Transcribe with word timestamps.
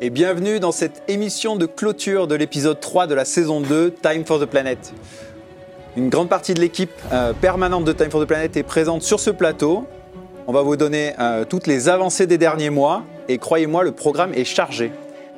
et 0.00 0.10
bienvenue 0.10 0.60
dans 0.60 0.72
cette 0.72 1.02
émission 1.08 1.56
de 1.56 1.66
clôture 1.66 2.26
de 2.26 2.34
l'épisode 2.34 2.80
3 2.80 3.06
de 3.06 3.14
la 3.14 3.24
saison 3.24 3.60
2 3.60 3.92
Time 4.02 4.24
for 4.24 4.40
the 4.40 4.46
Planet. 4.46 4.92
Une 5.96 6.08
grande 6.08 6.28
partie 6.28 6.54
de 6.54 6.60
l'équipe 6.60 6.90
euh, 7.12 7.32
permanente 7.32 7.84
de 7.84 7.92
Time 7.92 8.10
for 8.10 8.20
the 8.20 8.26
Planet 8.26 8.56
est 8.56 8.62
présente 8.64 9.02
sur 9.02 9.20
ce 9.20 9.30
plateau. 9.30 9.86
On 10.46 10.52
va 10.52 10.62
vous 10.62 10.76
donner 10.76 11.12
euh, 11.20 11.44
toutes 11.44 11.66
les 11.66 11.88
avancées 11.88 12.26
des 12.26 12.38
derniers 12.38 12.70
mois 12.70 13.02
et 13.28 13.38
croyez-moi, 13.38 13.84
le 13.84 13.92
programme 13.92 14.34
est 14.34 14.44
chargé. 14.44 14.90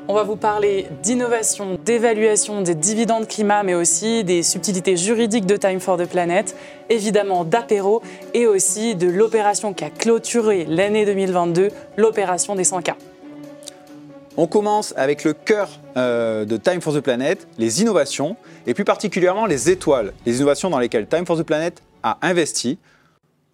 On 0.09 0.15
va 0.15 0.23
vous 0.23 0.37
parler 0.37 0.87
d'innovation, 1.03 1.79
d'évaluation 1.85 2.63
des 2.63 2.77
dividendes 2.77 3.27
climat, 3.27 3.65
mais 3.65 3.75
aussi 3.75 4.23
des 4.25 4.43
subtilités 4.43 4.97
juridiques 4.97 5.47
de 5.47 5.57
Time 5.57 5.81
for 5.81 5.99
the 5.99 6.07
Planet, 6.07 6.55
évidemment 6.89 7.45
d'apéro 7.45 8.03
et 8.33 8.47
aussi 8.47 8.95
de 8.95 9.09
l'opération 9.09 9.75
qui 9.75 9.85
a 9.85 9.91
clôturé 9.91 10.65
l'année 10.69 11.05
2022, 11.05 11.71
l'opération 11.97 12.55
des 12.55 12.65
100K. 12.65 12.95
On 14.39 14.47
commence 14.47 14.93
avec 14.99 15.25
le 15.25 15.33
cœur 15.33 15.71
euh, 15.97 16.45
de 16.45 16.59
Time 16.59 16.83
for 16.83 16.93
the 16.93 17.01
Planet, 17.01 17.49
les 17.57 17.81
innovations, 17.81 18.37
et 18.67 18.75
plus 18.75 18.85
particulièrement 18.85 19.47
les 19.47 19.71
étoiles, 19.71 20.13
les 20.27 20.37
innovations 20.37 20.69
dans 20.69 20.79
lesquelles 20.79 21.07
Time 21.07 21.25
for 21.25 21.39
the 21.39 21.43
Planet 21.43 21.83
a 22.03 22.19
investi. 22.21 22.79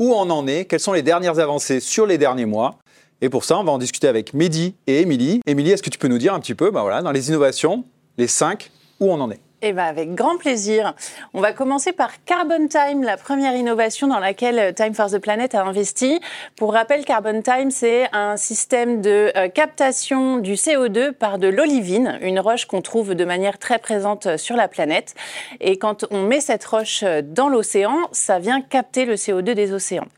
Où 0.01 0.13
on 0.13 0.29
en 0.29 0.49
est 0.49 0.65
Quelles 0.65 0.81
sont 0.81 0.93
les 0.93 1.03
dernières 1.03 1.39
avancées 1.39 1.79
sur 1.79 2.05
les 2.05 2.19
derniers 2.19 2.47
mois? 2.47 2.79
Et 3.21 3.29
pour 3.29 3.45
ça, 3.45 3.61
on 3.61 3.63
va 3.63 3.71
en 3.71 3.79
discuter 3.79 4.09
avec 4.09 4.35
Mehdi 4.35 4.75
et 4.89 5.03
Émilie. 5.03 5.41
Émilie, 5.47 5.71
est-ce 5.71 5.85
que 5.85 5.91
tu 5.91 5.99
peux 5.99 6.09
nous 6.09 6.19
dire 6.19 6.35
un 6.35 6.41
petit 6.41 6.57
peu, 6.57 6.69
voilà, 6.69 7.01
dans 7.01 7.13
les 7.13 7.29
innovations, 7.29 7.85
les 8.19 8.27
cinq, 8.27 8.73
où 8.99 9.13
on 9.13 9.21
en 9.21 9.31
est? 9.31 9.41
Eh 9.63 9.73
ben 9.73 9.85
avec 9.85 10.15
grand 10.15 10.37
plaisir. 10.37 10.95
On 11.35 11.41
va 11.41 11.53
commencer 11.53 11.93
par 11.93 12.25
Carbon 12.25 12.67
Time, 12.67 13.03
la 13.03 13.17
première 13.17 13.55
innovation 13.55 14.09
dans 14.09 14.19
laquelle 14.19 14.59
euh, 14.59 14.73
Time 14.73 14.93
for 14.93 15.09
the 15.09 15.19
Planet 15.19 15.55
a 15.55 15.63
investi. 15.63 16.21
Pour 16.57 16.73
rappel, 16.73 17.05
Carbon 17.05 17.41
Time, 17.43 17.71
c'est 17.71 18.09
un 18.13 18.37
système 18.37 19.01
de 19.01 19.33
euh, 19.37 19.49
captation 19.49 20.39
du 20.39 20.55
CO2 20.55 21.13
par 21.13 21.39
de 21.39 21.47
l'olivine, 21.47 22.19
une 22.23 22.41
roche 22.41 22.67
qu'on 22.67 22.83
trouve 22.83 23.15
de 23.15 23.25
manière 23.25 23.59
très 23.59 23.79
présente 23.79 24.27
euh, 24.27 24.37
sur 24.37 24.57
la 24.57 24.67
planète. 24.67 25.15
Et 25.61 25.79
quand 25.79 26.05
on 26.11 26.23
met 26.23 26.41
cette 26.41 26.65
roche 26.65 27.05
dans 27.23 27.49
l'océan, 27.49 27.97
ça 28.11 28.39
vient 28.41 28.61
capter 28.61 29.05
le 29.05 29.15
CO2 29.15 29.55
des 29.55 29.73
océans. 29.73 30.09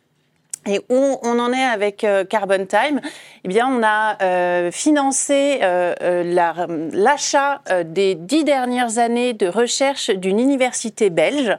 Et 0.66 0.80
où 0.88 1.18
on 1.22 1.38
en 1.38 1.52
est 1.52 1.62
avec 1.62 2.04
euh, 2.04 2.24
Carbon 2.24 2.66
Time? 2.66 3.00
Eh 3.44 3.48
bien, 3.48 3.68
on 3.68 3.82
a 3.82 4.16
euh, 4.22 4.70
financé 4.70 5.58
euh, 5.62 6.90
l'achat 6.92 7.60
des 7.84 8.14
dix 8.14 8.44
dernières 8.44 8.98
années 8.98 9.34
de 9.34 9.46
recherche 9.46 10.08
d'une 10.10 10.40
université 10.40 11.10
belge 11.10 11.54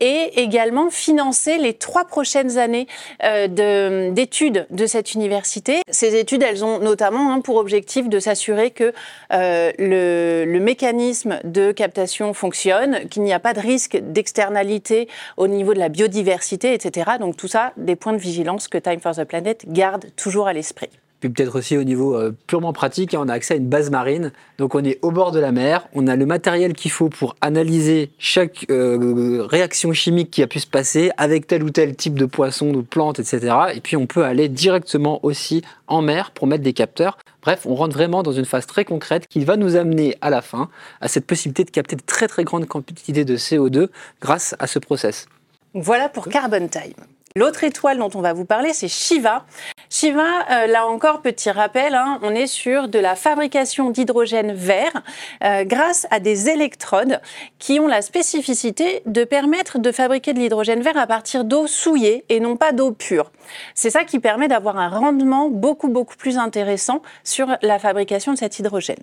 et 0.00 0.42
également 0.42 0.90
financé 0.90 1.56
les 1.56 1.72
trois 1.72 2.04
prochaines 2.04 2.58
années 2.58 2.86
d'études 3.20 4.66
de, 4.70 4.86
cette 4.86 5.14
université. 5.14 5.80
Ces 5.88 6.16
études, 6.16 6.42
elles 6.42 6.64
ont 6.64 6.80
notamment 6.80 7.32
hein, 7.32 7.40
pour 7.40 7.56
objectif 7.56 8.08
de 8.08 8.18
s'assurer 8.18 8.70
que 8.70 8.92
le, 9.30 10.44
le 10.44 10.60
mécanisme 10.60 11.38
de 11.44 11.72
captation 11.72 12.34
fonctionne, 12.34 13.08
qu'il 13.08 13.22
n'y 13.22 13.32
a 13.32 13.40
pas 13.40 13.54
de 13.54 13.60
risque 13.60 13.96
d'externalité 13.96 15.08
au 15.38 15.46
niveau 15.46 15.72
de 15.72 15.78
la 15.78 15.88
biodiversité, 15.88 16.74
etc. 16.74 17.12
Donc 17.18 17.36
tout 17.36 17.48
ça, 17.48 17.72
des 17.76 17.96
points 17.96 18.12
de 18.12 18.18
vigilance 18.18 18.41
que 18.42 18.78
Time 18.78 19.00
for 19.00 19.14
the 19.14 19.24
Planet 19.24 19.64
garde 19.68 20.06
toujours 20.16 20.46
à 20.46 20.52
l'esprit. 20.52 20.90
Puis 21.20 21.30
peut-être 21.30 21.56
aussi 21.56 21.76
au 21.76 21.84
niveau 21.84 22.16
euh, 22.16 22.36
purement 22.48 22.72
pratique, 22.72 23.14
hein, 23.14 23.20
on 23.22 23.28
a 23.28 23.34
accès 23.34 23.54
à 23.54 23.56
une 23.56 23.68
base 23.68 23.90
marine. 23.90 24.32
Donc 24.58 24.74
on 24.74 24.82
est 24.82 24.98
au 25.02 25.12
bord 25.12 25.30
de 25.30 25.38
la 25.38 25.52
mer, 25.52 25.86
on 25.94 26.08
a 26.08 26.16
le 26.16 26.26
matériel 26.26 26.72
qu'il 26.72 26.90
faut 26.90 27.08
pour 27.08 27.36
analyser 27.40 28.10
chaque 28.18 28.66
euh, 28.70 29.46
réaction 29.48 29.92
chimique 29.92 30.32
qui 30.32 30.42
a 30.42 30.48
pu 30.48 30.58
se 30.58 30.66
passer 30.66 31.12
avec 31.18 31.46
tel 31.46 31.62
ou 31.62 31.70
tel 31.70 31.94
type 31.94 32.18
de 32.18 32.26
poisson, 32.26 32.72
de 32.72 32.80
plante, 32.80 33.20
etc. 33.20 33.54
Et 33.72 33.80
puis 33.80 33.96
on 33.96 34.06
peut 34.06 34.24
aller 34.24 34.48
directement 34.48 35.20
aussi 35.24 35.62
en 35.86 36.02
mer 36.02 36.32
pour 36.32 36.48
mettre 36.48 36.64
des 36.64 36.72
capteurs. 36.72 37.16
Bref, 37.40 37.66
on 37.66 37.76
rentre 37.76 37.94
vraiment 37.94 38.24
dans 38.24 38.32
une 38.32 38.44
phase 38.44 38.66
très 38.66 38.84
concrète 38.84 39.28
qui 39.28 39.44
va 39.44 39.56
nous 39.56 39.76
amener 39.76 40.16
à 40.22 40.28
la 40.28 40.42
fin 40.42 40.70
à 41.00 41.06
cette 41.06 41.26
possibilité 41.26 41.62
de 41.62 41.70
capter 41.70 41.94
de 41.94 42.02
très 42.04 42.26
très 42.26 42.42
grandes 42.42 42.66
quantités 42.66 43.24
de 43.24 43.36
CO2 43.36 43.90
grâce 44.20 44.56
à 44.58 44.66
ce 44.66 44.80
process. 44.80 45.26
Voilà 45.72 46.08
pour 46.08 46.28
Carbon 46.28 46.66
Time. 46.66 46.94
L'autre 47.34 47.64
étoile 47.64 47.98
dont 47.98 48.10
on 48.14 48.20
va 48.20 48.34
vous 48.34 48.44
parler, 48.44 48.74
c'est 48.74 48.88
Shiva. 48.88 49.46
Shiva, 49.88 50.22
euh, 50.50 50.66
là 50.66 50.86
encore, 50.86 51.22
petit 51.22 51.50
rappel, 51.50 51.94
hein, 51.94 52.18
on 52.22 52.34
est 52.34 52.46
sur 52.46 52.88
de 52.88 52.98
la 52.98 53.14
fabrication 53.14 53.90
d'hydrogène 53.90 54.52
vert 54.52 55.02
euh, 55.42 55.64
grâce 55.64 56.06
à 56.10 56.20
des 56.20 56.50
électrodes 56.50 57.20
qui 57.58 57.80
ont 57.80 57.86
la 57.86 58.02
spécificité 58.02 59.02
de 59.06 59.24
permettre 59.24 59.78
de 59.78 59.92
fabriquer 59.92 60.34
de 60.34 60.40
l'hydrogène 60.40 60.82
vert 60.82 60.98
à 60.98 61.06
partir 61.06 61.44
d'eau 61.44 61.66
souillée 61.66 62.24
et 62.28 62.38
non 62.38 62.56
pas 62.56 62.72
d'eau 62.72 62.92
pure. 62.92 63.32
C'est 63.74 63.90
ça 63.90 64.04
qui 64.04 64.18
permet 64.18 64.48
d'avoir 64.48 64.76
un 64.76 64.88
rendement 64.88 65.48
beaucoup, 65.48 65.88
beaucoup 65.88 66.16
plus 66.16 66.36
intéressant 66.36 67.00
sur 67.24 67.56
la 67.62 67.78
fabrication 67.78 68.34
de 68.34 68.38
cet 68.38 68.58
hydrogène. 68.58 69.02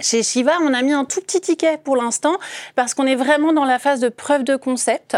Chez 0.00 0.22
Shiva, 0.22 0.52
on 0.62 0.74
a 0.74 0.82
mis 0.82 0.92
un 0.92 1.04
tout 1.04 1.20
petit 1.20 1.40
ticket 1.40 1.76
pour 1.76 1.96
l'instant 1.96 2.36
parce 2.76 2.94
qu'on 2.94 3.04
est 3.04 3.16
vraiment 3.16 3.52
dans 3.52 3.64
la 3.64 3.80
phase 3.80 3.98
de 3.98 4.08
preuve 4.08 4.44
de 4.44 4.54
concept. 4.54 5.16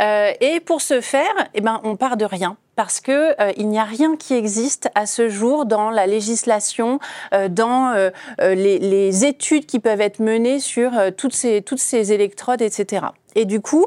Euh, 0.00 0.30
et 0.40 0.60
pour 0.60 0.80
ce 0.80 1.00
faire, 1.00 1.34
eh 1.54 1.60
ben, 1.60 1.80
on 1.82 1.96
part 1.96 2.16
de 2.16 2.24
rien 2.24 2.56
parce 2.76 3.00
que 3.00 3.34
euh, 3.40 3.52
il 3.56 3.68
n'y 3.68 3.80
a 3.80 3.84
rien 3.84 4.16
qui 4.16 4.34
existe 4.34 4.88
à 4.94 5.06
ce 5.06 5.28
jour 5.28 5.66
dans 5.66 5.90
la 5.90 6.06
législation, 6.06 7.00
euh, 7.34 7.48
dans 7.48 7.92
les, 8.38 8.78
les, 8.78 9.24
études 9.24 9.66
qui 9.66 9.80
peuvent 9.80 10.00
être 10.00 10.20
menées 10.20 10.60
sur 10.60 10.92
toutes 11.16 11.34
ces 11.34 11.60
toutes 11.60 11.80
ces 11.80 12.12
électrodes, 12.12 12.62
etc. 12.62 13.06
Et 13.34 13.44
du 13.44 13.60
coup, 13.60 13.86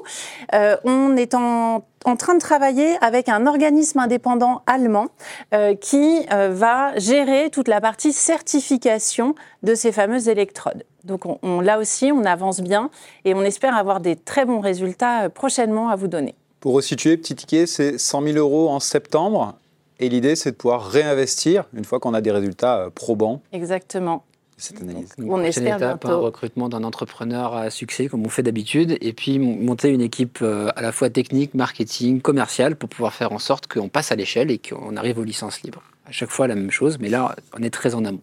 on 0.51 1.15
est 1.15 1.33
en 1.33 1.83
en 2.05 2.15
train 2.15 2.35
de 2.35 2.39
travailler 2.39 2.95
avec 3.01 3.29
un 3.29 3.47
organisme 3.47 3.99
indépendant 3.99 4.61
allemand 4.67 5.07
euh, 5.53 5.75
qui 5.75 6.21
euh, 6.31 6.49
va 6.53 6.97
gérer 6.97 7.49
toute 7.49 7.67
la 7.67 7.81
partie 7.81 8.13
certification 8.13 9.35
de 9.63 9.75
ces 9.75 9.91
fameuses 9.91 10.29
électrodes. 10.29 10.83
Donc 11.03 11.23
on, 11.43 11.61
là 11.61 11.79
aussi, 11.79 12.11
on 12.11 12.23
avance 12.23 12.61
bien 12.61 12.89
et 13.25 13.33
on 13.33 13.41
espère 13.41 13.75
avoir 13.75 13.99
des 13.99 14.15
très 14.15 14.45
bons 14.45 14.59
résultats 14.59 15.25
euh, 15.25 15.29
prochainement 15.29 15.89
à 15.89 15.95
vous 15.95 16.07
donner. 16.07 16.35
Pour 16.59 16.73
resituer, 16.73 17.17
petit 17.17 17.35
ticket, 17.35 17.65
c'est 17.65 17.97
100 17.97 18.21
000 18.21 18.37
euros 18.37 18.69
en 18.69 18.79
septembre. 18.79 19.55
Et 19.99 20.09
l'idée, 20.09 20.35
c'est 20.35 20.51
de 20.51 20.55
pouvoir 20.55 20.85
réinvestir 20.85 21.65
une 21.73 21.85
fois 21.85 21.99
qu'on 21.99 22.13
a 22.13 22.21
des 22.21 22.31
résultats 22.31 22.89
probants. 22.93 23.41
Exactement 23.51 24.23
cette 24.57 24.81
analyse. 24.81 25.09
on 25.19 25.41
espère 25.41 25.77
étape, 25.77 26.05
un 26.05 26.15
recrutement 26.15 26.69
d'un 26.69 26.83
entrepreneur 26.83 27.55
à 27.55 27.69
succès 27.69 28.07
comme 28.07 28.25
on 28.25 28.29
fait 28.29 28.43
d'habitude, 28.43 28.97
et 29.01 29.11
puis 29.11 29.37
monter 29.37 29.89
une 29.89 30.01
équipe 30.01 30.39
euh, 30.41 30.69
à 30.75 30.81
la 30.81 30.91
fois 30.91 31.09
technique, 31.09 31.53
marketing, 31.53 32.21
commerciale 32.21 32.75
pour 32.75 32.87
pouvoir 32.87 33.13
faire 33.13 33.33
en 33.33 33.39
sorte 33.39 33.67
qu'on 33.67 33.89
passe 33.89 34.11
à 34.11 34.15
l'échelle 34.15 34.51
et 34.51 34.57
qu'on 34.57 34.95
arrive 34.95 35.19
aux 35.19 35.23
licences 35.23 35.61
libres. 35.63 35.83
À 36.05 36.11
chaque 36.11 36.29
fois 36.29 36.47
la 36.47 36.55
même 36.55 36.71
chose, 36.71 36.97
mais 36.99 37.09
là 37.09 37.35
on 37.57 37.63
est 37.63 37.69
très 37.69 37.95
en 37.95 38.05
amont. 38.05 38.21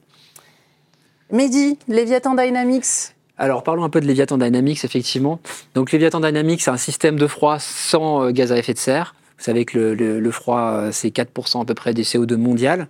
Mehdi, 1.31 1.79
Leviathan 1.89 2.35
Dynamics. 2.35 3.15
Alors 3.37 3.63
parlons 3.63 3.85
un 3.85 3.91
peu 3.91 4.01
de 4.01 4.07
Leviathan 4.07 4.39
Dynamics, 4.39 4.85
effectivement. 4.85 5.41
Donc 5.75 5.93
Leviathan 5.93 6.21
Dynamics, 6.21 6.63
c'est 6.63 6.71
un 6.71 6.77
système 6.77 7.19
de 7.19 7.27
froid 7.27 7.59
sans 7.59 8.25
euh, 8.25 8.31
gaz 8.31 8.53
à 8.53 8.59
effet 8.59 8.75
de 8.75 8.79
serre. 8.79 9.15
Vous 9.39 9.45
savez 9.45 9.65
que 9.65 9.79
le, 9.79 10.31
froid, 10.31 10.61
euh, 10.61 10.93
c'est 10.93 11.09
4% 11.09 11.63
à 11.63 11.65
peu 11.65 11.75
près 11.75 11.95
des 11.95 12.05
CO2 12.05 12.37
mondial. 12.37 12.87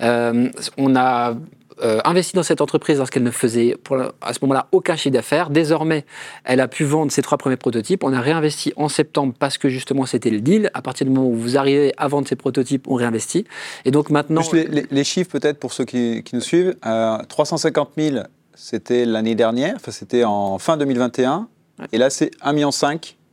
on 0.00 0.96
a 0.96 1.34
euh, 1.82 2.00
investi 2.04 2.34
dans 2.34 2.42
cette 2.42 2.60
entreprise 2.60 2.98
lorsqu'elle 2.98 3.22
ne 3.22 3.30
faisait 3.30 3.76
pour, 3.82 3.96
à 3.96 4.32
ce 4.32 4.38
moment-là 4.42 4.68
aucun 4.72 4.96
chiffre 4.96 5.12
d'affaires. 5.12 5.50
Désormais, 5.50 6.04
elle 6.44 6.60
a 6.60 6.68
pu 6.68 6.84
vendre 6.84 7.10
ses 7.10 7.22
trois 7.22 7.38
premiers 7.38 7.56
prototypes. 7.56 8.04
On 8.04 8.12
a 8.12 8.20
réinvesti 8.20 8.72
en 8.76 8.88
septembre 8.88 9.34
parce 9.38 9.58
que 9.58 9.68
justement 9.68 10.06
c'était 10.06 10.30
le 10.30 10.40
deal. 10.40 10.70
À 10.74 10.82
partir 10.82 11.06
du 11.06 11.12
moment 11.12 11.28
où 11.28 11.34
vous 11.34 11.56
arrivez 11.56 11.92
à 11.96 12.08
vendre 12.08 12.28
ces 12.28 12.36
prototypes, 12.36 12.86
on 12.88 12.94
réinvestit. 12.94 13.44
Et 13.84 13.90
donc 13.90 14.10
maintenant. 14.10 14.42
les, 14.52 15.04
chiffres 15.04 15.30
peut-être 15.30 15.58
pour 15.58 15.72
ceux 15.72 15.84
qui, 15.84 16.22
nous 16.32 16.40
suivent. 16.40 16.76
350 17.28 17.90
euh, 17.98 18.10
000, 18.10 18.24
c'était 18.54 19.04
l'année 19.04 19.34
dernière, 19.34 19.74
enfin 19.76 19.90
c'était 19.90 20.24
en 20.24 20.58
fin 20.58 20.76
2021. 20.76 21.48
Et 21.92 21.98
là, 21.98 22.10
c'est 22.10 22.30
1,5 22.42 22.54
million 22.54 22.70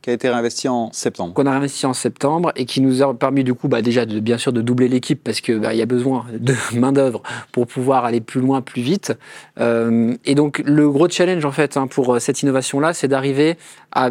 qui 0.02 0.10
a 0.10 0.12
été 0.12 0.28
réinvesti 0.28 0.68
en 0.68 0.92
septembre. 0.92 1.32
Qu'on 1.32 1.46
a 1.46 1.52
réinvesti 1.52 1.86
en 1.86 1.94
septembre 1.94 2.52
et 2.56 2.66
qui 2.66 2.80
nous 2.80 3.02
a 3.02 3.14
permis 3.14 3.44
du 3.44 3.54
coup 3.54 3.68
bah, 3.68 3.82
déjà 3.82 4.04
bien 4.04 4.36
sûr 4.36 4.52
de 4.52 4.60
doubler 4.60 4.88
l'équipe 4.88 5.22
parce 5.22 5.40
qu'il 5.40 5.60
bah, 5.60 5.74
y 5.74 5.80
a 5.80 5.86
besoin 5.86 6.26
de 6.32 6.54
main 6.78 6.92
d'œuvre 6.92 7.22
pour 7.52 7.68
pouvoir 7.68 8.04
aller 8.04 8.20
plus 8.20 8.40
loin, 8.40 8.60
plus 8.60 8.82
vite. 8.82 9.16
Euh, 9.60 10.14
et 10.24 10.34
donc 10.34 10.60
le 10.66 10.90
gros 10.90 11.08
challenge 11.08 11.44
en 11.44 11.52
fait 11.52 11.76
hein, 11.76 11.86
pour 11.86 12.14
euh, 12.14 12.18
cette 12.18 12.42
innovation 12.42 12.80
là, 12.80 12.92
c'est 12.92 13.08
d'arriver 13.08 13.56
à 13.92 14.10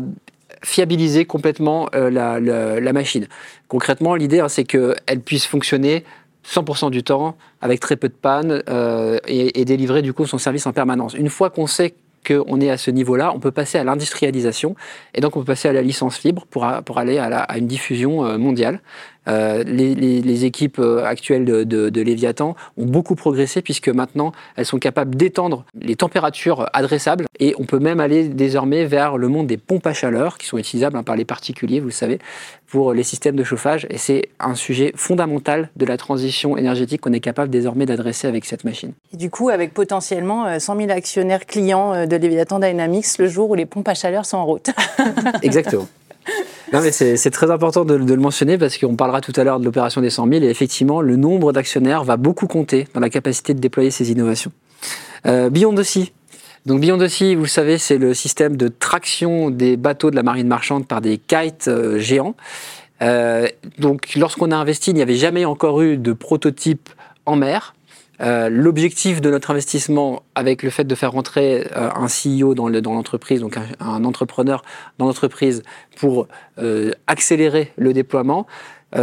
fiabiliser 0.64 1.26
complètement 1.26 1.90
euh, 1.94 2.10
la, 2.10 2.94
machine. 2.94 3.28
Concrètement, 3.68 4.16
l'idée 4.16 4.40
hein, 4.40 4.50
c'est 4.50 4.64
qu'elle 4.64 5.20
puisse 5.26 5.46
fonctionner 5.46 6.06
100% 6.46 6.90
du 6.90 7.04
temps, 7.04 7.36
avec 7.62 7.80
très 7.80 7.96
peu 7.96 8.08
de 8.08 8.14
panne, 8.14 8.64
et, 9.28 9.62
et, 9.62 9.66
délivrer 9.66 10.02
du 10.02 10.12
coup 10.12 10.26
son 10.26 10.40
service 10.40 10.66
en 10.66 10.74
permanence. 10.74 11.14
Une 11.14 11.30
fois 11.30 11.52
qu'on 11.52 11.68
sait 11.68 11.94
qu'on 12.26 12.62
est 12.62 12.70
à 12.70 12.78
ce 12.78 12.92
niveau-là, 12.92 13.32
on 13.34 13.40
peut 13.40 13.52
passer 13.52 13.78
à 13.78 13.84
l'industrialisation 13.84 14.76
et 15.14 15.22
donc 15.22 15.36
on 15.36 15.40
peut 15.40 15.46
passer 15.46 15.68
à 15.70 15.74
la 15.74 15.82
licence 15.82 16.24
libre 16.24 16.46
pour, 16.50 16.66
aller 16.66 17.18
à, 17.18 17.58
une 17.58 17.68
diffusion 17.68 18.26
euh, 18.26 18.38
mondiale. 18.38 18.80
Euh, 19.28 19.64
les, 19.64 19.94
les- 19.96 20.22
les 20.22 20.46
équipes 20.46 20.80
euh, 20.80 21.04
actuelles 21.06 21.46
de, 21.46 21.64
de, 21.64 21.90
de 21.90 22.02
Léviathan 22.02 22.56
ont 22.78 22.86
beaucoup 22.86 23.16
progressé 23.16 23.62
puisque 23.62 23.90
maintenant 23.90 24.32
elles 24.56 24.66
sont 24.66 24.80
capables 24.80 25.16
d'étendre 25.16 25.64
les 25.80 25.96
températures 25.96 26.68
adressables 26.74 27.26
et 27.40 27.54
on 27.60 27.66
peut 27.66 27.80
même 27.80 28.00
aller 28.00 28.28
désormais 28.30 28.86
vers 28.86 29.18
le 29.18 29.28
monde 29.28 29.48
des 29.48 29.58
pompes 29.58 29.86
à 29.88 29.94
chaleur 29.94 30.38
qui 30.38 30.48
sont 30.48 30.58
utilisables 30.58 30.98
hein, 30.98 31.04
par 31.04 31.16
les 31.16 31.26
particuliers, 31.26 31.80
vous 31.80 31.88
le 31.88 31.92
savez, 31.92 32.20
pour 32.68 32.94
les 32.94 33.04
systèmes 33.04 33.36
de 33.36 33.44
chauffage 33.44 33.86
et 33.90 33.98
c'est 33.98 34.30
un 34.40 34.56
sujet 34.56 34.92
fondamental 34.96 35.70
de 35.76 35.86
la 35.86 35.98
transition 35.98 36.58
énergétique 36.58 37.02
qu'on 37.02 37.14
est 37.14 37.20
capable 37.20 37.50
désormais 37.52 37.86
d'adresser 37.86 38.28
avec 38.28 38.46
cette 38.46 38.64
machine. 38.64 38.94
Et 39.14 39.18
du 39.18 39.30
coup, 39.30 39.50
avec 39.50 39.74
potentiellement 39.74 40.46
euh, 40.48 40.58
100 40.60 40.78
000 40.78 40.90
actionnaires 40.92 41.46
clients 41.46 41.94
euh, 41.94 42.06
de 42.06 42.16
Leviathan 42.16 42.60
Dynamics 42.60 43.18
le 43.20 43.28
jour 43.28 43.50
où 43.50 43.56
les 43.56 43.66
pompes 43.66 43.88
à 43.88 43.94
chaleur 43.94 44.26
sont 44.26 44.38
en 44.38 44.46
route. 44.46 44.70
Exactement. 45.42 45.88
Non, 46.74 46.82
mais 46.82 46.92
c'est 46.92 47.32
très 47.32 47.52
important 47.52 47.84
de, 47.84 47.96
le 47.96 48.16
mentionner 48.16 48.58
parce 48.58 48.78
qu'on 48.78 48.96
parlera 48.96 49.22
tout 49.22 49.34
à 49.36 49.44
l'heure 49.44 49.60
de 49.60 49.66
l'opération 49.66 50.02
des 50.02 50.10
100 50.10 50.28
000 50.28 50.44
et 50.44 50.50
effectivement, 50.50 51.02
le 51.02 51.16
nombre 51.16 51.52
d'actionnaires 51.52 52.04
va 52.04 52.18
beaucoup 52.18 52.48
compter 52.48 52.88
dans 52.94 53.02
la 53.02 53.10
capacité 53.10 53.54
de 53.54 53.60
déployer 53.60 53.92
ces 53.92 54.12
innovations. 54.12 54.52
Euh, 55.26 55.50
Beyond. 55.50 55.76
Donc 56.66 56.80
Beyond 56.80 57.08
Sea, 57.08 57.36
vous 57.36 57.44
le 57.44 57.48
savez, 57.48 57.78
c'est 57.78 57.98
le 57.98 58.14
système 58.14 58.56
de 58.56 58.68
traction 58.68 59.50
des 59.50 59.78
bateaux 59.78 60.12
de 60.12 60.16
la 60.16 60.24
marine 60.24 60.48
marchande 60.48 60.88
par 60.88 61.02
des 61.02 61.18
kites 61.18 61.68
euh, 61.68 62.00
géants. 62.00 62.36
Euh, 63.02 63.48
donc 63.80 64.16
lorsqu'on 64.16 64.52
a 64.52 64.56
investi, 64.56 64.92
il 64.92 64.94
n'y 64.94 65.02
avait 65.02 65.16
jamais 65.16 65.44
encore 65.46 65.82
eu 65.82 65.98
de 65.98 66.14
prototype 66.14 66.90
en 67.26 67.36
mer. 67.36 67.74
Euh, 68.22 68.50
L'objectif 68.50 69.22
de 69.22 69.30
notre 69.32 69.52
investissement, 69.52 70.24
avec 70.36 70.64
le 70.64 70.70
fait 70.70 70.84
de 70.84 70.96
faire 70.96 71.12
rentrer 71.12 71.68
euh, 71.76 71.90
un 71.96 72.08
CEO 72.08 72.54
dans 72.54 72.68
le- 72.68 72.82
dans 72.82 72.94
l'entreprise, 72.94 73.42
donc 73.42 73.58
un, 73.80 74.04
entrepreneur 74.04 74.64
dans 74.98 75.06
l'entreprise, 75.08 75.64
pour 75.98 76.28
euh, 76.60 76.92
accélérer 77.08 77.72
le 77.78 77.94
déploiement, 77.94 78.46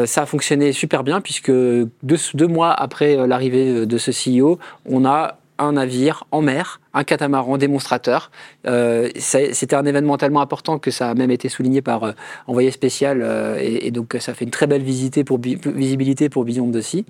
ça 0.04 0.20
a 0.22 0.26
fonctionné 0.26 0.72
super 0.72 1.02
bien 1.02 1.22
puisque 1.22 1.50
deux, 1.50 2.46
mois 2.46 2.72
après 2.72 3.26
l'arrivée 3.26 3.86
de 3.86 3.96
ce 3.98 4.10
CEO, 4.10 4.58
on 4.84 5.06
a 5.06 5.38
un 5.58 5.72
navire 5.72 6.24
en 6.30 6.40
mer, 6.42 6.80
un 6.94 7.04
catamaran 7.04 7.58
démonstrateur. 7.58 8.30
Euh, 8.66 9.08
C'était 9.16 9.74
un 9.76 9.84
événement 9.84 10.16
tellement 10.16 10.40
important 10.40 10.78
que 10.78 10.90
ça 10.90 11.10
a 11.10 11.14
même 11.14 11.30
été 11.30 11.48
souligné 11.48 11.82
par 11.82 12.04
euh, 12.04 12.12
envoyé 12.46 12.70
spécial 12.70 13.20
euh, 13.22 13.58
et, 13.60 13.90
donc 13.90 14.16
ça 14.20 14.34
fait 14.34 14.44
une 14.44 14.50
très 14.50 14.66
belle 14.66 14.84
pour, 15.26 15.38
Bi- 15.38 15.58
visibilité 15.64 16.28
pour 16.28 16.44
Beyond 16.44 16.70
the 16.70 16.80
Sea. 16.80 17.04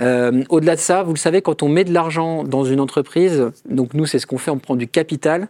Euh, 0.00 0.42
Au-delà 0.48 0.74
de 0.76 0.80
ça, 0.80 1.02
vous 1.02 1.12
le 1.12 1.18
savez, 1.18 1.42
quand 1.42 1.62
on 1.62 1.68
met 1.68 1.84
de 1.84 1.92
l'argent 1.92 2.44
dans 2.44 2.64
une 2.64 2.80
entreprise, 2.80 3.50
donc 3.68 3.94
nous 3.94 4.06
c'est 4.06 4.18
ce 4.18 4.26
qu'on 4.26 4.38
fait, 4.38 4.50
on 4.50 4.58
prend 4.58 4.76
du 4.76 4.88
capital. 4.88 5.48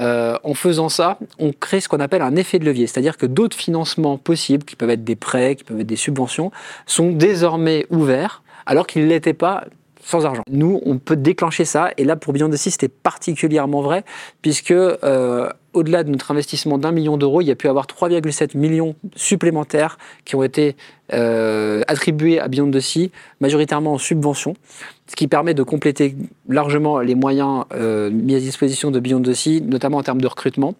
En 0.00 0.54
faisant 0.54 0.88
ça, 0.88 1.18
on 1.40 1.52
crée 1.52 1.80
ce 1.80 1.88
qu'on 1.88 1.98
appelle 1.98 2.22
un 2.22 2.36
effet 2.36 2.60
de 2.60 2.64
levier, 2.64 2.86
c'est-à-dire 2.86 3.16
que 3.16 3.26
d'autres 3.26 3.56
financements 3.56 4.16
possibles, 4.16 4.64
qui 4.64 4.76
peuvent 4.76 4.90
être 4.90 5.02
des 5.02 5.16
prêts, 5.16 5.56
qui 5.56 5.64
peuvent 5.64 5.80
être 5.80 5.86
des 5.88 5.96
subventions, 5.96 6.52
sont 6.86 7.10
désormais 7.10 7.84
ouverts, 7.90 8.44
alors 8.64 8.86
qu'ils 8.86 9.02
ne 9.02 9.08
l'étaient 9.08 9.32
pas 9.32 9.64
sans 10.08 10.24
argent. 10.24 10.42
Nous, 10.50 10.80
on 10.86 10.96
peut 10.96 11.16
déclencher 11.16 11.66
ça, 11.66 11.90
et 11.98 12.04
là 12.04 12.16
pour 12.16 12.32
Beyond 12.32 12.48
the 12.48 12.56
Sea, 12.56 12.70
c'était 12.70 12.88
particulièrement 12.88 13.82
vrai, 13.82 14.04
puisque 14.40 14.70
euh, 14.70 15.50
au-delà 15.74 16.02
de 16.02 16.10
notre 16.10 16.30
investissement 16.30 16.78
d'un 16.78 16.92
million 16.92 17.18
d'euros, 17.18 17.42
il 17.42 17.46
y 17.46 17.50
a 17.50 17.54
pu 17.54 17.68
avoir 17.68 17.86
3,7 17.86 18.56
millions 18.56 18.94
supplémentaires 19.16 19.98
qui 20.24 20.34
ont 20.34 20.42
été 20.42 20.76
euh, 21.12 21.82
attribués 21.88 22.40
à 22.40 22.48
Beyond 22.48 22.70
the 22.70 22.80
Sea, 22.80 23.12
majoritairement 23.40 23.92
en 23.92 23.98
subvention, 23.98 24.54
ce 25.08 25.16
qui 25.16 25.26
permet 25.26 25.54
de 25.54 25.62
compléter 25.62 26.14
largement 26.48 27.00
les 27.00 27.14
moyens 27.14 27.64
euh, 27.74 28.10
mis 28.10 28.34
à 28.34 28.38
disposition 28.38 28.90
de 28.90 29.00
Beyond 29.00 29.22
the 29.22 29.32
Sea, 29.32 29.62
notamment 29.62 29.98
en 29.98 30.02
termes 30.02 30.20
de 30.20 30.26
recrutement. 30.26 30.74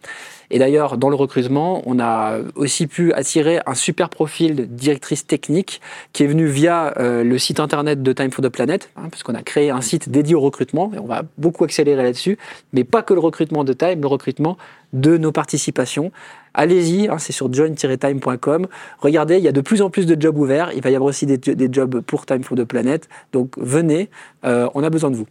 Et 0.50 0.58
d'ailleurs, 0.58 0.96
dans 0.96 1.10
le 1.10 1.16
recrutement, 1.16 1.82
on 1.86 1.98
a 1.98 2.38
aussi 2.54 2.86
pu 2.86 3.12
attirer 3.12 3.60
un 3.66 3.75
super 3.75 4.08
profil 4.08 4.54
de 4.54 4.64
directrice 4.64 5.26
technique 5.26 5.80
qui 6.12 6.25
est 6.25 6.26
venu 6.26 6.46
via 6.46 6.94
euh, 6.98 7.22
le 7.22 7.38
site 7.38 7.60
internet 7.60 8.02
de 8.02 8.12
Time 8.12 8.30
for 8.30 8.42
the 8.42 8.48
Planet, 8.48 8.90
hein, 8.96 9.08
puisqu'on 9.10 9.34
a 9.34 9.42
créé 9.42 9.70
un 9.70 9.82
site 9.82 10.08
dédié 10.08 10.34
au 10.34 10.40
recrutement, 10.40 10.90
et 10.94 10.98
on 10.98 11.06
va 11.06 11.22
beaucoup 11.36 11.64
accélérer 11.64 12.02
là-dessus, 12.02 12.38
mais 12.72 12.84
pas 12.84 13.02
que 13.02 13.12
le 13.12 13.20
recrutement 13.20 13.64
de 13.64 13.72
Time, 13.72 14.00
le 14.00 14.06
recrutement 14.06 14.56
de 14.93 15.17
nos 15.17 15.32
participations. 15.32 16.12
Allez-y, 16.55 17.08
hein, 17.08 17.19
c'est 17.19 17.32
sur 17.32 17.52
join-time.com. 17.52 18.67
Regardez, 19.00 19.37
il 19.37 19.44
y 19.44 19.49
a 19.49 19.52
de 19.52 19.61
plus 19.61 19.82
en 19.82 19.90
plus 19.90 20.06
de 20.06 20.20
jobs 20.20 20.37
ouverts. 20.37 20.73
Il 20.75 20.82
va 20.82 20.90
y 20.90 20.94
avoir 20.94 21.11
aussi 21.11 21.26
des, 21.26 21.38
des 21.38 21.69
jobs 21.70 22.00
pour 22.00 22.26
Time 22.26 22.43
for 22.43 22.56
the 22.56 22.64
Planet. 22.64 23.08
Donc 23.32 23.52
venez, 23.58 24.08
euh, 24.44 24.69
on 24.75 24.82
a 24.82 24.90
besoin 24.90 25.11
de 25.11 25.17
vous. 25.17 25.26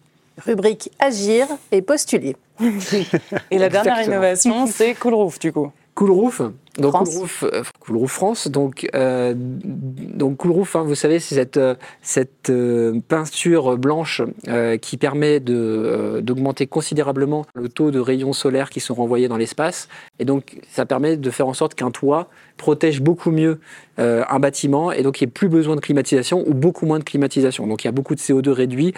Rubrique 0.46 0.92
Agir 1.00 1.48
et 1.72 1.82
postuler. 1.82 2.36
Et 2.60 3.58
la 3.58 3.70
dernière 3.70 4.00
Exactement. 4.00 4.04
innovation, 4.04 4.68
c'est 4.68 4.94
Cool 4.96 5.14
Roof, 5.16 5.40
du 5.40 5.52
coup. 5.52 5.72
Cool 5.96 6.12
Roof, 6.12 6.42
donc 6.78 6.92
France. 6.92 7.10
Cool 7.10 7.20
Roof, 7.20 7.44
euh, 7.44 8.08
France, 8.08 8.48
donc 8.48 8.88
euh, 8.96 9.34
donc 9.36 10.38
Cool 10.38 10.52
Roof, 10.52 10.76
hein, 10.76 10.84
vous 10.84 10.96
savez, 10.96 11.20
c'est 11.20 11.36
cette 11.36 11.58
euh, 11.58 11.76
cette 12.02 12.50
euh, 12.50 13.00
peinture 13.08 13.78
blanche 13.78 14.22
euh, 14.48 14.78
qui 14.78 14.98
permet 14.98 15.40
de 15.40 16.20
d'augmenter 16.22 16.68
considérablement 16.68 17.46
le 17.56 17.70
taux 17.70 17.92
de 17.92 18.00
rayons 18.00 18.34
solaires 18.34 18.70
qui 18.70 18.80
sont 18.80 18.94
renvoyés 18.94 19.28
dans 19.28 19.38
l'espace, 19.38 19.88
et 20.20 20.26
donc 20.26 20.58
ça 20.70 20.86
permet 20.86 21.18
de 21.18 21.30
faire 21.32 21.48
en 21.48 21.54
sorte 21.54 21.74
qu'un 21.74 21.92
toit 21.92 22.28
protège 22.58 23.02
beaucoup 23.02 23.32
mieux 23.32 23.60
un 24.00 24.40
bâtiment, 24.40 24.92
et 24.92 25.02
donc 25.02 25.20
il 25.20 25.24
n'y 25.24 25.30
ait 25.30 25.32
plus 25.32 25.50
besoin 25.50 25.76
de 25.76 25.82
climatisation 25.82 26.44
ou 26.48 26.54
beaucoup 26.54 26.86
moins 26.86 27.00
de 27.00 27.04
climatisation. 27.04 27.66
Donc 27.66 27.84
il 27.84 27.88
y 27.88 27.90
a 27.90 27.92
beaucoup 27.92 28.14
de 28.14 28.20
CO2 28.20 28.50
réduit 28.52 28.94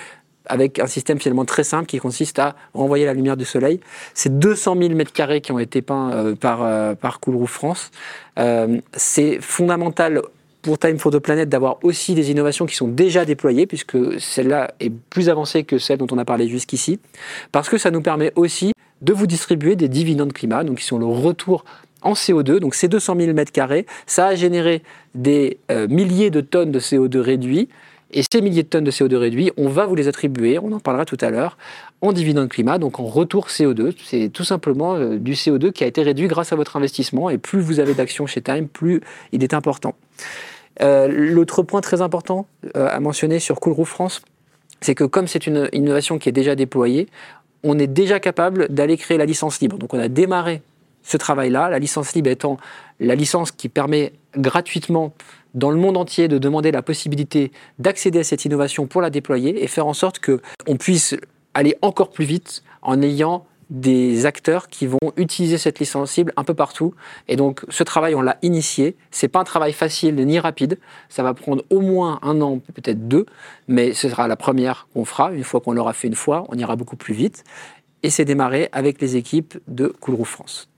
avec 0.50 0.80
un 0.80 0.88
système 0.88 1.20
finalement 1.20 1.46
très 1.46 1.64
simple 1.64 1.86
qui 1.86 2.00
consiste 2.00 2.40
à 2.40 2.56
renvoyer 2.74 3.06
la 3.06 3.14
lumière 3.14 3.38
du 3.38 3.46
soleil. 3.46 3.80
C'est 4.14 4.38
200 4.38 4.76
000 4.78 4.96
mètres 4.96 5.14
carrés 5.14 5.42
qui 5.42 5.52
ont 5.52 5.60
été 5.60 5.82
peints 5.82 6.12
euh, 6.12 6.36
par, 6.36 6.64
euh, 6.64 6.96
par 6.96 7.20
France. 7.46 7.92
Euh, 8.38 8.80
c'est 8.94 9.40
fondamental 9.40 10.22
pour 10.62 10.78
Time 10.78 10.98
for 10.98 11.12
the 11.12 11.20
Planet 11.20 11.48
d'avoir 11.48 11.78
aussi 11.84 12.16
des 12.16 12.32
innovations 12.32 12.66
qui 12.66 12.76
sont 12.76 12.88
déjà 12.88 13.24
déployées, 13.24 13.66
puisque 13.66 14.20
celle-là 14.20 14.74
est 14.80 14.90
plus 14.90 15.30
avancée 15.30 15.64
que 15.64 15.78
celle 15.78 16.00
dont 16.00 16.08
on 16.12 16.18
a 16.18 16.26
parlé 16.26 16.50
jusqu'ici, 16.50 17.00
parce 17.52 17.70
que 17.70 17.78
ça 17.78 17.92
nous 17.92 18.02
permet 18.02 18.34
aussi 18.36 18.74
de 19.02 19.14
vous 19.14 19.28
distribuer 19.28 19.78
des 19.78 19.88
dividendes 19.88 20.34
climat, 20.34 20.66
donc 20.66 20.80
qui 20.80 20.86
sont 20.86 21.00
le 21.00 21.06
retour 21.06 21.64
en 22.02 22.14
CO2. 22.14 22.60
Donc 22.60 22.76
ces 22.76 22.88
200 22.88 23.16
000 23.20 23.34
mètres 23.34 23.52
carrés, 23.52 23.86
ça 24.06 24.28
a 24.28 24.36
généré 24.36 24.84
des 25.16 25.60
euh, 25.72 25.88
milliers 25.88 26.30
de 26.30 26.42
tonnes 26.42 26.72
de 26.72 26.80
CO2 26.80 27.20
réduits. 27.20 27.70
Et 28.12 28.24
ces 28.24 28.42
milliers 28.42 28.64
de 28.64 28.68
tonnes 28.68 28.84
de 28.84 28.92
CO2 28.92 29.16
réduits, 29.16 29.52
on 29.58 29.70
va 29.70 29.86
vous 29.86 29.96
les 29.96 30.08
attribuer, 30.08 30.58
on 30.58 30.72
en 30.72 30.80
parlera 30.80 31.06
tout 31.06 31.18
à 31.22 31.30
l'heure, 31.30 31.58
en 32.02 32.12
dividende 32.12 32.50
climat, 32.50 32.80
donc 32.80 33.00
en 33.00 33.06
retour 33.06 33.48
CO2. 33.48 33.94
C'est 34.04 34.30
tout 34.30 34.44
simplement 34.44 34.96
euh, 34.96 35.18
du 35.18 35.34
CO2 35.34 35.72
qui 35.72 35.84
a 35.84 35.88
été 35.88 36.02
réduit 36.02 36.28
grâce 36.28 36.52
à 36.52 36.56
votre 36.56 36.76
investissement. 36.76 37.30
Et 37.30 37.38
plus 37.38 37.60
vous 37.60 37.80
avez 37.80 37.94
d'actions 37.94 38.26
chez 38.26 38.42
Time, 38.42 38.68
plus 38.68 39.02
il 39.32 39.44
est 39.44 39.54
important. 39.54 39.94
Euh, 40.82 41.08
L'autre 41.08 41.62
point 41.62 41.82
très 41.82 42.02
important 42.02 42.48
euh, 42.76 42.88
à 42.90 43.00
mentionner 43.00 43.40
sur 43.40 43.60
Cool 43.60 43.74
Roof 43.74 43.90
France, 43.90 44.22
c'est 44.82 44.96
que 44.96 45.04
comme 45.04 45.28
c'est 45.28 45.46
une 45.46 45.70
innovation 45.74 46.18
qui 46.18 46.30
est 46.30 46.34
déjà 46.34 46.56
déployée, 46.56 47.08
on 47.64 47.78
est 47.78 47.88
déjà 47.88 48.20
capable 48.20 48.70
d'aller 48.70 48.98
créer 48.98 49.18
la 49.18 49.26
licence 49.26 49.60
libre. 49.60 49.78
Donc 49.78 49.94
on 49.94 50.00
a 50.00 50.08
démarré 50.08 50.62
ce 51.04 51.18
travail-là, 51.18 51.70
la 51.70 51.80
licence 51.80 52.14
libre 52.14 52.30
étant 52.30 52.58
la 53.00 53.16
licence 53.16 53.52
qui 53.52 53.70
permet 53.70 54.14
gratuitement 54.38 55.14
dans 55.54 55.72
le 55.72 55.78
monde 55.78 55.98
entier 55.98 56.28
de 56.28 56.38
demander 56.38 56.72
la 56.72 56.82
possibilité 56.82 57.52
d'accéder 57.80 58.20
à 58.20 58.24
cette 58.24 58.46
innovation 58.46 58.88
pour 58.88 59.02
la 59.02 59.10
déployer 59.10 59.64
et 59.64 59.68
faire 59.68 59.88
en 59.88 59.94
sorte 59.94 60.20
qu'on 60.20 60.78
puisse 60.78 61.16
aller 61.54 61.76
encore 61.82 62.10
plus 62.12 62.26
vite 62.26 62.64
en 62.82 63.02
ayant 63.02 63.46
des 63.70 64.26
acteurs 64.26 64.68
qui 64.68 64.88
vont 64.88 64.98
utiliser 65.16 65.58
cette 65.58 65.80
licence 65.80 66.12
cible 66.12 66.34
un 66.38 66.44
peu 66.44 66.54
partout. 66.54 66.96
Et 67.28 67.36
donc, 67.36 67.62
ce 67.70 67.84
travail, 67.84 68.16
on 68.16 68.22
l'a 68.22 68.38
initié. 68.42 68.96
C'est 69.12 69.28
pas 69.28 69.40
un 69.40 69.44
travail 69.44 69.74
facile 69.74 70.16
ni 70.16 70.40
rapide. 70.40 70.80
Ça 71.08 71.22
va 71.22 71.34
prendre 71.34 71.64
au 71.70 71.80
moins 71.80 72.20
un 72.24 72.42
an, 72.42 72.60
peut-être 72.74 73.08
deux, 73.08 73.26
mais 73.68 73.94
ce 73.94 74.10
sera 74.10 74.28
la 74.28 74.36
première 74.36 74.88
qu'on 74.94 75.06
fera. 75.06 75.32
Une 75.34 75.44
fois 75.44 75.62
qu'on 75.62 75.74
l'aura 75.74 75.94
fait 75.94 76.08
une 76.08 76.16
fois, 76.16 76.46
on 76.50 76.58
ira 76.58 76.76
beaucoup 76.76 76.96
plus 76.96 77.14
vite. 77.14 77.44
Et 78.02 78.10
c'est 78.10 78.26
démarré 78.26 78.70
avec 78.72 79.02
les 79.02 79.18
équipes 79.18 79.60
de 79.68 79.94
Cool 80.00 80.16
Roof 80.16 80.30
France. 80.30 80.70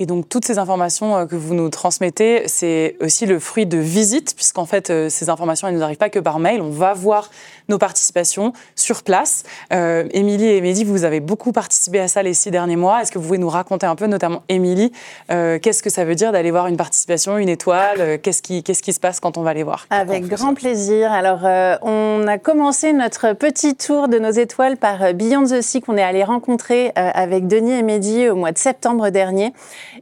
Et 0.00 0.06
donc, 0.06 0.30
toutes 0.30 0.46
ces 0.46 0.58
informations 0.58 1.14
euh, 1.14 1.26
que 1.26 1.36
vous 1.36 1.52
nous 1.54 1.68
transmettez, 1.68 2.48
c'est 2.48 2.96
aussi 3.00 3.26
le 3.26 3.38
fruit 3.38 3.66
de 3.66 3.76
visites, 3.76 4.34
puisqu'en 4.34 4.64
fait, 4.64 4.88
euh, 4.88 5.10
ces 5.10 5.28
informations, 5.28 5.68
elles 5.68 5.74
ne 5.74 5.78
nous 5.78 5.84
arrivent 5.84 5.98
pas 5.98 6.08
que 6.08 6.18
par 6.18 6.38
mail. 6.38 6.62
On 6.62 6.70
va 6.70 6.94
voir 6.94 7.30
nos 7.70 7.78
participations 7.78 8.52
sur 8.74 9.02
place. 9.02 9.44
Euh, 9.72 10.06
Émilie 10.12 10.48
et 10.48 10.60
Mehdi, 10.60 10.84
vous 10.84 11.04
avez 11.04 11.20
beaucoup 11.20 11.52
participé 11.52 12.00
à 12.00 12.08
ça 12.08 12.22
les 12.22 12.34
six 12.34 12.50
derniers 12.50 12.76
mois. 12.76 13.00
Est-ce 13.00 13.10
que 13.10 13.18
vous 13.18 13.24
pouvez 13.24 13.38
nous 13.38 13.48
raconter 13.48 13.86
un 13.86 13.94
peu, 13.96 14.06
notamment 14.06 14.42
Émilie, 14.48 14.92
euh, 15.30 15.58
qu'est-ce 15.58 15.82
que 15.82 15.88
ça 15.88 16.04
veut 16.04 16.14
dire 16.14 16.32
d'aller 16.32 16.50
voir 16.50 16.66
une 16.66 16.76
participation, 16.76 17.38
une 17.38 17.48
étoile 17.48 18.00
euh, 18.00 18.18
Qu'est-ce 18.22 18.42
qui, 18.42 18.62
qu'est-ce 18.62 18.82
qui 18.82 18.92
se 18.92 19.00
passe 19.00 19.20
quand 19.20 19.38
on 19.38 19.42
va 19.42 19.54
les 19.54 19.62
voir 19.62 19.86
Avec 19.90 20.26
grand 20.26 20.54
plaisir. 20.54 21.10
Alors, 21.12 21.40
on 21.82 22.26
a 22.26 22.38
commencé 22.38 22.92
notre 22.92 23.32
petit 23.32 23.76
tour 23.76 24.08
de 24.08 24.18
nos 24.18 24.30
étoiles 24.30 24.76
par 24.76 25.14
Beyond 25.14 25.44
the 25.44 25.62
Sea 25.62 25.80
qu'on 25.80 25.96
est 25.96 26.02
allé 26.02 26.24
rencontrer 26.24 26.92
avec 26.96 27.46
Denis 27.46 27.72
et 27.72 27.82
Mehdi 27.82 28.28
au 28.28 28.34
mois 28.34 28.52
de 28.52 28.58
septembre 28.58 29.10
dernier. 29.10 29.52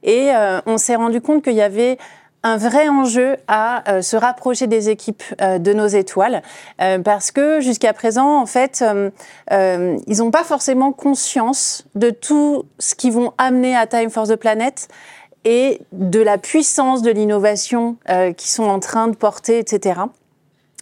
Et 0.03 0.31
on 0.67 0.79
s'est 0.79 0.97
rendu 0.97 1.21
compte 1.21 1.45
qu'il 1.45 1.55
y 1.55 1.63
avait 1.63 1.99
un 2.43 2.57
vrai 2.57 2.89
enjeu 2.89 3.37
à 3.49 3.91
euh, 3.91 4.03
se 4.03 4.17
rapprocher 4.17 4.67
des 4.67 4.89
équipes 4.91 5.23
euh, 5.41 5.59
de 5.59 5.73
nos 5.73 5.87
étoiles 5.87 6.43
euh, 6.81 6.99
parce 7.01 7.31
que 7.31 7.61
jusqu'à 7.61 7.93
présent, 7.93 8.41
en 8.41 8.47
fait, 8.47 8.83
euh, 8.83 9.11
euh, 9.53 9.97
ils 10.07 10.19
n'ont 10.19 10.31
pas 10.31 10.45
forcément 10.45 10.93
conscience 10.93 11.85
de 11.95 12.11
tout 12.11 12.65
ce 12.79 12.95
qu'ils 12.95 13.13
vont 13.13 13.33
amener 13.39 13.77
à 13.77 13.87
Time 13.87 14.11
for 14.11 14.27
the 14.29 14.37
Planet 14.37 14.89
et 15.45 15.81
de 15.93 16.21
la 16.21 16.39
puissance 16.39 17.03
de 17.03 17.11
l'innovation 17.11 17.97
euh, 18.09 18.33
qui 18.33 18.49
sont 18.51 18.65
en 18.65 18.81
train 18.81 19.09
de 19.09 19.17
porter, 19.17 19.59
etc. 19.59 20.01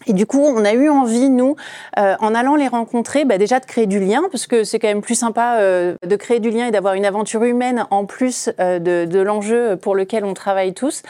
Et 0.06 0.12
du 0.12 0.26
coup, 0.26 0.40
on 0.40 0.64
a 0.64 0.72
eu 0.72 0.88
envie, 0.88 1.28
nous, 1.28 1.56
euh, 1.98 2.14
en 2.20 2.34
allant 2.34 2.54
les 2.54 2.68
rencontrer, 2.68 3.24
bah, 3.24 3.38
déjà 3.38 3.60
de 3.60 3.66
créer 3.66 3.86
du 3.86 3.98
lien, 3.98 4.22
parce 4.30 4.46
que 4.46 4.64
c'est 4.64 4.78
quand 4.78 4.88
même 4.88 5.02
plus 5.02 5.16
sympa 5.16 5.56
euh, 5.58 5.96
de 6.04 6.16
créer 6.16 6.40
du 6.40 6.50
lien 6.50 6.66
et 6.66 6.70
d'avoir 6.70 6.94
une 6.94 7.04
aventure 7.04 7.42
humaine 7.44 7.86
en 7.90 8.06
plus 8.06 8.50
euh, 8.60 8.78
de, 8.78 9.04
de 9.04 9.20
l'enjeu 9.20 9.76
pour 9.76 9.94
lequel 9.94 10.24
on 10.24 10.34
travaille 10.34 10.74
tous. 10.74 11.02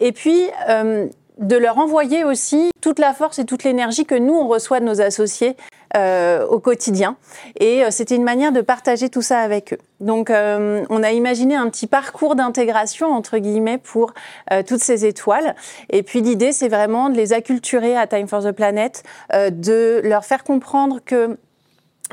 Et 0.00 0.12
puis, 0.12 0.42
euh, 0.68 1.06
de 1.38 1.56
leur 1.56 1.78
envoyer 1.78 2.24
aussi 2.24 2.70
toute 2.80 2.98
la 2.98 3.12
force 3.12 3.38
et 3.38 3.44
toute 3.44 3.64
l'énergie 3.64 4.06
que 4.06 4.14
nous, 4.14 4.34
on 4.34 4.46
reçoit 4.48 4.80
de 4.80 4.84
nos 4.84 5.00
associés 5.00 5.56
euh, 5.96 6.46
au 6.46 6.58
quotidien. 6.58 7.16
Et 7.60 7.84
euh, 7.84 7.90
c'était 7.90 8.16
une 8.16 8.24
manière 8.24 8.52
de 8.52 8.60
partager 8.60 9.08
tout 9.08 9.22
ça 9.22 9.40
avec 9.40 9.72
eux. 9.72 9.78
Donc, 10.00 10.28
euh, 10.28 10.84
on 10.90 11.02
a 11.02 11.12
imaginé 11.12 11.54
un 11.54 11.68
petit 11.70 11.86
parcours 11.86 12.34
d'intégration, 12.34 13.12
entre 13.12 13.38
guillemets, 13.38 13.78
pour 13.78 14.12
euh, 14.52 14.62
toutes 14.62 14.80
ces 14.80 15.06
étoiles. 15.06 15.54
Et 15.90 16.02
puis, 16.02 16.20
l'idée, 16.20 16.52
c'est 16.52 16.68
vraiment 16.68 17.10
de 17.10 17.16
les 17.16 17.32
acculturer 17.32 17.96
à 17.96 18.06
Time 18.06 18.28
for 18.28 18.42
the 18.42 18.52
Planet, 18.52 19.02
euh, 19.32 19.50
de 19.50 20.00
leur 20.04 20.24
faire 20.24 20.44
comprendre 20.44 21.00
que 21.04 21.38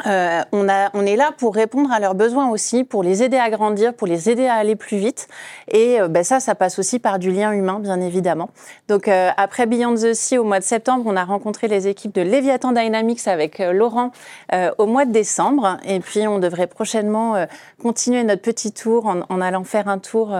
euh, 0.06 0.42
on, 0.52 0.70
a, 0.70 0.90
on 0.94 1.06
est 1.06 1.16
là 1.16 1.32
pour 1.38 1.56
répondre 1.56 1.92
à 1.92 2.00
leurs 2.00 2.16
besoins 2.16 2.50
aussi, 2.50 2.84
pour 2.84 3.04
les 3.04 3.24
aider 3.24 3.38
à 3.38 3.50
grandir, 3.50 3.94
pour 3.94 4.08
les 4.08 4.30
aider 4.30 4.48
à 4.48 4.56
aller 4.56 4.76
plus 4.76 4.98
vite. 4.98 5.28
Et 5.70 6.02
euh, 6.02 6.08
ben 6.08 6.24
ça, 6.24 6.40
ça 6.40 6.56
passe 6.56 6.80
aussi 6.80 7.00
par 7.00 7.20
du 7.20 7.32
lien 7.32 7.52
humain, 7.52 7.80
bien 7.80 8.02
évidemment. 8.02 8.50
Donc 8.88 9.08
euh, 9.08 9.30
après 9.38 9.66
Beyond 9.66 9.96
the 9.96 10.14
Sea, 10.14 10.38
au 10.38 10.44
mois 10.44 10.60
de 10.60 10.64
septembre, 10.64 11.04
on 11.08 11.16
a 11.16 11.24
rencontré 11.24 11.68
les 11.68 11.88
équipes 11.88 12.14
de 12.14 12.22
Leviathan 12.22 12.72
Dynamics 12.72 13.28
avec 13.28 13.60
euh, 13.60 13.74
Laurent 13.74 14.12
euh, 14.54 14.72
au 14.78 14.86
mois 14.86 15.06
de 15.06 15.12
décembre. 15.12 15.78
Et 15.86 16.00
puis 16.00 16.28
on 16.28 16.40
devrait 16.40 16.68
prochainement 16.68 17.46
continuer 17.82 18.24
notre 18.24 18.42
petit 18.42 18.72
tour 18.72 19.06
en, 19.06 19.22
en 19.30 19.42
allant 19.42 19.64
faire 19.64 19.88
un 19.88 20.00
tour 20.00 20.36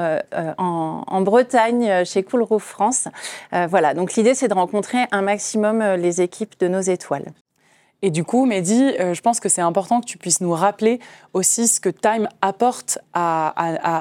en, 0.58 1.04
en 1.06 1.22
Bretagne 1.22 2.04
chez 2.06 2.24
Cool 2.24 2.44
Roof 2.44 2.64
France. 2.64 3.08
Voilà, 3.52 3.94
donc 3.94 4.14
l'idée 4.14 4.36
c'est 4.36 4.48
de 4.48 4.54
rencontrer 4.54 5.00
un 5.12 5.22
maximum 5.22 5.82
les 5.96 6.22
équipes 6.22 6.60
de 6.60 6.68
nos 6.68 6.82
étoiles. 6.82 7.32
Et 8.04 8.10
du 8.10 8.24
coup, 8.24 8.46
Mehdi, 8.46 8.82
euh, 9.00 9.14
je 9.14 9.22
pense 9.22 9.40
que 9.40 9.48
c'est 9.48 9.62
important 9.62 10.02
que 10.02 10.08
tu 10.08 10.18
puisses 10.18 10.42
nous 10.42 10.54
rappeler 10.54 11.00
aussi 11.34 11.68
ce 11.68 11.80
que 11.80 11.90
Time 11.90 12.28
apporte 12.42 12.98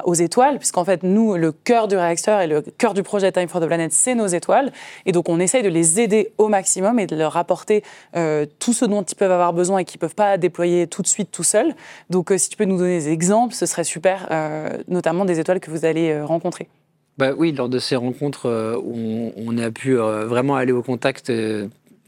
aux 0.05 0.15
étoiles, 0.15 0.59
puisqu'en 0.59 0.85
fait, 0.85 1.03
nous, 1.03 1.37
le 1.37 1.53
cœur 1.53 1.87
du 1.87 1.97
réacteur 1.97 2.41
et 2.41 2.47
le 2.47 2.63
cœur 2.63 2.95
du 2.95 3.03
projet 3.03 3.31
Time 3.31 3.49
for 3.49 3.61
the 3.61 3.67
Planet, 3.67 3.93
c'est 3.93 4.15
nos 4.15 4.27
étoiles. 4.27 4.73
Et 5.05 5.13
donc, 5.13 5.29
on 5.29 5.39
essaye 5.39 5.63
de 5.63 5.69
les 5.69 6.01
aider 6.01 6.33
au 6.39 6.49
maximum 6.49 6.99
et 6.99 7.07
de 7.07 7.15
leur 7.15 7.37
apporter 7.37 7.85
euh, 8.17 8.47
tout 8.59 8.73
ce 8.73 8.87
dont 8.87 9.03
ils 9.03 9.15
peuvent 9.15 9.31
avoir 9.31 9.53
besoin 9.53 9.79
et 9.79 9.85
qu'ils 9.85 9.99
ne 9.99 10.01
peuvent 10.01 10.15
pas 10.15 10.39
déployer 10.39 10.87
tout 10.87 11.03
de 11.03 11.07
suite 11.07 11.31
tout 11.31 11.45
seuls. 11.45 11.75
Donc, 12.09 12.33
euh, 12.33 12.39
si 12.39 12.49
tu 12.49 12.57
peux 12.57 12.65
nous 12.65 12.79
donner 12.79 12.99
des 12.99 13.11
exemples, 13.11 13.55
ce 13.55 13.67
serait 13.67 13.85
super, 13.85 14.29
notamment 14.89 15.25
des 15.25 15.41
étoiles 15.41 15.61
que 15.61 15.71
vous 15.71 15.85
allez 15.85 16.21
rencontrer. 16.23 16.69
Bah 17.19 17.33
oui, 17.37 17.53
lors 17.53 17.69
de 17.69 17.79
ces 17.79 17.97
rencontres, 17.97 18.49
on, 18.83 19.59
a 19.59 19.71
pu 19.71 19.95
vraiment 19.95 20.57
aller 20.57 20.73
au 20.73 20.83
contact, 20.83 21.31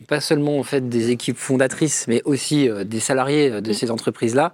pas 0.02 0.20
seulement 0.20 0.58
en 0.58 0.62
fait 0.62 0.88
des 0.88 1.10
équipes 1.10 1.38
fondatrices, 1.38 2.06
mais 2.08 2.22
aussi 2.24 2.68
euh, 2.68 2.84
des 2.84 3.00
salariés 3.00 3.50
euh, 3.50 3.60
de 3.60 3.72
ces 3.72 3.90
entreprises-là. 3.90 4.52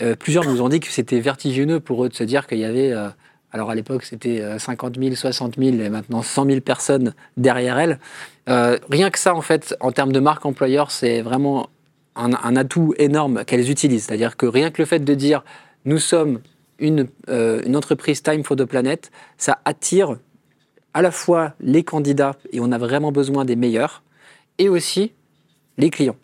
Euh, 0.00 0.16
plusieurs 0.16 0.44
nous 0.44 0.62
ont 0.62 0.68
dit 0.68 0.80
que 0.80 0.88
c'était 0.88 1.20
vertigineux 1.20 1.80
pour 1.80 2.04
eux 2.04 2.08
de 2.08 2.14
se 2.14 2.24
dire 2.24 2.46
qu'il 2.46 2.58
y 2.58 2.64
avait, 2.64 2.92
euh, 2.92 3.08
alors 3.50 3.70
à 3.70 3.74
l'époque 3.74 4.04
c'était 4.04 4.40
euh, 4.40 4.58
50 4.58 4.98
000, 4.98 5.14
60 5.14 5.56
000, 5.58 5.76
et 5.80 5.90
maintenant 5.90 6.22
100 6.22 6.46
000 6.46 6.60
personnes 6.60 7.14
derrière 7.36 7.78
elles. 7.78 7.98
Rien 8.46 9.10
que 9.10 9.18
ça, 9.18 9.34
en 9.34 9.40
fait, 9.42 9.76
en 9.80 9.92
termes 9.92 10.12
de 10.12 10.20
marque 10.20 10.44
employeur, 10.46 10.90
c'est 10.90 11.20
vraiment 11.20 11.68
un, 12.16 12.32
un 12.32 12.56
atout 12.56 12.94
énorme 12.98 13.44
qu'elles 13.44 13.70
utilisent. 13.70 14.06
C'est-à-dire 14.06 14.36
que 14.36 14.46
rien 14.46 14.70
que 14.70 14.82
le 14.82 14.86
fait 14.86 14.98
de 14.98 15.14
dire 15.14 15.44
nous 15.84 15.98
sommes 15.98 16.40
une, 16.78 17.06
une 17.28 17.76
entreprise 17.76 18.22
Time 18.22 18.42
for 18.42 18.56
the 18.56 18.64
Planet, 18.64 19.12
ça 19.38 19.58
attire 19.64 20.16
à 20.94 21.02
la 21.02 21.12
fois 21.12 21.54
les 21.60 21.84
candidats, 21.84 22.34
et 22.52 22.58
on 22.60 22.72
a 22.72 22.78
vraiment 22.78 23.12
besoin 23.12 23.44
des 23.44 23.54
meilleurs, 23.56 24.02
et 24.58 24.68
aussi 24.68 25.12
les 25.78 25.90
clients. 25.90 26.16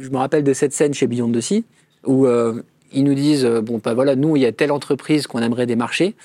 Je 0.00 0.08
me 0.08 0.16
rappelle 0.16 0.44
de 0.44 0.52
cette 0.52 0.72
scène 0.72 0.94
chez 0.94 1.06
Beyond 1.06 1.30
the 1.32 1.40
Sea, 1.40 1.64
où 2.06 2.26
euh, 2.26 2.62
ils 2.92 3.04
nous 3.04 3.14
disent, 3.14 3.44
euh, 3.44 3.60
bon, 3.60 3.80
bah 3.82 3.94
voilà, 3.94 4.16
nous, 4.16 4.36
il 4.36 4.42
y 4.42 4.46
a 4.46 4.52
telle 4.52 4.72
entreprise 4.72 5.26
qu'on 5.26 5.40
aimerait 5.42 5.66
démarcher. 5.66 6.16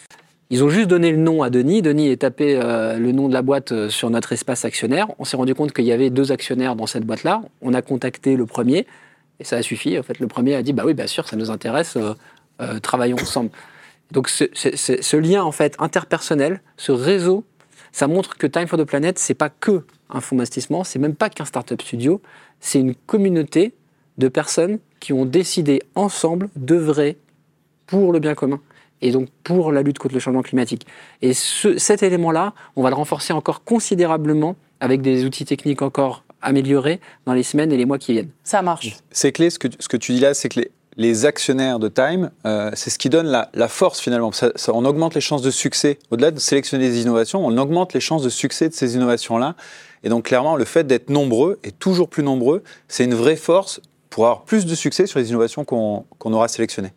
Ils 0.49 0.63
ont 0.63 0.69
juste 0.69 0.87
donné 0.87 1.11
le 1.11 1.17
nom 1.17 1.41
à 1.41 1.49
Denis. 1.49 1.81
Denis 1.81 2.09
est 2.09 2.21
tapé 2.21 2.55
euh, 2.61 2.97
le 2.97 3.11
nom 3.11 3.27
de 3.27 3.33
la 3.33 3.41
boîte 3.41 3.89
sur 3.89 4.09
notre 4.09 4.33
espace 4.33 4.65
actionnaire. 4.65 5.07
On 5.19 5.25
s'est 5.25 5.37
rendu 5.37 5.55
compte 5.55 5.73
qu'il 5.73 5.85
y 5.85 5.91
avait 5.91 6.09
deux 6.09 6.31
actionnaires 6.31 6.75
dans 6.75 6.85
cette 6.85 7.05
boîte-là. 7.05 7.41
On 7.61 7.73
a 7.73 7.81
contacté 7.81 8.35
le 8.35 8.45
premier, 8.45 8.85
et 9.39 9.43
ça 9.43 9.57
a 9.57 9.61
suffi. 9.61 9.97
En 9.97 10.03
fait, 10.03 10.19
le 10.19 10.27
premier 10.27 10.55
a 10.55 10.61
dit, 10.61 10.71
bah 10.73 10.83
oui, 10.85 10.93
bien 10.93 11.07
sûr, 11.07 11.27
ça 11.27 11.35
nous 11.35 11.49
intéresse, 11.49 11.97
travaillons 12.81 13.17
ensemble. 13.17 13.49
Donc 14.11 14.29
ce- 14.29 14.45
ce 14.53 15.17
lien 15.17 15.43
en 15.43 15.51
fait 15.51 15.75
interpersonnel, 15.79 16.61
ce 16.77 16.91
réseau, 16.91 17.43
ça 17.93 18.07
montre 18.07 18.35
que 18.37 18.45
Time 18.47 18.67
for 18.67 18.77
the 18.77 18.83
Planet, 18.83 19.17
c'est 19.17 19.33
pas 19.35 19.47
que 19.49 19.83
un 20.09 20.19
fonds 20.19 20.35
d'investissement, 20.35 20.83
c'est 20.83 20.99
même 20.99 21.15
pas 21.15 21.29
qu'un 21.29 21.45
startup 21.45 21.81
studio, 21.81 22.21
c'est 22.59 22.79
une 22.81 22.93
communauté 22.95 23.73
de 24.17 24.27
personnes 24.27 24.79
qui 24.99 25.13
ont 25.13 25.25
décidé 25.25 25.81
ensemble 25.95 26.49
d'œuvrer 26.57 27.17
pour 27.87 28.11
le 28.11 28.19
bien 28.19 28.35
commun 28.35 28.59
et 29.01 29.11
donc 29.11 29.29
pour 29.43 29.71
la 29.71 29.81
lutte 29.81 29.99
contre 29.99 30.13
le 30.15 30.19
changement 30.19 30.41
climatique. 30.43 30.85
Et 31.21 31.33
ce- 31.33 31.77
cet 31.77 32.03
élément-là, 32.03 32.53
on 32.75 32.83
va 32.83 32.89
le 32.89 32.95
renforcer 32.95 33.33
encore 33.33 33.63
considérablement 33.63 34.55
avec 34.79 35.01
des 35.01 35.25
outils 35.25 35.45
techniques 35.45 35.81
encore 35.81 36.23
améliorés 36.41 36.99
dans 37.25 37.33
les 37.33 37.43
semaines 37.43 37.71
et 37.71 37.77
les 37.77 37.85
mois 37.85 37.97
qui 37.97 38.13
viennent. 38.13 38.29
Ça 38.43 38.61
marche. 38.61 38.97
C'est 39.11 39.31
clé, 39.31 39.49
ce 39.49 39.57
que, 39.59 39.67
ce 39.79 39.87
que 39.87 39.97
tu 39.97 40.11
dis 40.13 40.19
là, 40.19 40.33
c'est 40.33 40.49
que 40.49 40.59
les, 40.59 40.71
les 40.97 41.25
actionnaires 41.25 41.79
de 41.79 41.87
Time, 41.87 42.31
euh, 42.45 42.71
c'est 42.73 42.89
ce 42.89 42.97
qui 42.99 43.09
donne 43.09 43.27
la, 43.27 43.49
la 43.53 43.67
force 43.67 43.99
finalement. 43.99 44.31
Ça- 44.31 44.51
ça- 44.55 44.73
on 44.73 44.85
augmente 44.85 45.15
les 45.15 45.21
chances 45.21 45.41
de 45.41 45.51
succès. 45.51 45.99
Au-delà 46.11 46.31
de 46.31 46.39
sélectionner 46.39 46.89
des 46.89 47.01
innovations, 47.01 47.45
on 47.45 47.57
augmente 47.57 47.93
les 47.93 47.99
chances 47.99 48.23
de 48.23 48.29
succès 48.29 48.69
de 48.69 48.73
ces 48.73 48.95
innovations-là. 48.95 49.55
Et 50.03 50.09
donc 50.09 50.25
clairement, 50.25 50.55
le 50.55 50.65
fait 50.65 50.85
d'être 50.85 51.09
nombreux 51.09 51.59
et 51.63 51.71
toujours 51.71 52.09
plus 52.09 52.23
nombreux, 52.23 52.63
c'est 52.87 53.05
une 53.05 53.15
vraie 53.15 53.35
force 53.37 53.81
pour 54.09 54.25
avoir 54.25 54.43
plus 54.43 54.65
de 54.65 54.75
succès 54.75 55.07
sur 55.07 55.19
les 55.19 55.29
innovations 55.29 55.65
qu'on 55.65 56.05
qu'on 56.19 56.33
aura 56.33 56.47
sélectionnées. 56.47 56.93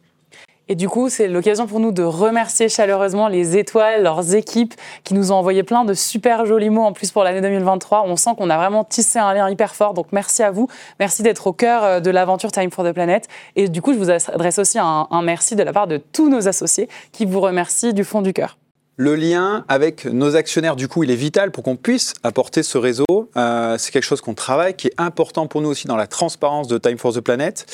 Et 0.68 0.74
du 0.74 0.88
coup, 0.88 1.08
c'est 1.08 1.28
l'occasion 1.28 1.68
pour 1.68 1.78
nous 1.78 1.92
de 1.92 2.02
remercier 2.02 2.68
chaleureusement 2.68 3.28
les 3.28 3.56
étoiles, 3.56 4.02
leurs 4.02 4.34
équipes, 4.34 4.74
qui 5.04 5.14
nous 5.14 5.30
ont 5.30 5.36
envoyé 5.36 5.62
plein 5.62 5.84
de 5.84 5.94
super 5.94 6.44
jolis 6.44 6.70
mots 6.70 6.82
en 6.82 6.92
plus 6.92 7.12
pour 7.12 7.22
l'année 7.22 7.40
2023. 7.40 8.02
On 8.04 8.16
sent 8.16 8.30
qu'on 8.36 8.50
a 8.50 8.56
vraiment 8.56 8.82
tissé 8.82 9.20
un 9.20 9.32
lien 9.32 9.48
hyper 9.48 9.76
fort. 9.76 9.94
Donc 9.94 10.08
merci 10.10 10.42
à 10.42 10.50
vous. 10.50 10.68
Merci 10.98 11.22
d'être 11.22 11.46
au 11.46 11.52
cœur 11.52 11.84
euh, 11.84 12.00
de 12.00 12.10
l'aventure 12.10 12.50
Time 12.50 12.72
for 12.72 12.84
the 12.84 12.92
Planet. 12.92 13.28
Et 13.54 13.68
du 13.68 13.80
coup, 13.80 13.92
je 13.92 13.98
vous 13.98 14.10
adresse 14.10 14.58
aussi 14.58 14.78
un, 14.80 15.06
merci 15.22 15.54
de 15.54 15.62
la 15.62 15.72
part 15.72 15.86
de 15.86 15.98
tous 15.98 16.28
nos 16.28 16.48
associés 16.48 16.88
qui 17.12 17.26
vous 17.26 17.40
remercient 17.40 17.92
du 17.92 18.02
fond 18.02 18.20
du 18.20 18.32
cœur. 18.32 18.58
Le 18.96 19.14
lien 19.14 19.64
avec 19.68 20.04
nos 20.06 20.34
actionnaires, 20.34 20.74
du 20.74 20.88
coup, 20.88 21.04
il 21.04 21.12
est 21.12 21.16
vital 21.16 21.52
pour 21.52 21.62
qu'on 21.62 21.76
puisse 21.76 22.12
apporter 22.24 22.64
ce 22.64 22.76
réseau. 22.76 23.04
Euh, 23.36 23.76
c'est 23.78 23.92
quelque 23.92 24.02
chose 24.02 24.20
qu'on 24.20 24.34
travaille, 24.34 24.74
qui 24.74 24.88
est 24.88 24.94
important 24.98 25.46
pour 25.46 25.60
nous 25.60 25.68
aussi 25.68 25.86
dans 25.86 25.96
la 25.96 26.08
transparence 26.08 26.66
de 26.66 26.76
Time 26.78 26.98
for 26.98 27.12
the 27.12 27.20
Planet. 27.20 27.66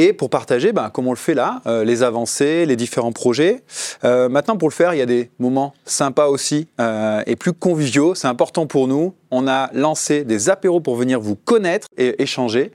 Et 0.00 0.12
pour 0.12 0.30
partager, 0.30 0.72
ben, 0.72 0.90
comme 0.90 1.08
on 1.08 1.12
le 1.12 1.16
fait 1.16 1.34
là, 1.34 1.60
euh, 1.66 1.82
les 1.82 2.04
avancées, 2.04 2.66
les 2.66 2.76
différents 2.76 3.10
projets. 3.10 3.64
Euh, 4.04 4.28
maintenant, 4.28 4.56
pour 4.56 4.68
le 4.68 4.72
faire, 4.72 4.94
il 4.94 4.98
y 4.98 5.02
a 5.02 5.06
des 5.06 5.28
moments 5.40 5.74
sympas 5.86 6.28
aussi 6.28 6.68
euh, 6.80 7.20
et 7.26 7.34
plus 7.34 7.52
conviviaux. 7.52 8.14
C'est 8.14 8.28
important 8.28 8.68
pour 8.68 8.86
nous. 8.86 9.14
On 9.32 9.48
a 9.48 9.70
lancé 9.72 10.22
des 10.22 10.50
apéros 10.50 10.78
pour 10.78 10.94
venir 10.94 11.18
vous 11.18 11.34
connaître 11.34 11.88
et 11.96 12.22
échanger. 12.22 12.70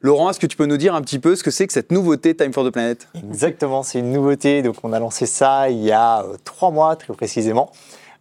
Laurent, 0.00 0.30
est-ce 0.30 0.40
que 0.40 0.48
tu 0.48 0.56
peux 0.56 0.66
nous 0.66 0.78
dire 0.78 0.96
un 0.96 1.02
petit 1.02 1.20
peu 1.20 1.36
ce 1.36 1.44
que 1.44 1.52
c'est 1.52 1.68
que 1.68 1.72
cette 1.72 1.92
nouveauté 1.92 2.34
Time 2.34 2.52
for 2.52 2.66
the 2.66 2.72
Planet? 2.72 3.06
Exactement, 3.14 3.84
c'est 3.84 4.00
une 4.00 4.10
nouveauté. 4.10 4.62
Donc, 4.62 4.74
on 4.82 4.92
a 4.92 4.98
lancé 4.98 5.26
ça 5.26 5.70
il 5.70 5.84
y 5.84 5.92
a 5.92 6.24
trois 6.42 6.72
mois, 6.72 6.96
très 6.96 7.14
précisément. 7.14 7.70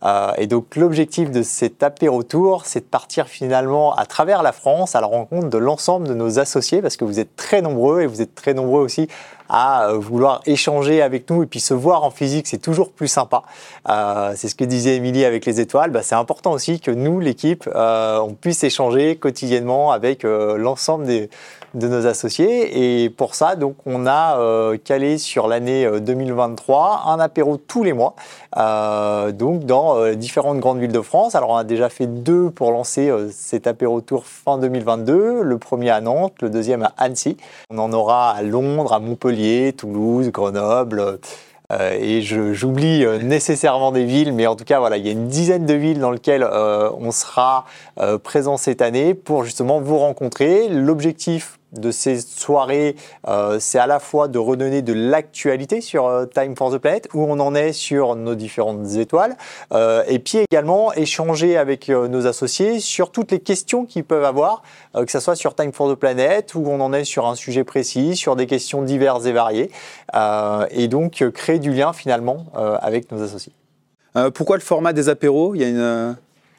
Euh, 0.03 0.31
et 0.37 0.47
donc, 0.47 0.75
l'objectif 0.75 1.31
de 1.31 1.43
cet 1.43 1.83
apéro 1.83 2.23
tour, 2.23 2.65
c'est 2.65 2.79
de 2.79 2.85
partir 2.85 3.27
finalement 3.27 3.93
à 3.95 4.05
travers 4.05 4.41
la 4.41 4.51
France 4.51 4.95
à 4.95 5.01
la 5.01 5.07
rencontre 5.07 5.49
de 5.49 5.57
l'ensemble 5.57 6.07
de 6.07 6.13
nos 6.13 6.39
associés, 6.39 6.81
parce 6.81 6.97
que 6.97 7.05
vous 7.05 7.19
êtes 7.19 7.35
très 7.35 7.61
nombreux 7.61 8.01
et 8.01 8.07
vous 8.07 8.21
êtes 8.21 8.33
très 8.33 8.53
nombreux 8.53 8.81
aussi 8.81 9.07
à 9.47 9.89
euh, 9.89 9.97
vouloir 9.97 10.41
échanger 10.45 11.01
avec 11.01 11.29
nous 11.29 11.43
et 11.43 11.45
puis 11.45 11.59
se 11.59 11.73
voir 11.73 12.03
en 12.03 12.09
physique, 12.09 12.47
c'est 12.47 12.57
toujours 12.57 12.91
plus 12.91 13.09
sympa. 13.09 13.43
Euh, 13.89 14.33
c'est 14.35 14.47
ce 14.47 14.55
que 14.55 14.63
disait 14.63 14.95
Émilie 14.95 15.25
avec 15.25 15.45
les 15.45 15.59
étoiles. 15.59 15.91
Bah, 15.91 16.01
c'est 16.03 16.15
important 16.15 16.53
aussi 16.53 16.79
que 16.79 16.91
nous, 16.91 17.19
l'équipe, 17.19 17.69
on 17.73 18.33
puisse 18.39 18.63
échanger 18.63 19.17
quotidiennement 19.17 19.91
avec 19.91 20.23
l'ensemble 20.23 21.05
des 21.05 21.29
de 21.73 21.87
nos 21.87 22.05
associés. 22.05 23.03
Et 23.03 23.09
pour 23.09 23.35
ça, 23.35 23.55
donc, 23.55 23.75
on 23.85 24.05
a 24.05 24.39
euh, 24.39 24.77
calé 24.83 25.17
sur 25.17 25.47
l'année 25.47 25.85
euh, 25.85 25.99
2023 25.99 27.03
un 27.07 27.19
apéro 27.19 27.57
tous 27.57 27.83
les 27.83 27.93
mois, 27.93 28.15
euh, 28.57 29.31
donc 29.31 29.65
dans 29.65 29.97
euh, 29.97 30.15
différentes 30.15 30.59
grandes 30.59 30.79
villes 30.79 30.91
de 30.91 31.01
France. 31.01 31.35
Alors, 31.35 31.49
on 31.51 31.57
a 31.57 31.63
déjà 31.63 31.89
fait 31.89 32.07
deux 32.07 32.49
pour 32.49 32.71
lancer 32.71 33.09
euh, 33.09 33.29
cet 33.31 33.67
apéro 33.67 34.01
tour 34.01 34.25
fin 34.25 34.57
2022. 34.57 35.41
Le 35.41 35.57
premier 35.57 35.89
à 35.89 36.01
Nantes, 36.01 36.33
le 36.41 36.49
deuxième 36.49 36.83
à 36.83 36.93
Annecy. 36.97 37.37
On 37.69 37.77
en 37.79 37.93
aura 37.93 38.31
à 38.31 38.41
Londres, 38.41 38.93
à 38.93 38.99
Montpellier, 38.99 39.73
Toulouse, 39.73 40.29
Grenoble. 40.31 41.19
Euh, 41.71 41.97
et 41.99 42.21
j'oublie 42.21 43.05
euh, 43.05 43.19
nécessairement 43.19 43.91
des 43.91 44.03
villes, 44.03 44.33
mais 44.33 44.47
en 44.47 44.55
tout 44.55 44.65
cas, 44.65 44.79
voilà, 44.79 44.97
il 44.97 45.05
y 45.05 45.09
a 45.09 45.11
une 45.11 45.27
dizaine 45.27 45.65
de 45.65 45.73
villes 45.73 45.99
dans 45.99 46.11
lesquelles 46.11 46.43
euh, 46.43 46.89
on 46.99 47.11
sera 47.11 47.65
euh, 47.99 48.17
présent 48.17 48.57
cette 48.57 48.81
année 48.81 49.13
pour 49.13 49.43
justement 49.45 49.79
vous 49.79 49.97
rencontrer. 49.97 50.67
L'objectif 50.67 51.59
de 51.71 51.91
ces 51.91 52.19
soirées, 52.19 52.95
euh, 53.27 53.57
c'est 53.59 53.79
à 53.79 53.87
la 53.87 53.99
fois 53.99 54.27
de 54.27 54.39
redonner 54.39 54.81
de 54.81 54.93
l'actualité 54.93 55.81
sur 55.81 56.05
euh, 56.05 56.25
Time 56.25 56.55
for 56.55 56.71
the 56.71 56.77
Planet, 56.77 57.07
où 57.13 57.23
on 57.23 57.39
en 57.39 57.55
est 57.55 57.73
sur 57.73 58.15
nos 58.15 58.35
différentes 58.35 58.95
étoiles, 58.95 59.37
euh, 59.73 60.03
et 60.07 60.19
puis 60.19 60.39
également 60.39 60.93
échanger 60.93 61.57
avec 61.57 61.89
nos 61.89 62.27
associés 62.27 62.79
sur 62.79 63.11
toutes 63.11 63.31
les 63.31 63.39
questions 63.39 63.85
qu'ils 63.85 64.03
peuvent 64.03 64.23
avoir, 64.23 64.63
que 64.95 65.11
ce 65.11 65.19
soit 65.19 65.35
sur 65.35 65.55
Time 65.55 65.71
for 65.73 65.91
the 65.91 65.95
Planet, 65.95 66.53
où 66.55 66.63
on 66.67 66.79
en 66.79 66.93
est 66.93 67.03
sur 67.03 67.27
un 67.27 67.35
sujet 67.35 67.63
précis, 67.63 68.15
sur 68.15 68.35
des 68.35 68.47
questions 68.47 68.81
diverses 68.81 69.25
et 69.25 69.31
variées, 69.31 69.71
et 70.71 70.87
donc 70.87 71.23
créer 71.33 71.59
du 71.59 71.71
lien 71.71 71.93
finalement 71.93 72.45
avec 72.53 73.11
nos 73.11 73.21
associés. 73.21 73.53
Pourquoi 74.33 74.57
le 74.57 74.61
format 74.61 74.93
des 74.93 75.09
apéros? 75.09 75.55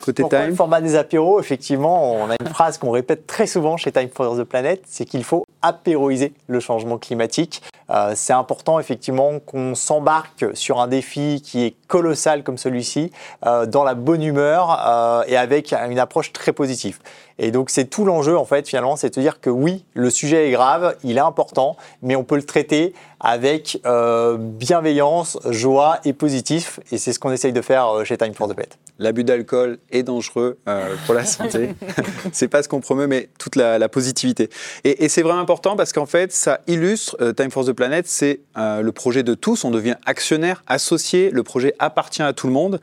Côté 0.02 0.22
Pourquoi 0.22 0.40
time. 0.40 0.50
le 0.50 0.54
format 0.54 0.80
des 0.80 0.94
apéros 0.94 1.40
Effectivement, 1.40 2.14
on 2.14 2.30
a 2.30 2.36
une 2.40 2.48
phrase 2.48 2.78
qu'on 2.78 2.90
répète 2.90 3.26
très 3.26 3.46
souvent 3.46 3.76
chez 3.76 3.92
Time 3.92 4.08
for 4.12 4.36
the 4.36 4.44
Planet, 4.44 4.82
c'est 4.86 5.04
qu'il 5.04 5.24
faut 5.24 5.44
apéroiser 5.62 6.34
le 6.48 6.60
changement 6.60 6.98
climatique. 6.98 7.62
Euh, 7.90 8.12
c'est 8.14 8.32
important 8.32 8.78
effectivement 8.78 9.38
qu'on 9.38 9.74
s'embarque 9.74 10.46
sur 10.54 10.80
un 10.80 10.88
défi 10.88 11.40
qui 11.42 11.64
est 11.64 11.74
colossal 11.86 12.42
comme 12.42 12.58
celui-ci, 12.58 13.10
euh, 13.46 13.66
dans 13.66 13.84
la 13.84 13.94
bonne 13.94 14.22
humeur 14.22 14.82
euh, 14.86 15.24
et 15.26 15.36
avec 15.36 15.72
une 15.72 15.98
approche 15.98 16.32
très 16.32 16.52
positive. 16.52 16.98
Et 17.38 17.50
donc 17.50 17.70
c'est 17.70 17.86
tout 17.86 18.04
l'enjeu 18.04 18.36
en 18.36 18.44
fait 18.44 18.68
finalement, 18.68 18.96
c'est 18.96 19.16
de 19.16 19.20
dire 19.20 19.40
que 19.40 19.50
oui, 19.50 19.84
le 19.94 20.10
sujet 20.10 20.48
est 20.48 20.52
grave, 20.52 20.96
il 21.04 21.16
est 21.16 21.20
important, 21.20 21.76
mais 22.02 22.16
on 22.16 22.24
peut 22.24 22.36
le 22.36 22.42
traiter 22.42 22.94
avec 23.20 23.80
euh, 23.86 24.36
bienveillance, 24.38 25.38
joie 25.48 26.00
et 26.04 26.12
positif. 26.12 26.80
Et 26.90 26.98
c'est 26.98 27.12
ce 27.12 27.18
qu'on 27.18 27.30
essaye 27.30 27.52
de 27.52 27.62
faire 27.62 27.88
euh, 27.88 28.04
chez 28.04 28.16
Time 28.16 28.34
for 28.34 28.48
the 28.48 28.54
Planet. 28.54 28.78
L'abus 28.98 29.24
d'alcool 29.24 29.78
est 29.90 30.02
dangereux 30.02 30.58
euh, 30.68 30.94
pour 31.06 31.14
la 31.14 31.24
santé. 31.24 31.70
c'est 32.32 32.48
pas 32.48 32.62
ce 32.62 32.68
qu'on 32.68 32.80
promeut, 32.80 33.06
mais 33.06 33.28
toute 33.38 33.56
la, 33.56 33.78
la 33.78 33.88
positivité. 33.88 34.50
Et, 34.84 35.04
et 35.04 35.08
c'est 35.08 35.22
vraiment 35.22 35.40
important 35.40 35.76
parce 35.76 35.92
qu'en 35.92 36.06
fait, 36.06 36.32
ça 36.32 36.60
illustre 36.66 37.16
euh, 37.20 37.32
Time 37.32 37.50
for 37.50 37.64
the 37.64 37.72
Planet, 37.72 38.06
c'est 38.06 38.40
euh, 38.56 38.82
le 38.82 38.92
projet 38.92 39.22
de 39.22 39.34
tous. 39.34 39.64
On 39.64 39.70
devient 39.70 39.96
actionnaire, 40.06 40.62
associé. 40.66 41.30
Le 41.30 41.42
projet 41.42 41.74
appartient 41.78 42.22
à 42.22 42.32
tout 42.32 42.46
le 42.46 42.52
monde. 42.52 42.80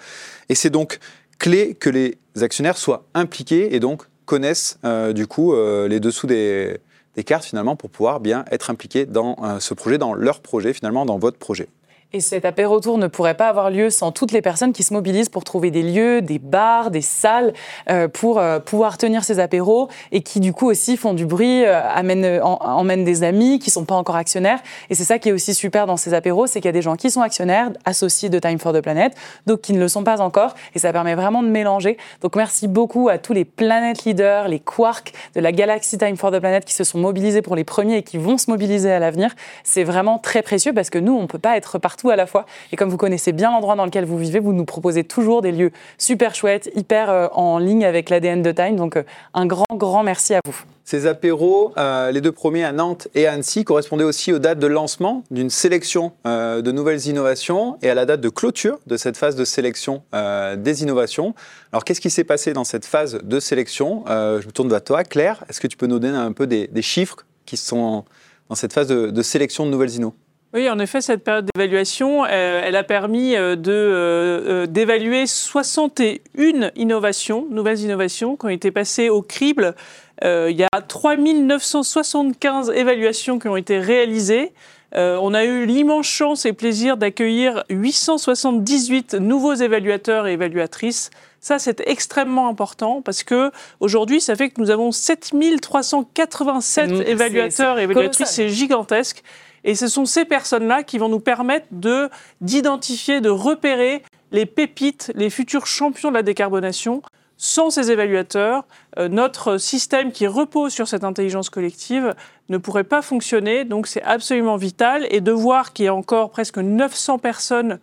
Et 0.49 0.55
c'est 0.55 0.69
donc 0.69 0.99
clé 1.37 1.75
que 1.75 1.89
les 1.89 2.17
actionnaires 2.41 2.77
soient 2.77 3.05
impliqués 3.13 3.75
et 3.75 3.79
donc 3.79 4.03
connaissent 4.29 4.77
euh, 4.85 5.11
du 5.11 5.25
coup 5.25 5.53
euh, 5.53 5.87
les 5.87 5.99
dessous 5.99 6.27
des, 6.27 6.79
cartes 7.25 7.43
finalement 7.43 7.75
pour 7.75 7.89
pouvoir 7.89 8.19
bien 8.19 8.45
être 8.51 8.69
impliqués 8.69 9.07
dans 9.07 9.35
euh, 9.43 9.59
ce 9.59 9.73
projet, 9.73 9.97
dans 9.97 10.13
leur 10.13 10.39
projet 10.39 10.71
finalement, 10.71 11.03
dans 11.03 11.17
votre 11.17 11.37
projet. 11.37 11.67
Et 12.11 12.21
cet 12.21 12.43
apéro 12.43 12.79
tour 12.79 12.97
ne 12.97 13.05
pourrait 13.05 13.35
pas 13.35 13.49
avoir 13.49 13.69
lieu 13.69 13.91
sans 13.91 14.11
toutes 14.11 14.31
les 14.31 14.41
personnes 14.41 14.73
qui 14.73 14.81
se 14.81 14.95
mobilisent 14.95 15.29
pour 15.29 15.43
trouver 15.43 15.69
des 15.69 15.83
lieux, 15.83 16.23
des 16.23 16.39
bars, 16.39 16.89
des 16.89 17.03
salles 17.03 17.53
euh, 17.87 18.07
pour 18.07 18.39
euh, 18.39 18.57
pouvoir 18.57 18.97
tenir 18.97 19.23
ces 19.23 19.37
apéros 19.39 19.89
et 20.11 20.23
qui 20.23 20.39
du 20.39 20.51
coup 20.51 20.65
aussi 20.67 20.97
font 20.97 21.13
du 21.13 21.27
bruit, 21.27 21.63
euh, 21.65 21.79
amènent, 21.87 22.25
euh, 22.25 22.43
en- 22.43 22.57
emmènent 22.65 23.03
des 23.03 23.21
amis 23.21 23.59
qui 23.59 23.69
sont 23.69 23.85
pas 23.85 23.93
encore 23.93 24.15
actionnaires. 24.15 24.57
Et 24.89 24.95
c'est 24.95 25.03
ça 25.03 25.19
qui 25.19 25.29
est 25.29 25.31
aussi 25.31 25.53
super 25.53 25.85
dans 25.85 25.97
ces 25.97 26.15
apéros, 26.15 26.47
c'est 26.47 26.61
qu'il 26.61 26.67
y 26.67 26.69
a 26.69 26.71
des 26.71 26.81
gens 26.81 26.95
qui 26.95 27.11
sont 27.11 27.21
actionnaires, 27.21 27.69
associés 27.85 28.29
de 28.29 28.39
Time 28.39 28.57
for 28.57 28.73
the 28.73 28.81
Planet, 28.81 29.13
d'autres 29.45 29.61
qui 29.61 29.73
ne 29.73 29.79
le 29.79 29.87
sont 29.87 30.03
pas 30.03 30.19
encore. 30.19 30.55
Et 30.73 30.79
ça 30.79 30.91
permet 30.91 31.13
vraiment 31.13 31.43
de 31.43 31.49
mélanger. 31.49 31.97
Donc 32.21 32.35
merci 32.35 32.67
beaucoup 32.67 33.07
à 33.09 33.19
tous 33.19 33.33
les 33.33 33.45
Planet 33.45 34.03
Leaders, 34.05 34.47
les 34.47 34.59
Quarks 34.59 35.13
de 35.35 35.41
la 35.41 35.51
galaxie 35.51 35.99
Time 35.99 36.17
for 36.17 36.31
the 36.31 36.39
Planet 36.39 36.65
qui 36.65 36.73
se 36.73 36.83
sont 36.83 36.97
mobilisés 36.97 37.43
pour 37.43 37.55
les 37.55 37.63
premiers 37.65 37.97
et 37.97 38.03
qui 38.03 38.17
vont 38.17 38.39
se 38.39 38.49
mobiliser 38.49 38.91
à 38.91 38.97
l'avenir. 38.97 39.35
C'est 39.63 39.83
vraiment 39.83 40.17
très 40.17 40.41
précieux 40.41 40.73
parce 40.73 40.89
que 40.89 40.97
nous, 40.97 41.13
on 41.15 41.27
peut 41.27 41.37
pas 41.37 41.55
être 41.55 41.77
partout 41.99 42.09
à 42.09 42.15
la 42.15 42.25
fois. 42.25 42.45
Et 42.71 42.75
comme 42.75 42.89
vous 42.89 42.97
connaissez 42.97 43.31
bien 43.31 43.51
l'endroit 43.51 43.75
dans 43.75 43.85
lequel 43.85 44.05
vous 44.05 44.17
vivez, 44.17 44.39
vous 44.39 44.53
nous 44.53 44.65
proposez 44.65 45.03
toujours 45.03 45.41
des 45.41 45.51
lieux 45.51 45.71
super 45.97 46.33
chouettes, 46.33 46.69
hyper 46.75 47.09
euh, 47.09 47.27
en 47.33 47.57
ligne 47.57 47.85
avec 47.85 48.09
l'ADN 48.09 48.41
de 48.41 48.51
Time. 48.51 48.75
Donc 48.75 48.95
euh, 48.95 49.03
un 49.33 49.45
grand, 49.45 49.65
grand 49.73 50.03
merci 50.03 50.33
à 50.33 50.39
vous. 50.45 50.55
Ces 50.85 51.05
apéros, 51.05 51.73
euh, 51.77 52.11
les 52.11 52.21
deux 52.21 52.31
premiers 52.31 52.63
à 52.63 52.71
Nantes 52.71 53.09
et 53.13 53.27
à 53.27 53.33
Annecy, 53.33 53.63
correspondaient 53.63 54.05
aussi 54.05 54.33
aux 54.33 54.39
dates 54.39 54.59
de 54.59 54.67
lancement 54.67 55.23
d'une 55.29 55.51
sélection 55.51 56.13
de 56.25 56.71
nouvelles 56.71 57.05
innovations 57.05 57.77
et 57.83 57.89
à 57.91 57.93
la 57.93 58.05
date 58.05 58.21
de 58.21 58.29
clôture 58.29 58.79
de 58.87 58.97
cette 58.97 59.15
phase 59.15 59.35
de 59.35 59.45
sélection 59.45 60.01
des 60.11 60.81
innovations. 60.81 61.35
Alors, 61.71 61.83
qu'est-ce 61.83 62.01
qui 62.01 62.09
s'est 62.09 62.23
passé 62.23 62.53
dans 62.53 62.63
cette 62.63 62.85
phase 62.85 63.19
de 63.21 63.39
sélection? 63.39 64.03
Je 64.07 64.45
me 64.45 64.51
tourne 64.51 64.69
vers 64.69 64.83
toi, 64.83 65.03
Claire. 65.03 65.43
Est-ce 65.47 65.59
que 65.59 65.67
tu 65.67 65.77
peux 65.77 65.85
nous 65.85 65.99
donner 65.99 66.17
un 66.17 66.31
peu 66.31 66.47
des, 66.47 66.67
des 66.67 66.81
chiffres 66.81 67.17
qui 67.45 67.55
sont 67.55 68.03
dans 68.49 68.55
cette 68.55 68.73
phase 68.73 68.87
de, 68.87 69.11
de 69.11 69.21
sélection 69.21 69.67
de 69.67 69.71
nouvelles 69.71 69.93
innovations 69.93 70.17
Oui, 70.53 70.67
en 70.67 70.79
effet, 70.79 70.99
cette 71.01 71.23
période 71.23 71.47
d'évaluation, 71.53 72.25
euh, 72.25 72.61
elle 72.63 72.75
a 72.75 72.83
permis 72.83 73.35
euh, 73.35 73.55
de, 73.55 73.71
euh, 73.71 74.65
d'évaluer 74.65 75.27
61 75.27 76.71
innovations, 76.75 77.45
nouvelles 77.51 77.81
innovations, 77.81 78.35
qui 78.35 78.45
ont 78.47 78.49
été 78.49 78.71
passées 78.71 79.09
au 79.09 79.21
crible. 79.21 79.75
Euh, 80.23 80.47
il 80.49 80.57
y 80.57 80.63
a 80.63 80.81
3975 80.81 82.71
évaluations 82.75 83.37
qui 83.37 83.47
ont 83.47 83.57
été 83.57 83.77
réalisées. 83.77 84.51
Euh, 84.95 85.19
on 85.21 85.35
a 85.35 85.43
eu 85.45 85.67
l'immense 85.67 86.07
chance 86.07 86.47
et 86.47 86.53
plaisir 86.53 86.97
d'accueillir 86.97 87.63
878 87.69 89.13
nouveaux 89.13 89.53
évaluateurs 89.53 90.25
et 90.25 90.33
évaluatrices. 90.33 91.11
Ça, 91.41 91.59
c'est 91.59 91.87
extrêmement 91.87 92.47
important 92.49 93.03
parce 93.03 93.21
que 93.21 93.51
aujourd'hui, 93.79 94.19
ça 94.19 94.35
fait 94.35 94.49
que 94.49 94.59
nous 94.59 94.71
avons 94.71 94.91
7387 94.91 96.89
Mm, 96.89 96.97
c'est- 96.97 97.09
évaluateurs 97.11 97.77
et 97.79 97.83
évaluatrices. 97.83 98.29
C'est 98.29 98.49
gigantesque. 98.49 99.21
Et 99.69 99.75
ce 99.75 99.87
sont 99.87 100.05
ces 100.05 100.25
personnes-là 100.25 100.81
qui 100.81 100.97
vont 100.97 101.09
nous 101.09 101.19
permettre 101.19 101.67
de 101.69 102.09
d'identifier, 102.41 103.21
de 103.21 103.29
repérer 103.29 104.01
les 104.31 104.47
pépites, 104.47 105.11
les 105.13 105.29
futurs 105.29 105.67
champions 105.67 106.09
de 106.09 106.15
la 106.15 106.23
décarbonation. 106.23 107.03
Sans 107.37 107.69
ces 107.69 107.91
évaluateurs, 107.91 108.65
euh, 108.97 109.09
notre 109.09 109.59
système 109.59 110.11
qui 110.11 110.25
repose 110.25 110.73
sur 110.73 110.87
cette 110.87 111.03
intelligence 111.03 111.51
collective 111.51 112.15
ne 112.49 112.57
pourrait 112.57 112.83
pas 112.83 113.03
fonctionner. 113.03 113.63
Donc 113.63 113.85
c'est 113.85 114.01
absolument 114.01 114.55
vital. 114.55 115.05
Et 115.11 115.21
de 115.21 115.31
voir 115.31 115.71
qu'il 115.71 115.85
y 115.85 115.87
a 115.87 115.93
encore 115.93 116.31
presque 116.31 116.57
900 116.57 117.19
personnes 117.19 117.77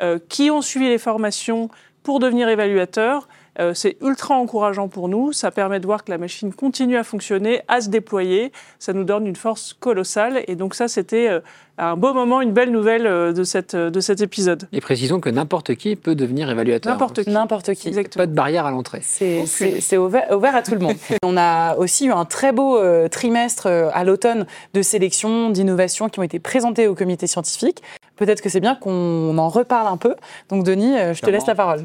euh, 0.00 0.20
qui 0.28 0.48
ont 0.48 0.62
suivi 0.62 0.88
les 0.88 0.98
formations 0.98 1.70
pour 2.04 2.20
devenir 2.20 2.48
évaluateurs, 2.50 3.26
euh, 3.60 3.74
c'est 3.74 3.96
ultra 4.00 4.34
encourageant 4.36 4.88
pour 4.88 5.08
nous. 5.08 5.32
Ça 5.32 5.50
permet 5.50 5.78
de 5.80 5.86
voir 5.86 6.04
que 6.04 6.10
la 6.10 6.18
machine 6.18 6.52
continue 6.52 6.96
à 6.96 7.04
fonctionner, 7.04 7.60
à 7.68 7.80
se 7.80 7.88
déployer. 7.90 8.52
Ça 8.78 8.92
nous 8.92 9.04
donne 9.04 9.26
une 9.26 9.36
force 9.36 9.74
colossale. 9.78 10.42
Et 10.48 10.56
donc 10.56 10.74
ça, 10.74 10.88
c'était 10.88 11.28
euh, 11.28 11.40
un 11.78 11.96
beau 11.96 12.14
moment, 12.14 12.40
une 12.40 12.52
belle 12.52 12.70
nouvelle 12.70 13.06
euh, 13.06 13.32
de, 13.32 13.44
cette, 13.44 13.76
de 13.76 14.00
cet 14.00 14.20
épisode. 14.22 14.68
Et 14.72 14.80
précisons 14.80 15.20
que 15.20 15.28
n'importe 15.30 15.74
qui 15.74 15.96
peut 15.96 16.14
devenir 16.14 16.48
évaluateur. 16.50 16.92
N'importe 16.92 17.24
qui. 17.24 17.30
N'importe 17.30 17.74
qui. 17.74 17.88
Exactement. 17.88 18.22
Pas 18.22 18.26
de 18.26 18.34
barrière 18.34 18.64
à 18.66 18.70
l'entrée. 18.70 19.00
C'est- 19.02 19.36
Aucune. 19.36 19.46
C'est 19.46 19.80
c'est 19.80 19.96
ouvert, 19.98 20.30
ouvert 20.34 20.56
à 20.56 20.62
tout 20.62 20.72
le 20.72 20.80
monde. 20.80 20.96
On 21.22 21.36
a 21.36 21.76
aussi 21.76 22.06
eu 22.06 22.12
un 22.12 22.24
très 22.24 22.52
beau 22.52 22.78
euh, 22.78 23.08
trimestre 23.08 23.66
euh, 23.66 23.90
à 23.92 24.04
l'automne 24.04 24.46
de 24.74 24.80
sélection, 24.82 25.50
d'innovation 25.50 26.08
qui 26.08 26.18
ont 26.20 26.22
été 26.22 26.38
présentés 26.38 26.88
au 26.88 26.94
comité 26.94 27.26
scientifique. 27.26 27.82
Peut-être 28.16 28.40
que 28.40 28.48
c'est 28.48 28.60
bien 28.60 28.74
qu'on 28.76 29.36
en 29.38 29.48
reparle 29.48 29.88
un 29.88 29.96
peu. 29.96 30.14
Donc 30.48 30.64
Denis, 30.64 30.96
euh, 30.98 31.12
je 31.14 31.20
te 31.22 31.28
laisse 31.30 31.46
la 31.46 31.54
parole. 31.54 31.84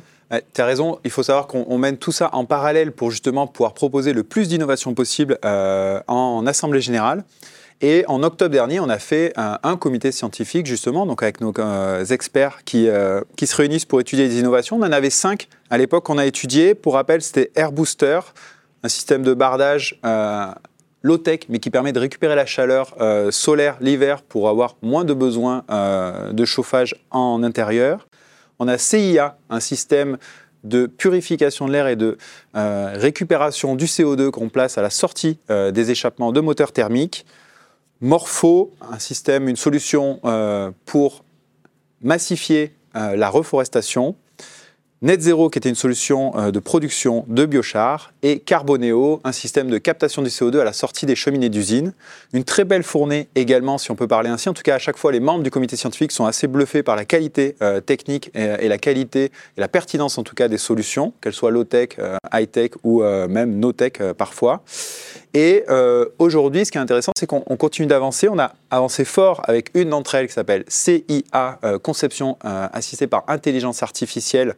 Tu 0.53 0.61
as 0.61 0.65
raison, 0.65 0.99
il 1.03 1.11
faut 1.11 1.23
savoir 1.23 1.47
qu'on 1.47 1.65
on 1.69 1.77
mène 1.77 1.97
tout 1.97 2.11
ça 2.11 2.29
en 2.33 2.45
parallèle 2.45 2.91
pour 2.91 3.11
justement 3.11 3.47
pouvoir 3.47 3.73
proposer 3.73 4.13
le 4.13 4.23
plus 4.23 4.47
d'innovation 4.47 4.93
possible 4.93 5.37
euh, 5.45 6.01
en 6.07 6.45
assemblée 6.45 6.81
générale. 6.81 7.23
Et 7.79 8.03
en 8.07 8.23
octobre 8.23 8.51
dernier, 8.51 8.79
on 8.79 8.89
a 8.89 8.97
fait 8.97 9.33
un, 9.35 9.77
comité 9.77 10.11
scientifique, 10.11 10.65
justement, 10.65 11.05
donc 11.05 11.21
avec 11.21 11.41
nos 11.41 11.53
euh, 11.59 12.03
experts 12.05 12.63
qui, 12.65 12.89
euh, 12.89 13.21
qui 13.35 13.45
se 13.45 13.55
réunissent 13.55 13.85
pour 13.85 14.01
étudier 14.01 14.27
les 14.27 14.39
innovations. 14.39 14.77
On 14.77 14.81
en 14.81 14.91
avait 14.91 15.11
cinq 15.11 15.47
à 15.69 15.77
l'époque 15.77 16.05
qu'on 16.05 16.17
a 16.17 16.25
étudié. 16.25 16.73
Pour 16.73 16.95
rappel, 16.95 17.21
c'était 17.21 17.51
Air 17.55 17.71
Booster, 17.71 18.19
un 18.81 18.89
système 18.89 19.21
de 19.21 19.35
bardage 19.35 20.01
low-tech, 21.03 21.41
mais 21.49 21.59
qui 21.59 21.69
permet 21.69 21.93
de 21.93 21.99
récupérer 21.99 22.35
la 22.35 22.47
chaleur 22.47 22.95
solaire 23.29 23.77
l'hiver 23.79 24.23
pour 24.23 24.49
avoir 24.49 24.75
moins 24.81 25.05
de 25.05 25.13
besoin 25.13 25.63
de 25.69 26.45
chauffage 26.45 26.95
en 27.11 27.43
intérieur. 27.43 28.07
On 28.59 28.67
a 28.67 28.77
CIA, 28.77 29.37
un 29.49 29.59
système 29.59 30.17
de 30.63 30.85
purification 30.85 31.67
de 31.67 31.71
l'air 31.71 31.87
et 31.87 31.95
de 31.95 32.17
euh, 32.55 32.93
récupération 32.95 33.75
du 33.75 33.85
CO2 33.85 34.31
qu'on 34.31 34.49
place 34.49 34.77
à 34.77 34.81
la 34.81 34.89
sortie 34.89 35.39
euh, 35.49 35.71
des 35.71 35.91
échappements 35.91 36.31
de 36.31 36.41
moteurs 36.41 36.71
thermiques. 36.71 37.25
Morpho, 38.01 38.73
un 38.91 38.99
système, 38.99 39.47
une 39.47 39.55
solution 39.55 40.19
euh, 40.25 40.71
pour 40.85 41.23
massifier 42.01 42.73
la 42.93 43.29
reforestation. 43.29 44.15
Net 45.03 45.21
Zero, 45.21 45.51
qui 45.51 45.59
était 45.59 45.69
une 45.69 45.75
solution 45.75 46.35
euh, 46.35 46.49
de 46.49 46.57
production 46.57 47.23
de 47.27 47.45
biochar, 47.45 48.13
et 48.23 48.39
Carboneo, 48.39 49.19
un 49.23 49.31
système 49.31 49.69
de 49.69 49.77
captation 49.77 50.23
du 50.23 50.29
CO2 50.29 50.59
à 50.59 50.63
la 50.63 50.73
sortie 50.73 51.05
des 51.05 51.15
cheminées 51.15 51.49
d'usine. 51.49 51.93
Une 52.33 52.43
très 52.43 52.63
belle 52.63 52.81
fournée 52.81 53.27
également, 53.35 53.77
si 53.77 53.91
on 53.91 53.95
peut 53.95 54.07
parler 54.07 54.31
ainsi. 54.31 54.49
En 54.49 54.55
tout 54.55 54.63
cas, 54.63 54.73
à 54.73 54.79
chaque 54.79 54.97
fois, 54.97 55.11
les 55.11 55.19
membres 55.19 55.43
du 55.43 55.51
comité 55.51 55.75
scientifique 55.75 56.11
sont 56.11 56.25
assez 56.25 56.47
bluffés 56.47 56.81
par 56.81 56.95
la 56.95 57.05
qualité 57.05 57.55
euh, 57.61 57.79
technique 57.79 58.31
et, 58.33 58.67
la 58.67 58.79
qualité 58.79 59.25
et 59.25 59.61
la 59.61 59.67
pertinence, 59.67 60.17
en 60.17 60.23
tout 60.23 60.33
cas, 60.33 60.47
des 60.47 60.57
solutions, 60.57 61.13
qu'elles 61.21 61.33
soient 61.33 61.51
low-tech, 61.51 61.89
euh, 61.99 62.17
high-tech 62.33 62.71
ou 62.83 63.03
même 63.03 63.59
no-tech 63.59 63.93
parfois. 64.17 64.63
Et 65.39 65.65
euh, 65.69 66.07
aujourd'hui, 66.17 66.65
ce 66.65 66.71
qui 66.71 66.79
est 66.79 66.81
intéressant, 66.81 67.11
c'est 67.15 67.27
qu'on 67.27 67.43
on 67.45 67.57
continue 67.57 67.87
d'avancer. 67.87 68.27
On 68.27 68.39
a 68.39 68.53
avancé 68.71 69.05
fort 69.05 69.43
avec 69.47 69.69
une 69.75 69.91
d'entre 69.91 70.15
elles 70.15 70.25
qui 70.25 70.33
s'appelle 70.33 70.63
CIA, 70.67 71.59
euh, 71.63 71.77
conception 71.77 72.39
euh, 72.43 72.67
assistée 72.73 73.05
par 73.05 73.23
intelligence 73.27 73.83
artificielle, 73.83 74.55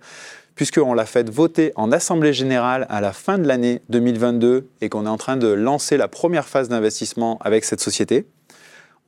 puisqu'on 0.56 0.94
l'a 0.94 1.06
fait 1.06 1.30
voter 1.30 1.74
en 1.76 1.92
Assemblée 1.92 2.32
générale 2.32 2.88
à 2.89 3.02
la 3.02 3.12
fin 3.12 3.38
de 3.38 3.46
l'année 3.46 3.82
2022 3.89 4.70
et 4.80 4.88
qu'on 4.88 5.06
est 5.06 5.10
en 5.10 5.18
train 5.18 5.36
de 5.36 5.50
lancer 5.50 5.98
la 5.98 6.08
première 6.08 6.48
phase 6.48 6.70
d'investissement 6.70 7.39
avec 7.42 7.65
cette 7.65 7.82
société. 7.82 8.26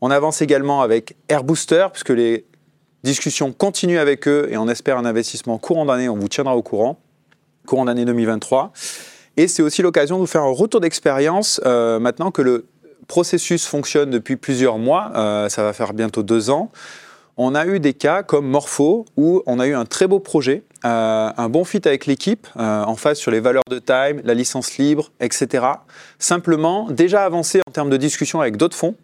On 0.01 0.11
avance 0.11 0.41
également 0.41 0.81
avec 0.81 1.15
Airbooster, 1.29 1.87
puisque 1.93 2.09
les 2.09 2.45
discussions 3.05 3.53
continuent 3.53 3.99
avec 3.99 4.27
eux 4.27 4.49
et 4.51 4.57
on 4.57 4.67
espère 4.67 4.97
un 4.97 5.05
investissement 5.05 5.57
courant 5.57 5.85
d'année, 5.85 6.09
on 6.09 6.17
vous 6.17 6.27
tiendra 6.27 6.57
au 6.57 6.63
courant, 6.63 6.99
courant 7.65 7.85
d'année 7.85 8.03
2023. 8.03 8.73
Et 9.37 9.47
c'est 9.47 9.63
aussi 9.63 9.81
l'occasion 9.81 10.17
de 10.17 10.21
vous 10.21 10.27
faire 10.27 10.43
un 10.43 10.51
retour 10.51 10.81
d'expérience 10.81 11.61
euh, 11.65 11.99
maintenant 11.99 12.31
que 12.31 12.41
le 12.41 12.65
processus 13.07 13.65
fonctionne 13.65 14.09
depuis 14.09 14.35
plusieurs 14.35 14.77
mois, 14.77 15.11
euh, 15.15 15.49
ça 15.49 15.63
va 15.63 15.73
faire 15.73 15.93
bientôt 15.93 16.23
deux 16.23 16.49
ans. 16.49 16.71
On 17.37 17.55
a 17.55 17.65
eu 17.65 17.79
des 17.79 17.93
cas 17.93 18.23
comme 18.23 18.45
Morpho 18.45 19.05
où 19.17 19.41
on 19.45 19.59
a 19.59 19.67
eu 19.67 19.73
un 19.73 19.85
très 19.85 20.05
beau 20.05 20.19
projet, 20.19 20.63
euh, 20.85 21.31
un 21.35 21.49
bon 21.49 21.63
fit 21.63 21.81
avec 21.85 22.05
l'équipe, 22.05 22.47
en 22.55 22.95
face 22.95 23.17
sur 23.17 23.31
les 23.31 23.39
valeurs 23.39 23.63
de 23.69 23.79
time, 23.79 24.21
la 24.23 24.33
licence 24.33 24.77
libre, 24.77 25.11
etc. 25.21 25.65
Simplement, 26.19 26.89
déjà 26.91 27.23
avancé 27.23 27.61
en 27.65 27.71
termes 27.71 27.89
de 27.89 27.97
discussion 27.97 28.41
avec 28.41 28.57
d'autres 28.57 28.77
fonds. 28.77 28.95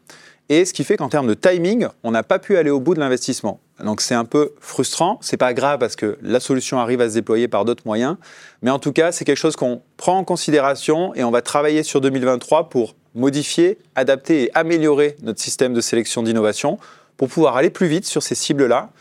Et 0.50 0.64
ce 0.64 0.74
qui 0.74 0.84
fait 0.84 0.96
qu'en 0.96 1.10
termes 1.10 1.28
de 1.28 1.34
timing, 1.34 1.88
on 2.04 2.12
n'a 2.12 2.24
pas 2.24 2.40
pu 2.40 2.58
aller 2.58 2.70
au 2.70 2.80
bout 2.80 2.94
de 2.94 3.00
l'investissement. 3.00 3.60
Donc 3.84 4.02
c'est 4.02 4.16
un 4.16 4.26
peu 4.26 4.54
frustrant. 4.62 5.20
C'est 5.22 5.38
pas 5.38 5.54
grave 5.54 5.80
parce 5.80 5.96
que 5.96 6.18
la 6.22 6.40
solution 6.40 6.80
arrive 6.80 7.02
à 7.02 7.10
se 7.10 7.14
déployer 7.16 7.48
par 7.48 7.66
d'autres 7.66 7.84
moyens. 7.86 8.16
Mais 8.62 8.72
en 8.72 8.80
tout 8.80 8.94
cas, 8.94 9.12
c'est 9.12 9.26
quelque 9.26 9.38
chose 9.38 9.56
qu'on 9.56 9.82
prend 9.98 10.18
en 10.18 10.24
considération 10.24 11.14
et 11.16 11.24
on 11.24 11.32
va 11.32 11.42
travailler 11.42 11.84
sur 11.84 12.00
2023 12.00 12.70
pour 12.70 12.96
modifier, 13.14 13.78
adapter 13.96 14.44
et 14.44 14.52
améliorer 14.54 15.18
notre 15.22 15.42
système 15.42 15.74
de 15.74 15.82
sélection 15.82 16.24
d'innovation 16.24 16.78
pour 17.18 17.28
pouvoir 17.28 17.58
aller 17.58 17.70
plus 17.70 17.88
vite 17.88 18.06
sur 18.06 18.24
ces 18.24 18.36
cibles-là 18.36 18.92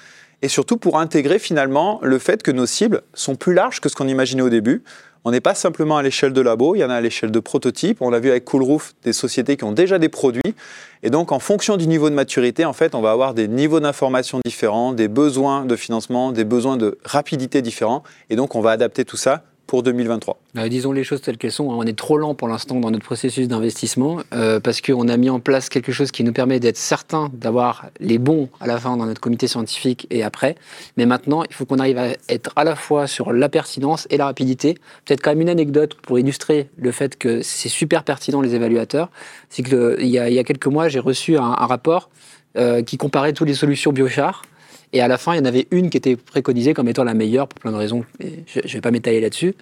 et 0.43 0.49
surtout 0.49 0.77
pour 0.77 0.99
intégrer 0.99 1.39
finalement 1.39 2.01
le 2.03 2.19
fait 2.19 2.43
que 2.43 2.51
nos 2.51 2.67
cibles 2.67 3.03
sont 3.15 3.37
plus 3.37 3.55
larges 3.55 3.81
que 3.81 3.89
ce 3.89 3.95
qu'on 3.95 4.09
imaginait 4.09 4.43
au 4.43 4.51
début. 4.51 4.83
On 5.29 5.33
n'est 5.33 5.41
pas 5.41 5.57
simplement 5.57 5.97
à 5.97 6.05
l'échelle 6.05 6.33
de 6.33 6.41
labo, 6.41 6.77
il 6.77 6.79
y 6.79 6.85
en 6.85 6.89
a 6.89 6.95
à 6.95 7.01
l'échelle 7.01 7.33
de 7.33 7.41
prototypes. 7.41 8.01
On 8.01 8.11
l'a 8.11 8.21
vu 8.21 8.31
avec 8.31 8.45
Coolroof, 8.45 8.95
des 9.03 9.13
sociétés 9.13 9.57
qui 9.57 9.65
ont 9.65 9.73
déjà 9.73 9.99
des 9.99 10.09
produits. 10.09 10.55
Et 11.03 11.11
donc, 11.11 11.33
en 11.33 11.41
fonction 11.41 11.77
du 11.77 11.89
niveau 11.89 12.09
de 12.09 12.15
maturité, 12.15 12.65
en 12.65 12.73
fait, 12.73 12.95
on 12.95 13.01
va 13.01 13.11
avoir 13.11 13.35
des 13.35 13.49
niveaux 13.49 13.81
d'information 13.81 14.39
différents, 14.45 14.93
des 14.93 15.09
besoins 15.09 15.65
de 15.65 15.75
financement, 15.75 16.31
des 16.31 16.45
besoins 16.45 16.77
de 16.77 16.97
rapidité 17.05 17.61
différents. 17.61 18.05
Et 18.31 18.37
donc, 18.37 18.55
on 18.55 18.61
va 18.61 18.71
adapter 18.71 19.05
tout 19.05 19.17
ça 19.17 19.43
pour 19.67 19.83
2023 19.83 20.39
euh, 20.59 20.69
Disons 20.69 20.93
les 20.93 21.05
choses 21.05 21.21
telles 21.21 21.39
qu'elles 21.39 21.53
sont. 21.53 21.71
Hein. 21.71 21.77
On 21.79 21.83
est 21.85 21.97
trop 21.97 22.19
lent 22.19 22.35
pour 22.35 22.49
l'instant 22.49 22.81
dans 22.81 22.91
notre 22.91 23.05
processus 23.05 23.49
d'investissement 23.49 24.21
euh, 24.33 24.61
parce 24.61 24.81
qu'on 24.81 25.09
a 25.09 25.17
mis 25.17 25.31
en 25.31 25.41
place 25.41 25.69
quelque 25.69 25.93
chose 25.93 26.11
qui 26.11 26.25
nous 26.25 26.33
permet 26.33 26.61
d'être 26.61 26.77
certain 26.77 27.31
d'avoir 27.33 27.87
les 28.01 28.19
bons 28.19 28.49
à 28.61 28.67
la 28.67 28.79
fin 28.79 28.97
dans 28.97 29.07
notre 29.07 29.21
comité 29.21 29.49
scientifique 29.49 30.07
et 30.11 30.23
après. 30.23 30.57
Mais 30.97 31.07
maintenant, 31.07 31.43
il 31.45 31.55
faut 31.55 31.67
qu'on 31.67 31.79
arrive 31.79 31.99
à 31.99 32.09
être 32.29 32.53
à 32.57 32.65
la 32.65 32.77
fois 32.77 33.07
sur 33.07 33.33
la 33.33 33.49
pertinence 33.49 34.07
et 34.11 34.17
la 34.17 34.27
rapidité. 34.27 34.75
Peut-être 35.05 35.23
quand 35.23 35.31
même 35.31 35.41
une 35.41 35.49
anecdote 35.49 35.95
pour 35.95 36.19
illustrer 36.19 36.69
le 36.77 36.93
fait 36.93 37.17
que 37.17 37.43
c'est 37.43 37.69
super 37.69 38.05
pertinent 38.05 38.41
les 38.41 38.55
évaluateurs. 38.55 39.11
C'est 39.49 39.63
qu'il 39.63 40.07
y, 40.07 40.19
a, 40.19 40.29
il 40.29 40.35
y 40.35 40.39
a 40.39 40.45
quelques 40.45 40.67
mois, 40.67 40.89
j'ai 40.89 41.01
reçu 41.01 41.37
un, 41.37 41.57
rapport 41.67 42.11
euh, 42.57 42.83
qui 42.83 42.97
comparait 42.97 43.33
toutes 43.33 43.49
les 43.49 43.55
solutions 43.55 43.93
biochar 43.93 44.43
et 44.97 45.03
à 45.03 45.09
la 45.09 45.19
fin, 45.19 45.35
il 45.35 45.37
y 45.37 45.41
en 45.41 45.45
avait 45.45 45.67
une 45.73 45.91
qui 45.91 45.99
était 45.99 46.17
préconisée 46.17 46.73
comme 46.73 46.89
étant 46.89 47.05
la 47.05 47.13
meilleure 47.13 47.49
pour 47.49 47.61
plein 47.61 47.71
de 47.71 47.77
raisons. 47.77 48.07
je 48.19 48.61
ne 48.61 48.73
vais 48.73 48.81
pas 48.81 48.91
m'étaler 48.91 49.21
là-dessus. 49.21 49.55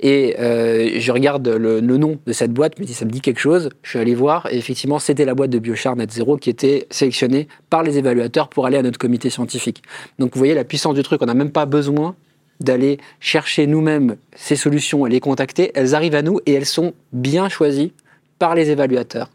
Et 0.00 0.34
euh, 0.40 0.98
je 0.98 1.12
regarde 1.12 1.46
le, 1.46 1.80
nom 1.80 2.18
de 2.26 2.32
cette 2.32 2.52
boîte, 2.52 2.80
dis 2.80 2.92
ça 2.92 3.04
me 3.04 3.10
dit 3.12 3.20
quelque 3.20 3.38
chose. 3.38 3.68
Je 3.84 3.90
suis 3.90 4.00
allé 4.00 4.16
voir 4.16 4.48
et 4.50 4.56
effectivement, 4.56 4.98
c'était 4.98 5.24
la 5.24 5.34
boîte 5.34 5.50
de 5.50 5.60
Biochar 5.60 5.94
Net 5.94 6.10
Zero 6.10 6.36
qui 6.36 6.50
était 6.50 6.88
sélectionnée 6.90 7.46
par 7.70 7.84
les 7.84 7.96
évaluateurs 7.96 8.48
pour 8.48 8.66
aller 8.66 8.76
à 8.76 8.82
notre 8.82 8.98
comité 8.98 9.30
scientifique. 9.30 9.84
Donc 10.18 10.34
vous 10.34 10.38
voyez 10.38 10.54
la 10.54 10.64
puissance 10.64 10.96
du 10.96 11.04
truc. 11.04 11.22
On 11.22 11.26
n'a 11.26 11.34
même 11.34 11.52
pas 11.52 11.64
besoin 11.64 12.16
d'aller 12.58 12.98
chercher 13.20 13.68
nous-mêmes 13.68 14.16
ces 14.34 14.56
solutions 14.56 15.06
et 15.06 15.10
les 15.10 15.20
contacter. 15.20 15.70
Elles 15.76 15.94
arrivent 15.94 16.16
à 16.16 16.22
nous 16.22 16.40
et 16.44 16.54
elles 16.54 16.66
sont 16.66 16.92
bien 17.12 17.48
choisies 17.48 17.92
par 18.40 18.56
les 18.56 18.70
évaluateurs. 18.70 19.30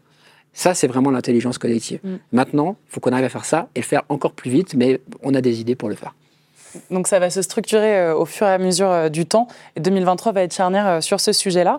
Ça, 0.58 0.74
c'est 0.74 0.88
vraiment 0.88 1.12
l'intelligence 1.12 1.56
collective. 1.56 2.00
Mm. 2.02 2.16
Maintenant, 2.32 2.76
il 2.88 2.92
faut 2.92 2.98
qu'on 2.98 3.12
arrive 3.12 3.26
à 3.26 3.28
faire 3.28 3.44
ça 3.44 3.68
et 3.76 3.78
le 3.78 3.84
faire 3.84 4.02
encore 4.08 4.32
plus 4.32 4.50
vite, 4.50 4.74
mais 4.74 5.00
on 5.22 5.32
a 5.34 5.40
des 5.40 5.60
idées 5.60 5.76
pour 5.76 5.88
le 5.88 5.94
faire. 5.94 6.14
Donc 6.90 7.06
ça 7.06 7.20
va 7.20 7.30
se 7.30 7.42
structurer 7.42 7.96
euh, 7.96 8.16
au 8.16 8.24
fur 8.24 8.44
et 8.44 8.52
à 8.52 8.58
mesure 8.58 8.90
euh, 8.90 9.08
du 9.08 9.24
temps. 9.24 9.46
Et 9.76 9.80
2023 9.80 10.32
va 10.32 10.42
être 10.42 10.52
charnière 10.52 10.86
euh, 10.88 11.00
sur 11.00 11.20
ce 11.20 11.32
sujet-là. 11.32 11.78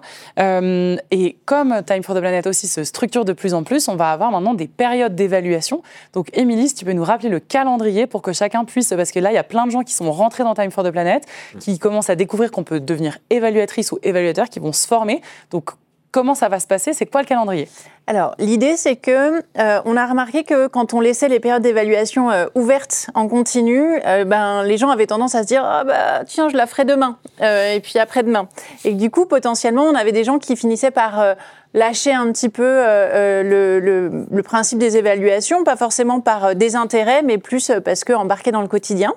et 1.12 1.38
comme 1.44 1.82
Time 1.86 2.04
for 2.04 2.16
the 2.16 2.20
Planet 2.20 2.48
aussi 2.48 2.68
se 2.68 2.86
structure 2.86 3.26
de 3.26 3.34
plus 3.34 3.54
en 3.54 3.64
plus, 3.64 3.90
on 3.90 3.98
va 3.98 4.12
avoir 4.12 4.32
maintenant 4.32 4.54
des 4.54 4.68
périodes 4.68 5.14
d'évaluation. 5.14 5.84
Donc 6.14 6.30
Émilie, 6.32 6.70
si 6.70 6.76
tu 6.76 6.86
peux 6.86 6.94
nous 6.94 7.04
rappeler 7.04 7.28
le 7.30 7.42
calendrier 7.42 8.08
pour 8.08 8.22
que 8.22 8.32
chacun 8.32 8.64
puisse, 8.64 8.94
parce 8.96 9.12
que 9.12 9.20
là, 9.20 9.32
il 9.32 9.36
y 9.36 9.38
a 9.38 9.44
plein 9.44 9.66
de 9.66 9.72
gens 9.72 9.84
qui 9.84 9.94
sont 9.94 10.10
rentrés 10.10 10.44
dans 10.44 10.54
Time 10.54 10.72
for 10.72 10.86
the 10.86 10.92
Planet, 10.92 11.26
qui 11.60 11.80
commencent 11.80 12.10
à 12.10 12.16
découvrir 12.16 12.50
qu'on 12.50 12.64
peut 12.64 12.80
devenir 12.80 13.18
évaluatrice 13.30 13.92
ou 13.92 14.00
évaluateur, 14.04 14.48
qui 14.48 14.60
vont 14.60 14.72
se 14.72 14.88
former. 14.88 15.22
Donc 15.52 15.72
Comment 16.12 16.34
ça 16.34 16.50
va 16.50 16.60
se 16.60 16.66
passer 16.66 16.94
C'est 16.94 17.06
quoi 17.06 17.22
le 17.22 17.28
calendrier? 17.28 17.70
Alors, 18.08 18.34
l'idée, 18.40 18.76
c'est 18.76 18.96
que 18.96 19.44
euh, 19.60 19.82
on 19.86 19.96
a 19.96 20.08
remarqué 20.08 20.44
que 20.44 20.66
quand 20.66 20.96
on 20.96 21.00
laissait 21.00 21.28
les 21.28 21.40
périodes 21.40 21.62
d'évaluation 21.62 22.32
euh, 22.32 22.48
ouvertes 22.56 23.12
en 23.14 23.28
continu, 23.28 24.02
euh, 24.04 24.26
ben, 24.26 24.64
les 24.64 24.78
gens 24.78 24.90
avaient 24.90 25.06
tendance 25.06 25.36
à 25.36 25.44
se 25.44 25.48
dire 25.48 25.64
ah 25.64 25.84
bah 25.84 26.24
tiens, 26.26 26.50
je 26.50 26.58
la 26.58 26.66
ferai 26.66 26.86
demain 26.86 27.18
et 27.40 27.80
puis 27.82 28.00
après-demain. 28.00 28.48
Et 28.84 28.94
du 28.94 29.12
coup, 29.12 29.28
potentiellement, 29.28 29.84
on 29.84 29.94
avait 29.94 30.12
des 30.12 30.24
gens 30.24 30.40
qui 30.40 30.56
finissaient 30.56 30.90
par 30.90 31.36
lâcher 31.76 32.12
un 32.12 32.32
petit 32.32 32.50
peu 32.50 32.64
le, 32.64 33.80
le, 33.80 34.26
le, 34.32 34.44
principe 34.44 34.80
des 34.80 34.98
évaluations, 34.98 35.64
pas 35.64 35.76
forcément 35.76 36.20
par 36.20 36.56
désintérêt, 36.56 37.22
mais 37.22 37.38
plus 37.38 37.72
parce 37.86 38.04
que 38.04 38.14
embarqués 38.14 38.52
dans 38.52 38.62
le 38.62 38.68
quotidien. 38.68 39.14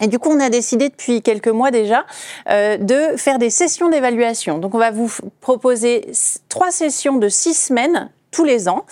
Et 0.00 0.06
du 0.06 0.18
coup, 0.18 0.30
on 0.30 0.40
a 0.40 0.50
décidé 0.50 0.88
depuis 0.88 1.22
quelques 1.22 1.48
mois 1.48 1.70
déjà 1.70 2.04
euh, 2.48 2.76
de 2.76 3.16
faire 3.16 3.38
des 3.38 3.50
sessions 3.50 3.88
d'évaluation. 3.88 4.58
Donc, 4.58 4.74
on 4.74 4.78
va 4.78 4.90
vous 4.90 5.10
proposer 5.40 6.10
trois 6.48 6.70
sessions 6.70 7.16
de 7.16 7.28
six 7.28 7.54
semaines 7.54 8.10
tous 8.30 8.44
les 8.44 8.68
ans. 8.68 8.84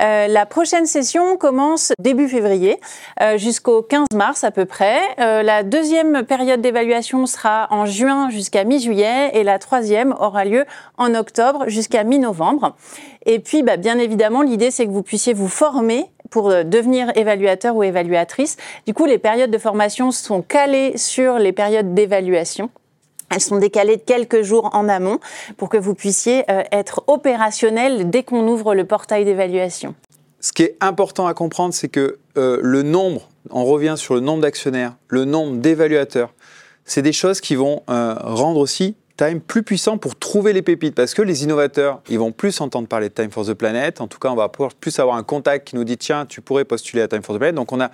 Euh, 0.00 0.26
la 0.28 0.46
prochaine 0.46 0.86
session 0.86 1.36
commence 1.36 1.92
début 1.98 2.28
février 2.28 2.78
euh, 3.20 3.38
jusqu'au 3.38 3.82
15 3.82 4.06
mars 4.14 4.44
à 4.44 4.50
peu 4.50 4.64
près. 4.64 5.00
Euh, 5.18 5.42
la 5.42 5.62
deuxième 5.62 6.24
période 6.24 6.60
d'évaluation 6.60 7.26
sera 7.26 7.68
en 7.70 7.86
juin 7.86 8.30
jusqu'à 8.30 8.64
mi-juillet 8.64 9.30
et 9.34 9.44
la 9.44 9.58
troisième 9.58 10.14
aura 10.18 10.44
lieu 10.44 10.64
en 10.98 11.14
octobre 11.14 11.64
jusqu'à 11.68 12.04
mi-novembre. 12.04 12.76
Et 13.24 13.38
puis, 13.38 13.62
bah, 13.62 13.76
bien 13.76 13.98
évidemment, 13.98 14.42
l'idée 14.42 14.70
c'est 14.70 14.86
que 14.86 14.92
vous 14.92 15.02
puissiez 15.02 15.32
vous 15.32 15.48
former 15.48 16.06
pour 16.32 16.50
euh, 16.50 16.64
devenir 16.64 17.12
évaluateur 17.14 17.76
ou 17.76 17.84
évaluatrice. 17.84 18.56
Du 18.86 18.94
coup, 18.94 19.04
les 19.04 19.18
périodes 19.18 19.52
de 19.52 19.58
formation 19.58 20.10
sont 20.10 20.42
calées 20.42 20.96
sur 20.96 21.38
les 21.38 21.52
périodes 21.52 21.94
d'évaluation. 21.94 22.70
Elles 23.30 23.40
sont 23.40 23.58
décalées 23.58 23.98
de 23.98 24.02
quelques 24.02 24.42
jours 24.42 24.70
en 24.72 24.88
amont 24.88 25.20
pour 25.56 25.68
que 25.68 25.76
vous 25.76 25.94
puissiez 25.94 26.50
euh, 26.50 26.62
être 26.72 27.04
opérationnel 27.06 28.10
dès 28.10 28.24
qu'on 28.24 28.48
ouvre 28.48 28.74
le 28.74 28.84
portail 28.84 29.24
d'évaluation. 29.24 29.94
Ce 30.40 30.52
qui 30.52 30.64
est 30.64 30.76
important 30.80 31.26
à 31.26 31.34
comprendre, 31.34 31.72
c'est 31.72 31.88
que 31.88 32.18
euh, 32.36 32.58
le 32.60 32.82
nombre, 32.82 33.28
on 33.50 33.64
revient 33.64 33.94
sur 33.96 34.14
le 34.14 34.20
nombre 34.20 34.42
d'actionnaires, 34.42 34.96
le 35.08 35.24
nombre 35.24 35.58
d'évaluateurs, 35.58 36.34
c'est 36.84 37.02
des 37.02 37.12
choses 37.12 37.40
qui 37.40 37.54
vont 37.54 37.84
rendre 37.86 38.58
aussi 38.58 38.96
Plus 39.46 39.62
puissant 39.62 39.98
pour 39.98 40.16
trouver 40.16 40.52
les 40.52 40.62
pépites 40.62 40.96
parce 40.96 41.14
que 41.14 41.22
les 41.22 41.44
innovateurs, 41.44 42.02
ils 42.08 42.18
vont 42.18 42.32
plus 42.32 42.60
entendre 42.60 42.88
parler 42.88 43.08
de 43.08 43.14
Time 43.14 43.30
for 43.30 43.46
the 43.46 43.54
Planet. 43.54 44.00
En 44.00 44.08
tout 44.08 44.18
cas, 44.18 44.30
on 44.30 44.34
va 44.34 44.48
pouvoir 44.48 44.74
plus 44.74 44.98
avoir 44.98 45.16
un 45.16 45.22
contact 45.22 45.68
qui 45.68 45.76
nous 45.76 45.84
dit 45.84 45.96
tiens, 45.96 46.26
tu 46.26 46.40
pourrais 46.40 46.64
postuler 46.64 47.02
à 47.02 47.08
Time 47.08 47.22
for 47.22 47.36
the 47.36 47.38
Planet. 47.38 47.54
Donc, 47.54 47.70
on 47.70 47.80
a 47.80 47.92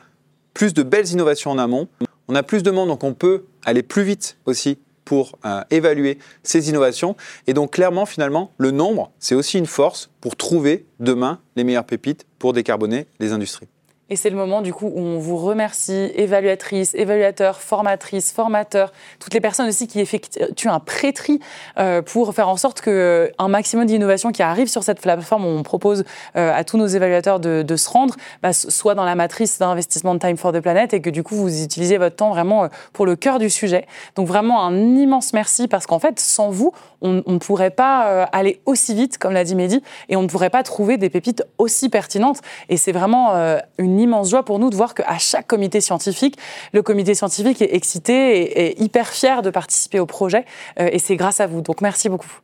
plus 0.54 0.72
de 0.72 0.82
belles 0.82 1.08
innovations 1.10 1.50
en 1.50 1.58
amont. 1.58 1.86
On 2.28 2.34
a 2.34 2.42
plus 2.42 2.62
de 2.62 2.70
monde, 2.70 2.88
donc 2.88 3.04
on 3.04 3.12
peut 3.12 3.44
aller 3.66 3.82
plus 3.82 4.04
vite 4.04 4.38
aussi 4.46 4.78
pour 5.04 5.38
euh, 5.44 5.60
évaluer 5.70 6.18
ces 6.42 6.70
innovations. 6.70 7.14
Et 7.46 7.52
donc, 7.52 7.72
clairement, 7.72 8.06
finalement, 8.06 8.52
le 8.56 8.70
nombre, 8.70 9.12
c'est 9.18 9.34
aussi 9.34 9.58
une 9.58 9.66
force 9.66 10.08
pour 10.22 10.34
trouver 10.34 10.86
demain 10.98 11.40
les 11.56 11.64
meilleures 11.64 11.84
pépites 11.84 12.24
pour 12.38 12.54
décarboner 12.54 13.06
les 13.20 13.32
industries. 13.32 13.68
Et 14.10 14.16
c'est 14.16 14.30
le 14.30 14.36
moment 14.36 14.62
du 14.62 14.72
coup 14.72 14.86
où 14.86 15.00
on 15.00 15.18
vous 15.18 15.36
remercie, 15.36 16.10
évaluatrices, 16.14 16.94
évaluateurs, 16.94 17.60
formatrices, 17.60 18.32
formateurs, 18.32 18.90
toutes 19.20 19.34
les 19.34 19.40
personnes 19.40 19.68
aussi 19.68 19.86
qui 19.86 20.00
effectuent 20.00 20.68
un 20.68 20.80
pré-tri 20.80 21.40
euh, 21.78 22.00
pour 22.00 22.34
faire 22.34 22.48
en 22.48 22.56
sorte 22.56 22.80
qu'un 22.80 22.90
euh, 22.90 23.48
maximum 23.48 23.84
d'innovations 23.84 24.32
qui 24.32 24.42
arrivent 24.42 24.68
sur 24.68 24.82
cette 24.82 25.02
plateforme, 25.02 25.44
on 25.44 25.62
propose 25.62 26.04
euh, 26.36 26.52
à 26.54 26.64
tous 26.64 26.78
nos 26.78 26.86
évaluateurs 26.86 27.38
de, 27.38 27.76
se 27.76 27.90
rendre, 27.90 28.16
bah, 28.42 28.54
soit 28.54 28.94
dans 28.94 29.04
la 29.04 29.14
matrice 29.14 29.58
d'investissement 29.58 30.14
de 30.14 30.20
Time 30.20 30.38
for 30.38 30.52
the 30.52 30.60
Planet 30.60 30.94
et 30.94 31.02
que 31.02 31.10
du 31.10 31.22
coup 31.22 31.36
vous 31.36 31.62
utilisez 31.62 31.98
votre 31.98 32.16
temps 32.16 32.30
vraiment 32.30 32.68
pour 32.94 33.04
le 33.04 33.14
cœur 33.14 33.38
du 33.38 33.50
sujet. 33.50 33.86
Donc 34.16 34.26
vraiment 34.26 34.64
un 34.64 34.74
immense 34.96 35.34
merci 35.34 35.68
parce 35.68 35.86
qu'en 35.86 35.98
fait 35.98 36.18
sans 36.18 36.48
vous, 36.48 36.72
on 37.02 37.22
ne 37.26 37.38
pourrait 37.38 37.70
pas 37.70 38.24
aller 38.32 38.60
aussi 38.66 38.94
vite 38.94 39.18
comme 39.18 39.32
l'a 39.32 39.44
dit 39.44 39.54
Mehdi 39.54 39.82
et 40.08 40.16
on 40.16 40.22
ne 40.22 40.26
pourrait 40.26 40.50
pas 40.50 40.62
trouver 40.64 40.96
des 40.96 41.10
pépites 41.10 41.44
aussi 41.58 41.88
pertinentes. 41.88 42.40
Et 42.68 42.76
c'est 42.76 42.90
vraiment 42.90 43.58
une 43.76 43.97
immense 43.98 44.30
joie 44.30 44.44
pour 44.44 44.58
nous 44.58 44.70
de 44.70 44.76
voir 44.76 44.94
qu'à 44.94 45.18
chaque 45.18 45.46
comité 45.46 45.80
scientifique, 45.80 46.36
le 46.72 46.82
comité 46.82 47.14
scientifique 47.14 47.62
est 47.62 47.74
excité 47.74 48.68
et, 48.68 48.82
hyper 48.82 49.08
fier 49.08 49.42
de 49.42 49.50
participer 49.50 50.00
au 50.00 50.06
projet. 50.06 50.44
Euh, 50.80 50.88
et 50.92 50.98
c'est 50.98 51.16
grâce 51.16 51.40
à 51.40 51.46
vous. 51.46 51.60
Donc 51.60 51.80
merci 51.80 52.08
beaucoup. 52.08 52.40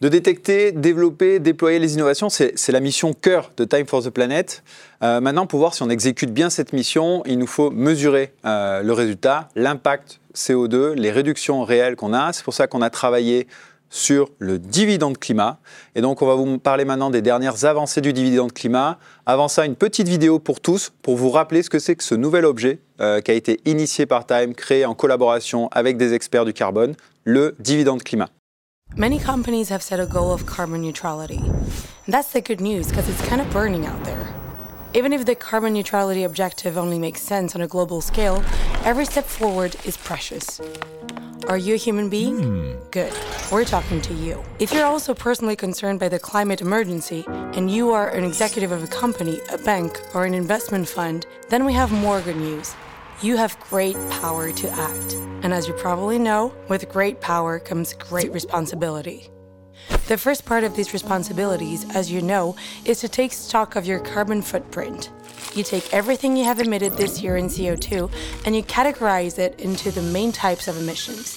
de 0.00 0.08
détecter, 0.08 0.72
développer, 0.72 1.38
déployer 1.38 1.78
les 1.78 1.94
innovations, 1.94 2.28
c'est 2.28 2.68
la 2.68 2.80
mission 2.80 3.14
cœur 3.14 3.52
de 3.56 3.64
Time 3.64 3.86
for 3.86 4.02
the 4.02 4.10
Planet. 4.10 4.62
Euh, 5.02 5.20
maintenant, 5.20 5.46
pour 5.46 5.60
voir 5.60 5.72
si 5.72 5.82
on 5.82 5.88
exécute 5.88 6.30
bien 6.30 6.50
cette 6.50 6.74
mission, 6.74 7.22
il 7.24 7.38
nous 7.38 7.46
faut 7.46 7.70
mesurer 7.70 8.34
euh, 8.44 8.82
le 8.82 8.92
résultat, 8.92 9.48
l'impact 9.54 10.20
CO2, 10.34 10.92
les 10.92 11.10
réductions 11.10 11.64
réelles 11.64 11.96
qu'on 11.96 12.12
a. 12.12 12.32
C'est 12.32 12.44
pour 12.44 12.54
ça 12.54 12.66
qu'on 12.66 12.82
a 12.82 12.90
travaillé 12.90 13.46
sur 13.90 14.30
le 14.38 14.58
dividende 14.58 15.18
climat. 15.18 15.58
Et 15.94 16.00
donc, 16.00 16.22
on 16.22 16.26
va 16.26 16.34
vous 16.34 16.58
parler 16.58 16.84
maintenant 16.84 17.10
des 17.10 17.22
dernières 17.22 17.64
avancées 17.64 18.00
du 18.00 18.12
dividende 18.12 18.52
climat. 18.52 18.98
Avant 19.26 19.48
ça, 19.48 19.64
une 19.64 19.76
petite 19.76 20.08
vidéo 20.08 20.38
pour 20.38 20.60
tous, 20.60 20.92
pour 21.02 21.16
vous 21.16 21.30
rappeler 21.30 21.62
ce 21.62 21.70
que 21.70 21.78
c'est 21.78 21.96
que 21.96 22.04
ce 22.04 22.14
nouvel 22.14 22.44
objet 22.44 22.80
euh, 23.00 23.20
qui 23.20 23.30
a 23.30 23.34
été 23.34 23.60
initié 23.64 24.06
par 24.06 24.26
Time, 24.26 24.54
créé 24.54 24.84
en 24.84 24.94
collaboration 24.94 25.68
avec 25.72 25.96
des 25.96 26.12
experts 26.12 26.44
du 26.44 26.52
carbone, 26.52 26.94
le 27.24 27.54
dividende 27.58 28.02
climat. 28.02 28.28
Many 28.96 29.18
companies 29.18 29.70
have 29.70 29.82
set 29.82 29.98
a 29.98 30.06
goal 30.06 30.32
of 30.32 30.44
carbon 30.46 30.78
neutrality. 30.78 31.40
That's 32.06 32.32
the 32.32 32.40
good 32.40 32.60
news 32.60 32.86
because 32.88 33.08
it's 33.08 33.28
kind 33.28 33.40
of 33.40 33.50
burning 33.52 33.86
out 33.86 34.04
there. 34.04 34.43
Even 34.96 35.12
if 35.12 35.26
the 35.26 35.34
carbon 35.34 35.72
neutrality 35.72 36.22
objective 36.22 36.78
only 36.78 37.00
makes 37.00 37.20
sense 37.20 37.56
on 37.56 37.60
a 37.60 37.66
global 37.66 38.00
scale, 38.00 38.44
every 38.84 39.04
step 39.04 39.24
forward 39.24 39.74
is 39.84 39.96
precious. 39.96 40.60
Are 41.48 41.58
you 41.58 41.74
a 41.74 41.76
human 41.76 42.08
being? 42.08 42.38
Hmm. 42.38 42.90
Good. 42.92 43.12
We're 43.50 43.64
talking 43.64 44.00
to 44.02 44.14
you. 44.14 44.40
If 44.60 44.72
you're 44.72 44.86
also 44.86 45.12
personally 45.12 45.56
concerned 45.56 45.98
by 45.98 46.08
the 46.08 46.20
climate 46.20 46.60
emergency 46.60 47.24
and 47.26 47.68
you 47.68 47.90
are 47.90 48.08
an 48.10 48.22
executive 48.22 48.70
of 48.70 48.84
a 48.84 48.86
company, 48.86 49.40
a 49.52 49.58
bank, 49.58 50.00
or 50.14 50.26
an 50.26 50.32
investment 50.32 50.88
fund, 50.88 51.26
then 51.48 51.64
we 51.64 51.72
have 51.72 51.90
more 51.90 52.20
good 52.20 52.36
news. 52.36 52.76
You 53.20 53.36
have 53.36 53.58
great 53.68 53.96
power 54.10 54.52
to 54.52 54.70
act. 54.70 55.14
And 55.42 55.52
as 55.52 55.66
you 55.66 55.74
probably 55.74 56.20
know, 56.20 56.54
with 56.68 56.88
great 56.88 57.20
power 57.20 57.58
comes 57.58 57.94
great 57.94 58.32
responsibility. 58.32 59.28
The 60.06 60.18
first 60.18 60.44
part 60.44 60.64
of 60.64 60.76
these 60.76 60.92
responsibilities, 60.92 61.86
as 61.94 62.12
you 62.12 62.20
know, 62.20 62.56
is 62.84 63.00
to 63.00 63.08
take 63.08 63.32
stock 63.32 63.74
of 63.74 63.86
your 63.86 64.00
carbon 64.00 64.42
footprint. 64.42 65.10
You 65.54 65.64
take 65.64 65.94
everything 65.94 66.36
you 66.36 66.44
have 66.44 66.60
emitted 66.60 66.92
this 66.92 67.22
year 67.22 67.38
in 67.38 67.46
CO2 67.46 68.10
and 68.44 68.54
you 68.54 68.62
categorize 68.62 69.38
it 69.38 69.58
into 69.58 69.90
the 69.90 70.02
main 70.02 70.30
types 70.30 70.68
of 70.68 70.76
emissions. 70.76 71.34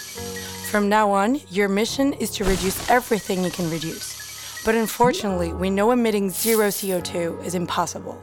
From 0.69 0.89
now 0.89 1.09
on, 1.11 1.39
your 1.49 1.69
mission 1.69 2.11
is 2.13 2.29
to 2.31 2.43
reduce 2.43 2.89
everything 2.89 3.41
you 3.41 3.51
can 3.51 3.69
reduce. 3.71 4.61
But 4.65 4.75
unfortunately, 4.75 5.53
we 5.53 5.69
know 5.69 5.91
emitting 5.91 6.29
zero 6.29 6.67
CO2 6.67 7.45
is 7.45 7.55
impossible. 7.55 8.21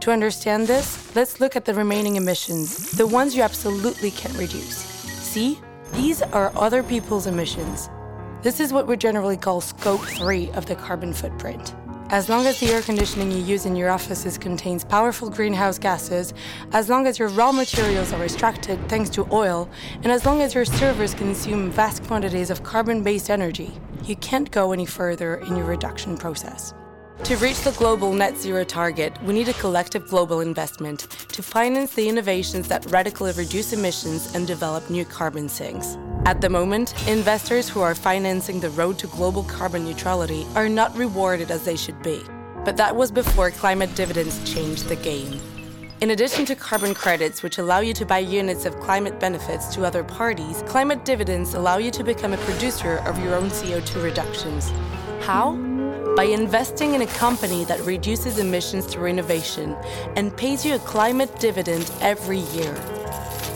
To 0.00 0.12
understand 0.12 0.68
this, 0.68 1.14
let's 1.16 1.40
look 1.40 1.56
at 1.56 1.64
the 1.64 1.74
remaining 1.74 2.14
emissions, 2.14 2.92
the 2.92 3.08
ones 3.08 3.34
you 3.34 3.42
absolutely 3.42 4.12
can't 4.12 4.36
reduce. 4.38 4.76
See? 4.76 5.58
These 5.94 6.22
are 6.22 6.52
other 6.54 6.84
people's 6.84 7.26
emissions, 7.26 7.90
this 8.42 8.58
is 8.58 8.72
what 8.72 8.86
we 8.86 8.96
generally 8.96 9.36
call 9.36 9.60
scope 9.60 10.00
3 10.00 10.50
of 10.52 10.66
the 10.66 10.74
carbon 10.74 11.12
footprint. 11.12 11.74
As 12.08 12.28
long 12.28 12.46
as 12.46 12.58
the 12.58 12.70
air 12.70 12.82
conditioning 12.82 13.30
you 13.30 13.38
use 13.38 13.66
in 13.66 13.76
your 13.76 13.90
offices 13.90 14.36
contains 14.38 14.82
powerful 14.82 15.30
greenhouse 15.30 15.78
gases, 15.78 16.34
as 16.72 16.88
long 16.88 17.06
as 17.06 17.18
your 17.18 17.28
raw 17.28 17.52
materials 17.52 18.12
are 18.12 18.24
extracted 18.24 18.80
thanks 18.88 19.10
to 19.10 19.28
oil, 19.30 19.68
and 20.02 20.10
as 20.10 20.26
long 20.26 20.40
as 20.42 20.54
your 20.54 20.64
servers 20.64 21.14
consume 21.14 21.70
vast 21.70 22.02
quantities 22.04 22.50
of 22.50 22.62
carbon 22.64 23.04
based 23.04 23.30
energy, 23.30 23.72
you 24.04 24.16
can't 24.16 24.50
go 24.50 24.72
any 24.72 24.86
further 24.86 25.36
in 25.36 25.56
your 25.56 25.66
reduction 25.66 26.16
process. 26.16 26.74
To 27.24 27.36
reach 27.36 27.60
the 27.60 27.70
global 27.72 28.12
net 28.12 28.36
zero 28.36 28.64
target, 28.64 29.16
we 29.22 29.34
need 29.34 29.48
a 29.48 29.52
collective 29.52 30.08
global 30.08 30.40
investment 30.40 31.06
to 31.28 31.42
finance 31.42 31.94
the 31.94 32.08
innovations 32.08 32.66
that 32.68 32.90
radically 32.90 33.30
reduce 33.32 33.72
emissions 33.72 34.34
and 34.34 34.46
develop 34.46 34.90
new 34.90 35.04
carbon 35.04 35.48
sinks. 35.48 35.96
At 36.24 36.40
the 36.40 36.48
moment, 36.48 36.92
investors 37.06 37.68
who 37.68 37.82
are 37.82 37.94
financing 37.94 38.58
the 38.58 38.70
road 38.70 38.98
to 38.98 39.06
global 39.06 39.44
carbon 39.44 39.84
neutrality 39.84 40.44
are 40.56 40.68
not 40.68 40.96
rewarded 40.96 41.52
as 41.52 41.64
they 41.64 41.76
should 41.76 42.02
be. 42.02 42.20
But 42.64 42.76
that 42.78 42.96
was 42.96 43.12
before 43.12 43.52
climate 43.52 43.94
dividends 43.94 44.42
changed 44.52 44.88
the 44.88 44.96
game. 44.96 45.40
In 46.00 46.10
addition 46.10 46.44
to 46.46 46.56
carbon 46.56 46.94
credits, 46.94 47.42
which 47.42 47.58
allow 47.58 47.80
you 47.80 47.92
to 47.94 48.06
buy 48.06 48.18
units 48.18 48.64
of 48.64 48.80
climate 48.80 49.20
benefits 49.20 49.72
to 49.74 49.84
other 49.84 50.02
parties, 50.02 50.64
climate 50.66 51.04
dividends 51.04 51.54
allow 51.54 51.76
you 51.76 51.90
to 51.92 52.02
become 52.02 52.32
a 52.32 52.38
producer 52.38 52.96
of 53.06 53.22
your 53.22 53.34
own 53.34 53.50
CO2 53.50 54.02
reductions. 54.02 54.72
How? 55.20 55.52
By 56.16 56.24
investing 56.24 56.94
in 56.94 57.02
a 57.02 57.06
company 57.06 57.64
that 57.64 57.80
reduces 57.80 58.38
emissions 58.38 58.86
through 58.86 59.06
innovation 59.06 59.76
and 60.16 60.36
pays 60.36 60.64
you 60.64 60.74
a 60.74 60.78
climate 60.80 61.38
dividend 61.38 61.90
every 62.00 62.38
year. 62.38 62.74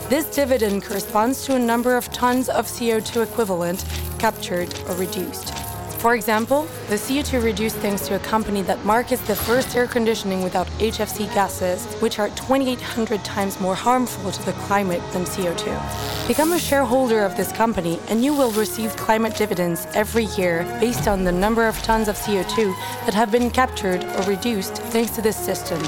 This 0.09 0.25
dividend 0.33 0.83
corresponds 0.83 1.45
to 1.45 1.55
a 1.55 1.59
number 1.59 1.97
of 1.97 2.11
tons 2.11 2.47
of 2.47 2.65
CO2 2.65 3.23
equivalent 3.23 3.83
captured 4.19 4.73
or 4.87 4.95
reduced. 4.95 5.74
For 6.05 6.13
example, 6.13 6.67
the 6.87 6.97
CO2 6.97 7.43
reduced 7.43 7.77
thanks 7.77 8.07
to 8.07 8.15
a 8.15 8.19
company 8.19 8.61
that 8.61 8.85
markets 8.85 9.23
the 9.23 9.35
first 9.35 9.75
air 9.75 9.87
conditioning 9.87 10.43
without 10.43 10.67
HFC 10.77 11.25
gases, 11.33 11.83
which 11.95 12.19
are 12.19 12.29
2,800 12.29 13.25
times 13.25 13.59
more 13.59 13.73
harmful 13.73 14.31
to 14.31 14.45
the 14.45 14.51
climate 14.67 15.01
than 15.13 15.23
CO2. 15.23 16.27
Become 16.27 16.51
a 16.51 16.59
shareholder 16.59 17.21
of 17.21 17.35
this 17.35 17.51
company 17.51 17.99
and 18.07 18.23
you 18.23 18.35
will 18.35 18.51
receive 18.51 18.95
climate 18.95 19.35
dividends 19.35 19.87
every 19.95 20.25
year 20.37 20.63
based 20.79 21.07
on 21.07 21.23
the 21.23 21.31
number 21.31 21.67
of 21.67 21.75
tons 21.81 22.07
of 22.07 22.15
CO2 22.17 22.75
that 23.07 23.15
have 23.15 23.31
been 23.31 23.49
captured 23.49 24.03
or 24.03 24.21
reduced 24.29 24.77
thanks 24.93 25.09
to 25.15 25.23
this 25.23 25.35
system. 25.35 25.83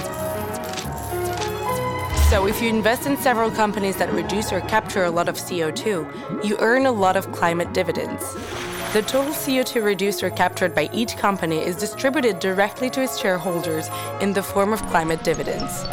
So, 2.31 2.47
if 2.47 2.59
you 2.59 2.69
invest 2.69 3.05
in 3.05 3.17
several 3.17 3.51
companies 3.51 3.97
that 3.97 4.11
reduce 4.11 4.51
or 4.51 4.61
capture 4.61 5.03
a 5.03 5.11
lot 5.11 5.29
of 5.29 5.35
CO2, 5.35 6.43
you 6.43 6.57
earn 6.57 6.87
a 6.87 6.91
lot 6.91 7.15
of 7.15 7.31
climate 7.31 7.71
dividends. 7.71 8.35
The 8.97 9.03
total 9.03 9.31
CO2 9.31 9.83
reduced 9.83 10.23
or 10.23 10.31
captured 10.31 10.73
by 10.73 10.89
each 10.91 11.17
company 11.17 11.59
is 11.59 11.75
distributed 11.75 12.39
directly 12.39 12.89
to 12.89 13.03
its 13.03 13.19
shareholders 13.19 13.89
in 14.21 14.33
the 14.33 14.41
form 14.41 14.73
of 14.73 14.81
climate 14.87 15.23
dividends. 15.23 15.85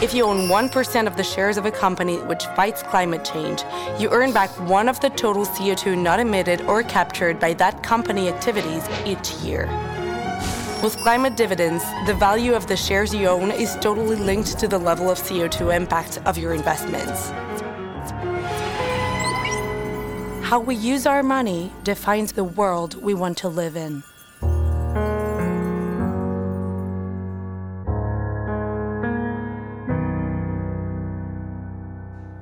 If 0.00 0.14
you 0.14 0.24
own 0.24 0.46
1% 0.46 1.06
of 1.08 1.16
the 1.16 1.24
shares 1.24 1.56
of 1.56 1.66
a 1.66 1.72
company 1.72 2.18
which 2.18 2.46
fights 2.54 2.84
climate 2.84 3.24
change, 3.24 3.64
you 3.98 4.08
earn 4.10 4.32
back 4.32 4.50
one 4.68 4.88
of 4.88 5.00
the 5.00 5.10
total 5.10 5.44
CO2 5.46 6.00
not 6.00 6.20
emitted 6.20 6.60
or 6.60 6.84
captured 6.84 7.40
by 7.40 7.54
that 7.54 7.82
company 7.82 8.28
activities 8.28 8.88
each 9.04 9.32
year. 9.42 9.66
With 10.80 10.96
climate 10.98 11.36
dividends, 11.36 11.82
the 12.06 12.14
value 12.14 12.54
of 12.54 12.68
the 12.68 12.76
shares 12.76 13.12
you 13.12 13.26
own 13.26 13.50
is 13.50 13.74
totally 13.80 14.14
linked 14.14 14.60
to 14.60 14.68
the 14.68 14.78
level 14.78 15.10
of 15.10 15.18
CO2 15.18 15.74
impact 15.74 16.20
of 16.24 16.38
your 16.38 16.54
investments. 16.54 17.32
How 20.50 20.58
we 20.58 20.74
use 20.74 21.06
our 21.06 21.22
money 21.22 21.70
defines 21.84 22.32
the 22.32 22.42
world 22.42 22.96
we 23.02 23.12
want 23.12 23.34
to 23.42 23.50
live 23.50 23.76
in. 23.76 24.00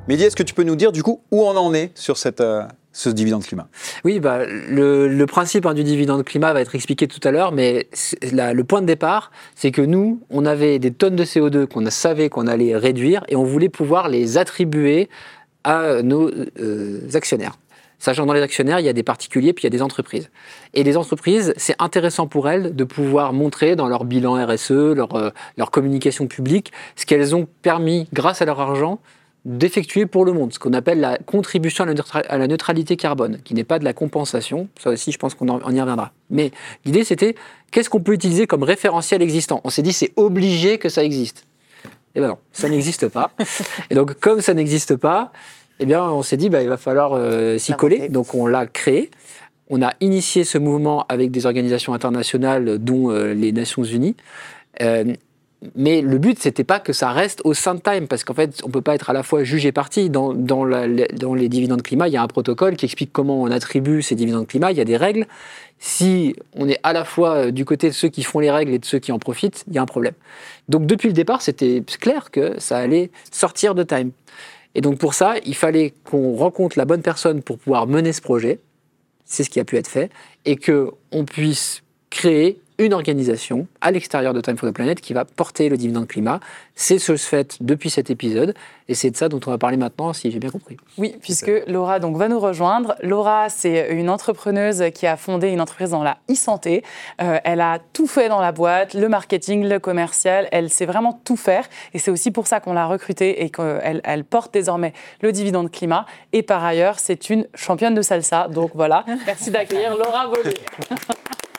Mehdi, 0.06 0.22
est-ce 0.22 0.36
que 0.36 0.44
tu 0.44 0.54
peux 0.54 0.62
nous 0.62 0.76
dire 0.76 0.92
du 0.92 1.02
coup 1.02 1.20
où 1.32 1.42
on 1.42 1.56
en 1.56 1.74
est 1.74 1.90
sur 1.98 2.16
cette, 2.16 2.40
euh, 2.40 2.62
ce 2.92 3.08
dividende 3.08 3.42
climat? 3.42 3.66
Oui, 4.04 4.20
bah, 4.20 4.46
le, 4.46 5.08
le 5.08 5.26
principe 5.26 5.66
hein, 5.66 5.74
du 5.74 5.82
dividende 5.82 6.22
climat 6.22 6.52
va 6.52 6.60
être 6.60 6.76
expliqué 6.76 7.08
tout 7.08 7.26
à 7.26 7.32
l'heure, 7.32 7.50
mais 7.50 7.88
la, 8.30 8.52
le 8.52 8.62
point 8.62 8.82
de 8.82 8.86
départ, 8.86 9.32
c'est 9.56 9.72
que 9.72 9.82
nous, 9.82 10.20
on 10.30 10.46
avait 10.46 10.78
des 10.78 10.92
tonnes 10.92 11.16
de 11.16 11.24
CO2 11.24 11.66
qu'on 11.66 11.84
savait 11.90 12.28
qu'on 12.28 12.46
allait 12.46 12.76
réduire 12.76 13.24
et 13.26 13.34
on 13.34 13.42
voulait 13.42 13.68
pouvoir 13.68 14.08
les 14.08 14.38
attribuer 14.38 15.08
à 15.64 16.02
nos 16.02 16.30
euh, 16.60 17.00
actionnaires. 17.14 17.56
Sachant 17.98 18.22
que 18.22 18.28
dans 18.28 18.34
les 18.34 18.42
actionnaires, 18.42 18.80
il 18.80 18.86
y 18.86 18.88
a 18.88 18.92
des 18.92 19.02
particuliers 19.02 19.52
puis 19.52 19.62
il 19.62 19.66
y 19.66 19.68
a 19.68 19.70
des 19.70 19.82
entreprises. 19.82 20.30
Et 20.74 20.84
les 20.84 20.96
entreprises, 20.96 21.54
c'est 21.56 21.76
intéressant 21.78 22.26
pour 22.26 22.48
elles 22.48 22.74
de 22.76 22.84
pouvoir 22.84 23.32
montrer 23.32 23.76
dans 23.76 23.88
leur 23.88 24.04
bilan 24.04 24.34
RSE, 24.46 24.70
leur, 24.70 25.14
euh, 25.14 25.30
leur 25.56 25.70
communication 25.70 26.26
publique, 26.26 26.72
ce 26.94 27.06
qu'elles 27.06 27.34
ont 27.34 27.48
permis, 27.62 28.08
grâce 28.12 28.42
à 28.42 28.44
leur 28.44 28.60
argent, 28.60 29.00
d'effectuer 29.46 30.06
pour 30.06 30.24
le 30.24 30.32
monde, 30.32 30.52
ce 30.52 30.58
qu'on 30.58 30.72
appelle 30.72 30.98
la 30.98 31.18
contribution 31.18 31.86
à 32.12 32.38
la 32.38 32.46
neutralité 32.48 32.96
carbone, 32.96 33.38
qui 33.44 33.54
n'est 33.54 33.64
pas 33.64 33.78
de 33.78 33.84
la 33.84 33.92
compensation. 33.92 34.68
Ça 34.78 34.90
aussi, 34.90 35.12
je 35.12 35.18
pense 35.18 35.34
qu'on 35.34 35.46
y 35.46 35.80
reviendra. 35.80 36.12
Mais 36.30 36.50
l'idée, 36.84 37.04
c'était 37.04 37.36
qu'est-ce 37.70 37.88
qu'on 37.88 38.00
peut 38.00 38.12
utiliser 38.12 38.48
comme 38.48 38.64
référentiel 38.64 39.22
existant? 39.22 39.60
On 39.62 39.70
s'est 39.70 39.82
dit, 39.82 39.92
c'est 39.92 40.12
obligé 40.16 40.78
que 40.78 40.88
ça 40.88 41.04
existe. 41.04 41.46
Et 42.16 42.20
ben 42.20 42.28
non, 42.28 42.38
ça 42.50 42.68
n'existe 42.68 43.08
pas. 43.08 43.30
Et 43.90 43.94
donc, 43.94 44.14
comme 44.14 44.40
ça 44.40 44.52
n'existe 44.52 44.96
pas, 44.96 45.32
eh 45.78 45.86
bien, 45.86 46.02
on 46.02 46.22
s'est 46.22 46.36
dit, 46.36 46.48
bah, 46.48 46.62
il 46.62 46.68
va 46.68 46.76
falloir 46.76 47.12
euh, 47.14 47.58
s'y 47.58 47.72
coller. 47.74 48.08
Donc, 48.08 48.34
on 48.34 48.46
l'a 48.46 48.66
créé. 48.66 49.10
On 49.68 49.82
a 49.82 49.92
initié 50.00 50.44
ce 50.44 50.58
mouvement 50.58 51.04
avec 51.08 51.30
des 51.30 51.44
organisations 51.44 51.92
internationales, 51.92 52.78
dont 52.78 53.10
euh, 53.10 53.34
les 53.34 53.52
Nations 53.52 53.82
Unies. 53.82 54.16
Euh, 54.80 55.04
mais 55.74 56.02
le 56.02 56.18
but, 56.18 56.38
c'était 56.38 56.64
pas 56.64 56.78
que 56.78 56.92
ça 56.92 57.10
reste 57.10 57.40
au 57.44 57.52
sein 57.52 57.74
de 57.74 57.80
Time, 57.80 58.06
parce 58.06 58.24
qu'en 58.24 58.34
fait, 58.34 58.60
on 58.64 58.70
peut 58.70 58.82
pas 58.82 58.94
être 58.94 59.10
à 59.10 59.12
la 59.12 59.22
fois 59.22 59.42
jugé 59.42 59.72
parti. 59.72 60.08
Dans, 60.08 60.32
dans, 60.32 60.64
la, 60.64 60.86
dans, 61.14 61.34
les 61.34 61.48
dividendes 61.48 61.82
climat, 61.82 62.08
il 62.08 62.14
y 62.14 62.16
a 62.16 62.22
un 62.22 62.28
protocole 62.28 62.76
qui 62.76 62.84
explique 62.84 63.12
comment 63.12 63.42
on 63.42 63.50
attribue 63.50 64.02
ces 64.02 64.14
dividendes 64.14 64.46
climat. 64.46 64.70
Il 64.70 64.78
y 64.78 64.82
a 64.82 64.84
des 64.84 64.96
règles. 64.96 65.26
Si 65.78 66.36
on 66.54 66.68
est 66.68 66.78
à 66.84 66.92
la 66.92 67.04
fois 67.04 67.50
du 67.50 67.64
côté 67.64 67.88
de 67.88 67.94
ceux 67.94 68.08
qui 68.08 68.22
font 68.22 68.38
les 68.38 68.50
règles 68.50 68.72
et 68.72 68.78
de 68.78 68.84
ceux 68.84 68.98
qui 68.98 69.12
en 69.12 69.18
profitent, 69.18 69.64
il 69.68 69.74
y 69.74 69.78
a 69.78 69.82
un 69.82 69.86
problème. 69.86 70.14
Donc 70.68 70.86
depuis 70.86 71.08
le 71.08 71.14
départ, 71.14 71.42
c'était 71.42 71.82
clair 72.00 72.30
que 72.30 72.58
ça 72.58 72.78
allait 72.78 73.10
sortir 73.30 73.74
de 73.74 73.82
Time. 73.82 74.12
Et 74.76 74.82
donc 74.82 74.98
pour 74.98 75.14
ça, 75.14 75.36
il 75.46 75.54
fallait 75.54 75.94
qu'on 76.04 76.36
rencontre 76.36 76.76
la 76.78 76.84
bonne 76.84 77.00
personne 77.00 77.42
pour 77.42 77.58
pouvoir 77.58 77.86
mener 77.86 78.12
ce 78.12 78.20
projet. 78.20 78.60
c'est 79.24 79.42
ce 79.42 79.50
qui 79.50 79.58
a 79.58 79.64
pu 79.64 79.76
être 79.76 79.88
fait, 79.88 80.10
et 80.44 80.56
que 80.56 80.90
on 81.10 81.24
puisse 81.24 81.82
créer 82.10 82.60
une 82.78 82.92
organisation 82.92 83.66
à 83.80 83.90
l'extérieur 83.90 84.34
de 84.34 84.40
Time 84.40 84.56
for 84.56 84.68
the 84.68 84.72
Planet 84.72 85.00
qui 85.00 85.12
va 85.12 85.24
porter 85.24 85.68
le 85.68 85.76
dividende 85.76 86.06
climat. 86.06 86.40
C'est 86.74 86.98
ce 86.98 87.16
fait 87.16 87.56
depuis 87.60 87.90
cet 87.90 88.10
épisode 88.10 88.54
et 88.88 88.94
c'est 88.94 89.10
de 89.10 89.16
ça 89.16 89.28
dont 89.28 89.40
on 89.46 89.50
va 89.50 89.58
parler 89.58 89.76
maintenant, 89.76 90.12
si 90.12 90.30
j'ai 90.30 90.38
bien 90.38 90.50
compris. 90.50 90.76
Oui, 90.98 91.16
puisque 91.20 91.50
Laura 91.66 91.98
donc 91.98 92.16
va 92.16 92.28
nous 92.28 92.38
rejoindre. 92.38 92.94
Laura, 93.02 93.48
c'est 93.48 93.88
une 93.90 94.10
entrepreneuse 94.10 94.84
qui 94.94 95.06
a 95.06 95.16
fondé 95.16 95.48
une 95.48 95.60
entreprise 95.60 95.90
dans 95.90 96.02
la 96.02 96.18
e-santé. 96.30 96.84
Euh, 97.20 97.38
elle 97.44 97.60
a 97.60 97.78
tout 97.92 98.06
fait 98.06 98.28
dans 98.28 98.40
la 98.40 98.52
boîte, 98.52 98.94
le 98.94 99.08
marketing, 99.08 99.66
le 99.66 99.78
commercial. 99.78 100.48
Elle 100.52 100.70
sait 100.70 100.86
vraiment 100.86 101.20
tout 101.24 101.36
faire 101.36 101.66
et 101.94 101.98
c'est 101.98 102.10
aussi 102.10 102.30
pour 102.30 102.46
ça 102.46 102.60
qu'on 102.60 102.74
l'a 102.74 102.86
recrutée 102.86 103.42
et 103.42 103.50
qu'elle 103.50 104.00
elle 104.04 104.24
porte 104.24 104.52
désormais 104.52 104.92
le 105.22 105.32
dividende 105.32 105.70
climat. 105.70 106.06
Et 106.32 106.42
par 106.42 106.64
ailleurs, 106.64 106.98
c'est 106.98 107.30
une 107.30 107.46
championne 107.54 107.94
de 107.94 108.02
salsa. 108.02 108.48
Donc 108.48 108.72
voilà, 108.74 109.04
merci 109.26 109.50
d'accueillir 109.50 109.96
Laura 109.96 110.26
Volé. 110.26 110.54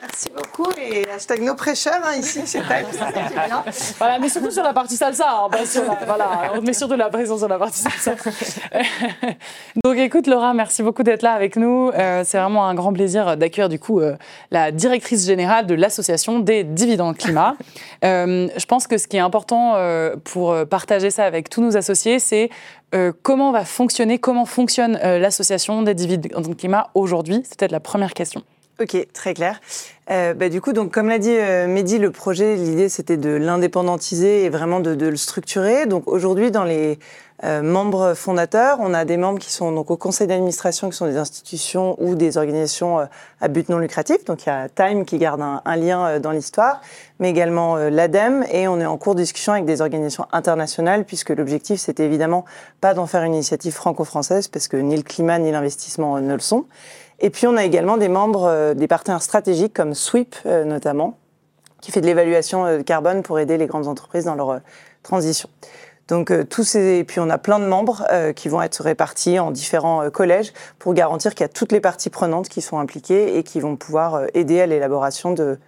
Merci 0.00 0.28
beaucoup 0.36 0.70
et 0.80 1.08
hashtag 1.08 1.42
no 1.42 1.54
pressure 1.54 1.92
hein, 2.04 2.14
ici 2.18 2.40
c'est 2.44 2.60
bien. 2.66 3.64
Voilà, 3.98 4.18
mais 4.18 4.28
surtout 4.28 4.50
sur 4.50 4.62
la 4.62 4.72
partie 4.72 4.96
salsa. 4.96 5.24
hein, 5.52 5.64
sur 5.66 5.84
la- 5.84 5.98
voilà, 6.06 6.52
on 6.56 6.62
met 6.62 6.72
surtout 6.72 6.96
la 6.96 7.08
présence 7.08 7.38
sur 7.38 7.48
la 7.48 7.58
partie 7.58 7.80
salsa. 7.80 8.12
Donc 9.84 9.96
écoute 9.96 10.26
Laura, 10.26 10.52
merci 10.54 10.82
beaucoup 10.82 11.02
d'être 11.02 11.22
là 11.22 11.32
avec 11.32 11.56
nous. 11.56 11.90
Euh, 11.94 12.22
c'est 12.24 12.38
vraiment 12.38 12.66
un 12.66 12.74
grand 12.74 12.92
plaisir 12.92 13.36
d'accueillir 13.36 13.68
du 13.68 13.78
coup 13.78 14.00
euh, 14.00 14.16
la 14.50 14.70
directrice 14.72 15.24
générale 15.26 15.66
de 15.66 15.74
l'association 15.74 16.38
des 16.38 16.64
dividendes 16.64 17.16
climat. 17.16 17.56
Euh, 18.04 18.48
je 18.56 18.66
pense 18.66 18.86
que 18.86 18.98
ce 18.98 19.06
qui 19.06 19.16
est 19.16 19.20
important 19.20 19.74
pour 20.24 20.54
partager 20.68 21.10
ça 21.10 21.24
avec 21.24 21.48
tous 21.48 21.62
nos 21.62 21.76
associés, 21.76 22.18
c'est 22.18 22.50
euh, 22.94 23.12
comment 23.22 23.50
va 23.52 23.64
fonctionner, 23.64 24.18
comment 24.18 24.44
fonctionne 24.44 24.98
euh, 25.02 25.18
l'association 25.18 25.82
des 25.82 25.94
dividendes 25.94 26.56
climat 26.56 26.88
aujourd'hui. 26.94 27.42
C'est 27.44 27.58
peut-être 27.58 27.72
la 27.72 27.80
première 27.80 28.12
question. 28.14 28.42
Ok, 28.80 28.96
très 29.12 29.34
clair. 29.34 29.60
Euh, 30.10 30.34
bah, 30.34 30.48
du 30.48 30.60
coup, 30.60 30.72
donc, 30.72 30.90
comme 30.92 31.08
l'a 31.08 31.20
dit 31.20 31.30
euh, 31.30 31.68
Mehdi, 31.68 31.98
le 31.98 32.10
projet, 32.10 32.56
l'idée 32.56 32.88
c'était 32.88 33.16
de 33.16 33.30
l'indépendantiser 33.30 34.44
et 34.44 34.50
vraiment 34.50 34.80
de, 34.80 34.96
de 34.96 35.06
le 35.06 35.16
structurer. 35.16 35.86
Donc 35.86 36.08
aujourd'hui, 36.08 36.50
dans 36.50 36.64
les 36.64 36.98
euh, 37.44 37.62
membres 37.62 38.14
fondateurs, 38.14 38.78
on 38.80 38.92
a 38.92 39.04
des 39.04 39.16
membres 39.16 39.38
qui 39.38 39.52
sont 39.52 39.70
donc 39.70 39.92
au 39.92 39.96
conseil 39.96 40.26
d'administration, 40.26 40.90
qui 40.90 40.96
sont 40.96 41.06
des 41.06 41.18
institutions 41.18 41.96
ou 42.02 42.16
des 42.16 42.36
organisations 42.36 42.98
euh, 42.98 43.04
à 43.40 43.46
but 43.46 43.68
non 43.68 43.78
lucratif. 43.78 44.24
Donc 44.24 44.44
il 44.44 44.48
y 44.48 44.52
a 44.52 44.68
Time 44.68 45.04
qui 45.04 45.18
garde 45.18 45.40
un, 45.40 45.62
un 45.64 45.76
lien 45.76 46.04
euh, 46.06 46.18
dans 46.18 46.32
l'histoire, 46.32 46.80
mais 47.20 47.30
également 47.30 47.76
euh, 47.76 47.90
l'ADEME. 47.90 48.44
Et 48.50 48.66
on 48.66 48.80
est 48.80 48.86
en 48.86 48.98
cours 48.98 49.14
de 49.14 49.20
discussion 49.20 49.52
avec 49.52 49.66
des 49.66 49.82
organisations 49.82 50.26
internationales, 50.32 51.04
puisque 51.04 51.30
l'objectif 51.30 51.80
c'était 51.80 52.04
évidemment 52.04 52.44
pas 52.80 52.92
d'en 52.92 53.06
faire 53.06 53.22
une 53.22 53.34
initiative 53.34 53.72
franco-française, 53.72 54.48
parce 54.48 54.66
que 54.66 54.76
ni 54.76 54.96
le 54.96 55.04
climat 55.04 55.38
ni 55.38 55.52
l'investissement 55.52 56.20
ne 56.20 56.34
le 56.34 56.40
sont. 56.40 56.66
Et 57.20 57.30
puis 57.30 57.46
on 57.46 57.56
a 57.56 57.64
également 57.64 57.96
des 57.96 58.08
membres, 58.08 58.44
euh, 58.44 58.74
des 58.74 58.88
partenaires 58.88 59.22
stratégiques 59.22 59.74
comme 59.74 59.94
Sweep 59.94 60.36
euh, 60.46 60.64
notamment, 60.64 61.16
qui 61.80 61.92
fait 61.92 62.00
de 62.00 62.06
l'évaluation 62.06 62.66
euh, 62.66 62.82
carbone 62.82 63.22
pour 63.22 63.38
aider 63.38 63.56
les 63.56 63.66
grandes 63.66 63.88
entreprises 63.88 64.24
dans 64.24 64.34
leur 64.34 64.60
transition. 65.02 65.48
Donc 66.08 66.30
tous 66.50 66.64
ces, 66.64 66.98
et 66.98 67.04
puis 67.04 67.20
on 67.20 67.30
a 67.30 67.38
plein 67.38 67.58
de 67.58 67.64
membres 67.64 68.06
qui 68.36 68.50
vont 68.50 68.60
être 68.60 68.82
répartis 68.82 69.38
en 69.38 69.50
différents 69.50 70.10
collèges 70.10 70.52
pour 70.78 70.92
garantir 70.92 71.34
qu'il 71.34 71.44
y 71.44 71.46
a 71.46 71.48
toutes 71.48 71.72
les 71.72 71.80
parties 71.80 72.10
prenantes 72.10 72.50
qui 72.50 72.60
sont 72.60 72.78
impliquées 72.78 73.38
et 73.38 73.42
qui 73.42 73.58
vont 73.58 73.76
pouvoir 73.76 74.24
aider 74.34 74.60
à 74.60 74.66
l'élaboration 74.66 75.32
de, 75.32 75.58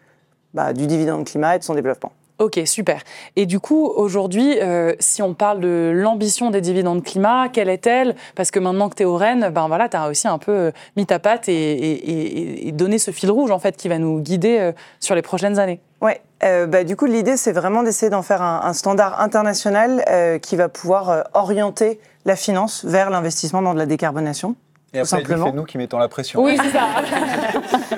bah, 0.53 0.75
du 0.75 0.87
dividende 0.87 1.25
climat 1.25 1.57
et 1.57 1.59
de 1.59 1.65
son 1.65 1.75
développement. 1.75 2.13
Ok, 2.39 2.61
super. 2.67 3.01
Et 3.37 3.47
du 3.47 3.61
coup, 3.61 3.87
aujourd'hui, 3.87 4.59
euh, 4.61 4.93
si 4.99 5.23
on 5.23 5.33
parle 5.33 5.61
de 5.61 5.91
l'ambition 5.95 6.51
des 6.51 6.61
dividendes 6.61 7.03
climat, 7.03 7.49
quelle 7.49 7.71
est-elle? 7.71 8.15
Parce 8.35 8.51
que 8.51 8.59
maintenant 8.59 8.91
que 8.91 8.95
tu 8.95 9.05
es 9.05 9.07
au 9.07 9.17
Rennes, 9.17 9.49
ben 9.55 9.69
voilà, 9.69 9.89
tu 9.89 9.97
as 9.97 10.07
aussi 10.09 10.29
un 10.29 10.37
peu 10.37 10.53
euh, 10.53 10.71
mis 10.99 11.07
ta 11.07 11.19
patte 11.19 11.49
et, 11.49 11.55
et- 11.55 12.69
et- 12.69 12.73
donné 12.73 12.99
ce 12.99 13.11
fil 13.11 13.31
rouge 13.31 13.51
en 13.51 13.59
fait 13.59 13.79
qui 13.79 13.89
va 13.89 13.99
nous 13.99 14.21
guider 14.21 14.59
euh, 14.59 14.73
sur 15.01 15.15
les 15.15 15.23
prochaines 15.23 15.59
années. 15.59 15.81
Ouais, 16.03 16.21
euh, 16.45 16.67
bah, 16.67 16.85
du 16.85 16.95
coup, 16.95 17.07
l'idée, 17.07 17.39
c'est 17.39 17.53
vraiment 17.53 17.83
d'essayer 17.83 18.11
d'en 18.11 18.21
faire 18.21 18.43
un, 18.43 18.61
un 18.65 18.75
standard 18.75 19.19
international 19.19 20.05
euh, 20.11 20.39
qui 20.39 20.57
va 20.57 20.69
pouvoir 20.69 21.09
euh, 21.09 21.23
orienter 21.33 21.99
la 22.27 22.37
finance 22.37 22.85
vers 22.85 23.09
l'investissement 23.09 23.63
dans 23.63 23.73
de 23.73 23.79
la 23.79 23.87
décarbonation. 23.87 24.57
Et 24.97 25.01
après, 25.01 25.19
il 25.19 25.21
dit, 25.21 25.29
simplement. 25.29 25.47
c'est 25.47 25.57
nous 25.57 25.65
qui 25.65 25.77
mettons 25.77 25.99
la 25.99 26.09
pression. 26.09 26.43
Oui, 26.43 26.57
c'est 26.63 26.71
ça. 26.71 26.87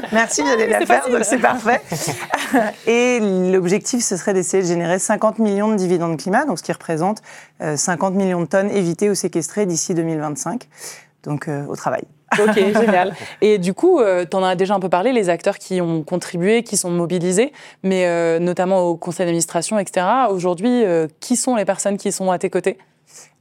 Merci, 0.12 0.42
j'allais 0.44 0.66
la 0.66 0.84
faire, 0.84 1.08
donc 1.08 1.24
c'est 1.24 1.38
parfait. 1.38 1.80
Et 2.86 3.20
l'objectif, 3.52 4.02
ce 4.02 4.16
serait 4.16 4.34
d'essayer 4.34 4.62
de 4.62 4.68
générer 4.68 4.98
50 4.98 5.38
millions 5.38 5.70
de 5.70 5.76
dividendes 5.76 6.16
climat, 6.16 6.44
donc 6.44 6.58
ce 6.58 6.64
qui 6.64 6.72
représente 6.72 7.22
euh, 7.60 7.76
50 7.76 8.14
millions 8.14 8.40
de 8.40 8.46
tonnes 8.46 8.70
évitées 8.70 9.10
ou 9.10 9.14
séquestrées 9.14 9.64
d'ici 9.64 9.94
2025. 9.94 10.68
Donc, 11.22 11.46
euh, 11.46 11.64
au 11.66 11.76
travail. 11.76 12.02
ok, 12.38 12.54
génial. 12.54 13.14
Et 13.40 13.58
du 13.58 13.74
coup, 13.74 14.00
tu 14.30 14.36
en 14.36 14.42
as 14.42 14.56
déjà 14.56 14.74
un 14.74 14.80
peu 14.80 14.88
parlé, 14.88 15.12
les 15.12 15.28
acteurs 15.28 15.58
qui 15.58 15.80
ont 15.80 16.02
contribué, 16.02 16.62
qui 16.62 16.76
sont 16.76 16.90
mobilisés, 16.90 17.52
mais 17.82 18.06
euh, 18.06 18.38
notamment 18.38 18.80
au 18.80 18.96
conseil 18.96 19.26
d'administration, 19.26 19.78
etc. 19.78 20.06
Aujourd'hui, 20.30 20.84
euh, 20.84 21.06
qui 21.20 21.36
sont 21.36 21.54
les 21.54 21.64
personnes 21.64 21.96
qui 21.96 22.10
sont 22.12 22.30
à 22.30 22.38
tes 22.38 22.50
côtés? 22.50 22.78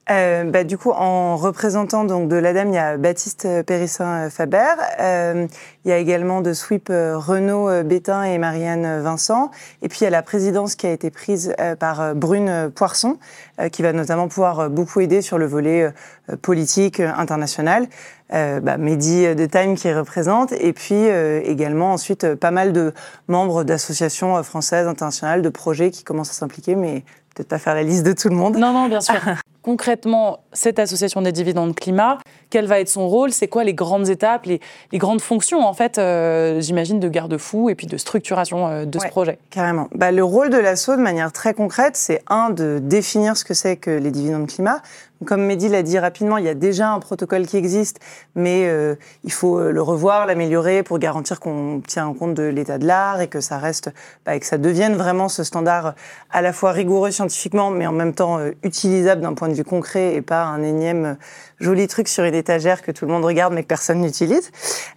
Euh, 0.10 0.46
bah, 0.46 0.64
du 0.64 0.78
coup, 0.78 0.92
en 0.92 1.36
représentant 1.36 2.06
donc 2.06 2.30
de 2.30 2.38
l'ADEME, 2.38 2.70
il 2.70 2.76
y 2.76 2.78
a 2.78 2.98
Baptiste 2.98 3.46
euh, 3.46 3.62
Périssin-Faber. 3.64 4.76
Euh, 5.02 5.48
il 5.84 5.90
y 5.90 5.92
a 5.92 5.98
également 5.98 6.42
de 6.42 6.54
Sweep 6.54 6.90
euh, 6.90 7.18
Renaud 7.18 7.70
euh, 7.70 7.84
Bétain 7.84 8.24
et 8.24 8.38
Marianne 8.38 8.86
euh, 8.86 9.02
Vincent. 9.02 9.52
Et 9.82 9.90
puis, 9.90 10.00
il 10.02 10.04
y 10.06 10.08
a 10.08 10.12
la 10.12 10.22
présidence 10.22 10.76
qui 10.76 10.88
a 10.88 10.92
été 10.92 11.12
prise 11.12 11.54
euh, 11.60 11.76
par 11.76 12.00
euh, 12.00 12.14
Brune 12.14 12.48
euh, 12.48 12.70
Poisson, 12.70 13.18
euh, 13.60 13.68
qui 13.68 13.82
va 13.82 13.92
notamment 13.92 14.30
pouvoir 14.30 14.60
euh, 14.62 14.70
beaucoup 14.70 15.02
aider 15.02 15.22
sur 15.22 15.38
le 15.38 15.46
volet 15.46 15.84
euh, 15.84 15.92
euh, 16.30 16.38
politique 16.38 17.02
euh, 17.02 17.12
international. 17.18 17.88
Euh, 18.34 18.62
bah, 18.62 18.78
Mehdi 18.78 19.26
euh, 19.26 19.36
de 19.36 19.46
Time 19.46 19.76
qui 19.76 19.92
représente. 19.92 20.54
Et 20.54 20.72
puis, 20.72 20.96
euh, 20.96 21.42
également, 21.44 21.92
ensuite, 21.92 22.24
euh, 22.24 22.36
pas 22.38 22.52
mal 22.52 22.72
de 22.72 22.94
membres 23.28 23.66
d'associations 23.66 24.38
euh, 24.38 24.44
françaises, 24.44 24.88
internationales, 24.88 25.42
de 25.42 25.50
projets 25.50 25.92
qui 25.92 26.06
commencent 26.06 26.32
à 26.32 26.34
s'impliquer, 26.34 26.76
mais 26.76 27.04
peut-être 27.36 27.50
pas 27.50 27.60
faire 27.60 27.76
la 27.76 27.84
liste 27.84 28.06
de 28.06 28.14
tout 28.14 28.30
le 28.30 28.36
monde. 28.36 28.56
Non, 28.56 28.72
non, 28.72 28.88
bien 28.88 29.02
sûr. 29.02 29.16
Concrètement, 29.68 30.40
cette 30.54 30.80
association 30.80 31.22
des 31.22 31.34
dividendes 31.34 31.76
climat, 31.76 32.20
quel 32.50 32.68
va 32.68 32.80
être 32.80 32.88
son 32.88 33.10
rôle? 33.10 33.34
C'est 33.34 33.50
quoi 33.50 33.66
les 33.66 33.74
grandes 33.74 34.08
étapes, 34.08 34.46
les, 34.46 34.62
les 34.94 34.98
grandes 34.98 35.20
fonctions, 35.20 35.60
en 35.60 35.74
fait, 35.74 35.98
euh, 35.98 36.62
j'imagine, 36.62 37.02
de 37.02 37.10
garde-fou 37.10 37.70
et 37.70 37.76
puis 37.76 37.86
de 37.86 37.98
structuration 37.98 38.66
euh, 38.66 38.86
de 38.86 38.98
ce 38.98 39.08
projet? 39.08 39.40
Carrément. 39.50 39.90
Bah, 39.94 40.14
le 40.14 40.24
rôle 40.24 40.52
de 40.52 40.58
l'assaut, 40.58 40.96
de 40.96 41.02
manière 41.02 41.34
très 41.34 41.54
concrète, 41.54 41.98
c'est 41.98 42.22
un, 42.30 42.50
de 42.50 42.80
définir 42.82 43.36
ce 43.36 43.44
que 43.44 43.54
c'est 43.54 43.76
que 43.76 43.92
les 43.92 44.10
dividendes 44.10 44.48
climat. 44.48 44.82
Comme 45.26 45.46
Mehdi 45.46 45.68
l'a 45.70 45.82
dit 45.82 45.98
rapidement, 45.98 46.38
il 46.38 46.46
y 46.46 46.50
a 46.50 46.54
déjà 46.54 46.92
un 46.92 47.00
protocole 47.00 47.48
qui 47.48 47.58
existe, 47.58 48.00
mais 48.36 48.68
euh, 48.68 48.96
il 49.24 49.32
faut 49.32 49.60
euh, 49.60 49.72
le 49.72 49.82
revoir, 49.82 50.26
l'améliorer 50.28 50.84
pour 50.84 51.00
garantir 51.00 51.40
qu'on 51.40 51.82
tient 51.86 52.14
compte 52.14 52.36
de 52.36 52.44
l'état 52.44 52.78
de 52.78 52.86
l'art 52.86 53.20
et 53.22 53.28
que 53.28 53.42
ça 53.42 53.58
reste, 53.58 53.90
bah, 54.26 54.36
et 54.36 54.40
que 54.40 54.46
ça 54.46 54.58
devienne 54.58 54.96
vraiment 54.96 55.28
ce 55.28 55.44
standard 55.44 55.96
à 56.30 56.42
la 56.42 56.54
fois 56.54 56.72
rigoureux 56.72 57.12
scientifiquement, 57.12 57.72
mais 57.72 57.88
en 57.88 57.92
même 57.92 58.14
temps 58.14 58.38
euh, 58.40 58.52
utilisable 58.64 59.22
d'un 59.22 59.34
point 59.34 59.50
de 59.50 59.54
vue 59.54 59.64
concret 59.64 60.16
et 60.16 60.22
pas 60.22 60.44
un 60.44 60.62
énième 60.64 61.06
euh, 61.06 61.14
joli 61.60 61.88
truc 61.88 62.08
sur 62.08 62.24
une 62.24 62.36
étagère 62.36 62.82
que 62.82 62.92
tout 62.92 63.06
le 63.06 63.12
monde 63.12 63.26
regarde 63.26 63.54
mais 63.54 63.64
que 63.64 63.68
personne 63.68 64.02
n'utilise. 64.02 64.52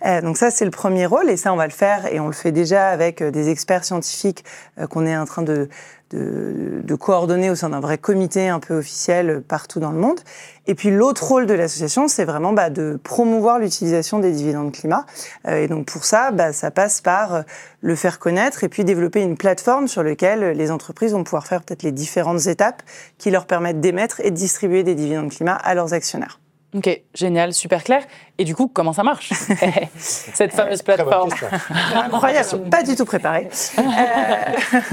Euh, 0.05 0.21
donc 0.21 0.37
ça, 0.37 0.51
c'est 0.51 0.65
le 0.65 0.71
premier 0.71 1.07
rôle 1.07 1.31
et 1.31 1.37
ça, 1.37 1.53
on 1.53 1.57
va 1.57 1.67
le 1.67 1.73
faire 1.73 2.13
et 2.13 2.21
on 2.21 2.27
le 2.27 2.33
fait 2.33 2.53
déjà 2.53 2.89
avec 2.89 3.23
euh, 3.23 3.31
des 3.31 3.49
experts 3.49 3.85
scientifiques 3.85 4.45
qu'on 4.91 5.07
est 5.07 5.17
en 5.17 5.25
train 5.25 5.43
de, 5.43 5.69
de, 6.11 6.81
de 6.83 6.95
coordonner 6.95 7.51
au 7.51 7.55
sein 7.55 7.71
d'un 7.71 7.81
vrai 7.81 7.99
comité 7.99 8.49
un 8.49 8.61
peu 8.61 8.75
officiel 8.75 9.43
partout 9.47 9.81
dans 9.81 9.93
le 9.93 9.99
monde. 9.99 10.21
Et 10.67 10.75
puis 10.75 10.91
l'autre 10.91 11.25
rôle 11.25 11.47
de 11.47 11.55
l'association, 11.55 12.09
c'est 12.09 12.25
vraiment 12.25 12.53
bah, 12.53 12.71
de 12.71 12.99
promouvoir 13.03 13.59
l'utilisation 13.59 14.19
des 14.19 14.33
dividendes 14.33 14.73
climat. 14.73 15.07
Euh, 15.47 15.65
et 15.65 15.69
donc 15.69 15.87
pour 15.87 16.05
ça, 16.05 16.31
bah, 16.31 16.53
ça 16.53 16.71
passe 16.71 17.01
par 17.01 17.35
euh, 17.35 17.43
le 17.81 17.95
faire 17.95 18.19
connaître 18.19 18.65
et 18.65 18.69
puis 18.69 18.85
développer 18.85 19.23
une 19.23 19.37
plateforme 19.37 19.89
sur 19.89 20.03
laquelle 20.03 20.43
euh, 20.43 20.53
les 20.53 20.71
entreprises 20.71 21.13
vont 21.13 21.25
pouvoir 21.25 21.47
faire 21.47 21.63
peut-être 21.63 21.83
les 21.83 21.93
différentes 21.93 22.47
étapes 22.47 22.83
qui 23.19 23.31
leur 23.31 23.47
permettent 23.47 23.81
d'émettre 23.81 24.21
et 24.21 24.31
de 24.31 24.37
distribuer 24.37 24.83
des 24.83 24.95
dividendes 24.95 25.31
climat 25.31 25.55
à 25.55 25.75
leurs 25.75 25.95
actionnaires. 25.95 26.40
Ok, 26.73 27.03
génial, 27.15 27.53
super 27.53 27.83
clair. 27.83 28.05
Et 28.39 28.45
du 28.45 28.55
coup, 28.55 28.69
comment 28.69 28.93
ça 28.93 29.03
marche 29.03 29.33
Cette 29.99 30.53
fameuse 30.53 30.83
Très 30.83 30.97
bonne 30.99 31.07
plateforme. 31.29 31.31
Incroyable, 32.05 32.71
pas 32.71 32.83
du 32.85 32.95
tout 32.95 33.05
préparé. 33.05 33.49
Euh, 33.79 33.83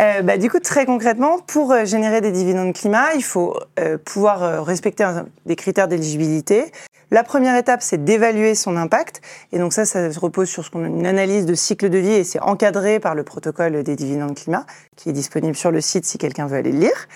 euh, 0.00 0.22
bah, 0.22 0.38
du 0.38 0.50
coup, 0.50 0.60
très 0.60 0.86
concrètement, 0.86 1.38
pour 1.46 1.72
euh, 1.72 1.84
générer 1.84 2.20
des 2.20 2.32
dividendes 2.32 2.72
climat, 2.72 3.12
il 3.14 3.22
faut 3.22 3.56
euh, 3.78 3.98
pouvoir 3.98 4.42
euh, 4.42 4.62
respecter 4.62 5.04
un- 5.04 5.26
des 5.46 5.56
critères 5.56 5.88
d'éligibilité. 5.88 6.72
La 7.10 7.24
première 7.24 7.56
étape, 7.56 7.80
c'est 7.82 8.04
d'évaluer 8.04 8.54
son 8.54 8.76
impact. 8.76 9.22
Et 9.52 9.58
donc 9.58 9.72
ça, 9.72 9.86
ça 9.86 10.12
se 10.12 10.18
repose 10.18 10.48
sur 10.48 10.64
ce 10.64 10.70
qu'on 10.70 10.84
une 10.84 11.06
analyse 11.06 11.46
de 11.46 11.54
cycle 11.54 11.88
de 11.88 11.98
vie 11.98 12.12
et 12.12 12.24
c'est 12.24 12.40
encadré 12.40 13.00
par 13.00 13.14
le 13.14 13.22
protocole 13.22 13.82
des 13.82 13.96
dividendes 13.96 14.34
climat, 14.34 14.66
qui 14.96 15.08
est 15.08 15.12
disponible 15.12 15.56
sur 15.56 15.70
le 15.70 15.80
site 15.80 16.04
si 16.04 16.18
quelqu'un 16.18 16.46
veut 16.46 16.58
aller 16.58 16.72
le 16.72 16.80
lire. 16.80 17.08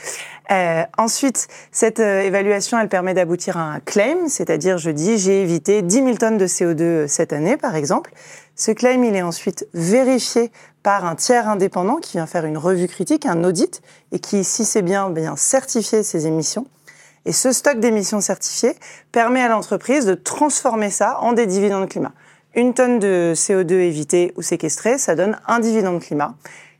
Euh, 0.50 0.82
ensuite, 0.98 1.48
cette 1.70 2.00
euh, 2.00 2.22
évaluation, 2.22 2.78
elle 2.78 2.88
permet 2.88 3.14
d'aboutir 3.14 3.56
à 3.56 3.62
un 3.62 3.80
claim, 3.80 4.28
c'est-à-dire 4.28 4.78
je 4.78 4.90
dis 4.90 5.18
j'ai 5.18 5.42
évité 5.42 5.82
10 5.82 5.94
000 5.94 6.14
tonnes 6.16 6.38
de 6.38 6.46
CO2 6.46 7.06
cette 7.06 7.32
année, 7.32 7.56
par 7.56 7.76
exemple. 7.76 8.12
Ce 8.56 8.70
claim, 8.70 9.02
il 9.04 9.14
est 9.14 9.22
ensuite 9.22 9.66
vérifié 9.72 10.52
par 10.82 11.04
un 11.04 11.14
tiers 11.14 11.48
indépendant 11.48 11.96
qui 11.96 12.12
vient 12.12 12.26
faire 12.26 12.44
une 12.44 12.58
revue 12.58 12.88
critique, 12.88 13.24
un 13.26 13.44
audit, 13.44 13.82
et 14.10 14.18
qui, 14.18 14.44
si 14.44 14.64
c'est 14.64 14.82
bien, 14.82 15.10
bien 15.10 15.36
certifier 15.36 16.02
ses 16.02 16.26
émissions. 16.26 16.66
Et 17.24 17.32
ce 17.32 17.52
stock 17.52 17.78
d'émissions 17.78 18.20
certifiées 18.20 18.74
permet 19.12 19.42
à 19.42 19.48
l'entreprise 19.48 20.06
de 20.06 20.14
transformer 20.14 20.90
ça 20.90 21.18
en 21.20 21.32
des 21.32 21.46
dividendes 21.46 21.88
climat. 21.88 22.12
Une 22.54 22.74
tonne 22.74 22.98
de 22.98 23.32
CO2 23.34 23.72
évitée 23.72 24.32
ou 24.36 24.42
séquestrée, 24.42 24.98
ça 24.98 25.14
donne 25.14 25.38
un 25.46 25.60
dividende 25.60 26.00
climat. 26.00 26.34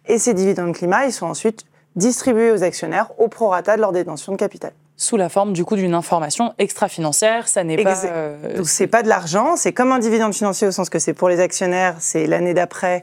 Et 0.07 0.19
ces 0.19 0.35
dividendes 0.35 0.75
climat, 0.75 1.07
ils 1.07 1.12
sont 1.12 1.27
ensuite 1.27 1.64
distribués 1.97 2.51
aux 2.51 2.62
actionnaires 2.62 3.12
au 3.19 3.29
prorata 3.29 3.77
de 3.77 3.81
leur 3.81 3.93
détention 3.93 4.33
de 4.33 4.37
capital 4.37 4.73
sous 5.03 5.17
la 5.17 5.29
forme 5.29 5.53
du 5.53 5.65
coup 5.65 5.75
d'une 5.75 5.95
information 5.95 6.55
extra-financière. 6.59 7.49
Ça 7.49 7.65
n'est 7.65 7.83
pas. 7.83 8.05
Euh, 8.05 8.57
Donc 8.57 8.69
c'est 8.69 8.87
pas 8.87 9.03
de 9.03 9.09
l'argent, 9.09 9.57
c'est 9.57 9.73
comme 9.73 9.91
un 9.91 9.99
dividende 9.99 10.33
financier 10.33 10.69
au 10.69 10.71
sens 10.71 10.89
que 10.89 11.01
c'est 11.01 11.13
pour 11.13 11.29
les 11.29 11.41
actionnaires, 11.41 11.97
c'est 11.99 12.27
l'année 12.27 12.55
d'après 12.55 13.03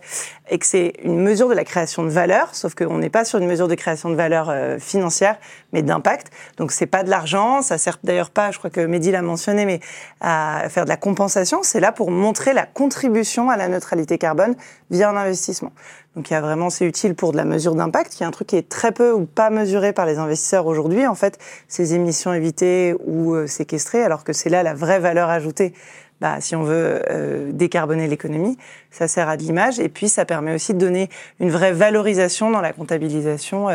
et 0.50 0.58
que 0.58 0.66
c'est 0.66 0.93
une 1.04 1.20
mesure 1.20 1.50
de 1.50 1.54
la 1.54 1.66
création 1.66 2.04
de 2.04 2.10
valeur, 2.10 2.56
sauf 2.56 2.74
qu'on 2.74 2.97
n'est 2.97 3.10
pas 3.10 3.26
sur 3.26 3.38
une 3.39 3.47
mesure 3.47 3.68
de 3.68 3.76
création 3.76 4.10
de 4.10 4.16
valeur 4.16 4.50
euh, 4.50 4.80
financière, 4.80 5.38
mais 5.74 5.82
d'impact. 5.82 6.32
Donc 6.58 6.72
c'est 6.72 6.88
pas 6.88 7.04
de 7.04 7.10
l'argent, 7.10 7.62
ça 7.62 7.78
sert 7.78 8.00
d'ailleurs 8.04 8.32
pas, 8.32 8.52
je 8.52 8.58
crois 8.58 8.70
que 8.70 8.82
Mehdi 8.82 9.12
l'a 9.12 9.22
mentionné, 9.22 9.66
mais 9.66 9.82
à 10.22 10.64
faire 10.70 10.86
de 10.86 10.89
la 10.89 10.97
compensation. 10.97 11.60
C'est 11.64 11.82
là 11.82 11.91
pour 11.91 12.12
montrer 12.12 12.54
la 12.54 12.66
contribution 12.66 13.50
à 13.50 13.58
la 13.58 13.68
neutralité 13.68 14.18
carbone 14.18 14.56
via 14.89 15.10
un 15.10 15.18
investissement. 15.18 15.72
Donc 16.16 16.30
il 16.30 16.34
y 16.34 16.36
a 16.36 16.41
vraiment, 16.41 16.70
c'est 16.70 16.86
utile 16.86 17.16
pour 17.16 17.32
de 17.32 17.38
la 17.38 17.45
mesure 17.45 17.76
d'impact, 17.76 18.14
qui 18.14 18.24
est 18.24 18.26
un 18.26 18.32
truc 18.32 18.47
qui 18.47 18.55
est 18.55 18.68
très 18.68 18.91
peu 18.91 19.12
ou 19.12 19.26
pas 19.26 19.49
mesuré 19.49 19.93
par 19.93 20.05
les 20.05 20.18
investisseurs 20.18 20.66
aujourd'hui. 20.66 21.05
En 21.05 21.16
fait, 21.16 21.38
ces 21.68 21.93
émissions 21.93 22.34
évitées 22.34 22.95
ou 23.05 23.36
euh, 23.36 23.47
séquestrées, 23.47 24.03
alors 24.03 24.24
que 24.24 24.34
c'est 24.34 24.49
là 24.49 24.64
la 24.64 24.74
vraie 24.74 24.99
valeur 24.99 25.30
ajoutée. 25.30 25.74
Bah, 26.20 26.41
si 26.41 26.53
on 26.53 26.64
veut 26.64 27.01
euh, 27.10 27.51
décarboner 27.53 28.07
l'économie, 28.07 28.57
ça 28.91 29.07
sert 29.07 29.30
à 29.30 29.38
de 29.38 29.43
l'image 29.43 29.80
et 29.80 29.88
puis 29.88 30.10
ça 30.10 30.26
permet 30.26 30.53
aussi 30.53 30.74
de 30.74 30.80
donner 30.80 31.10
une 31.39 31.49
vraie 31.49 31.72
valorisation 31.72 32.51
dans 32.51 32.60
la 32.60 32.74
comptabilisation. 32.74 33.70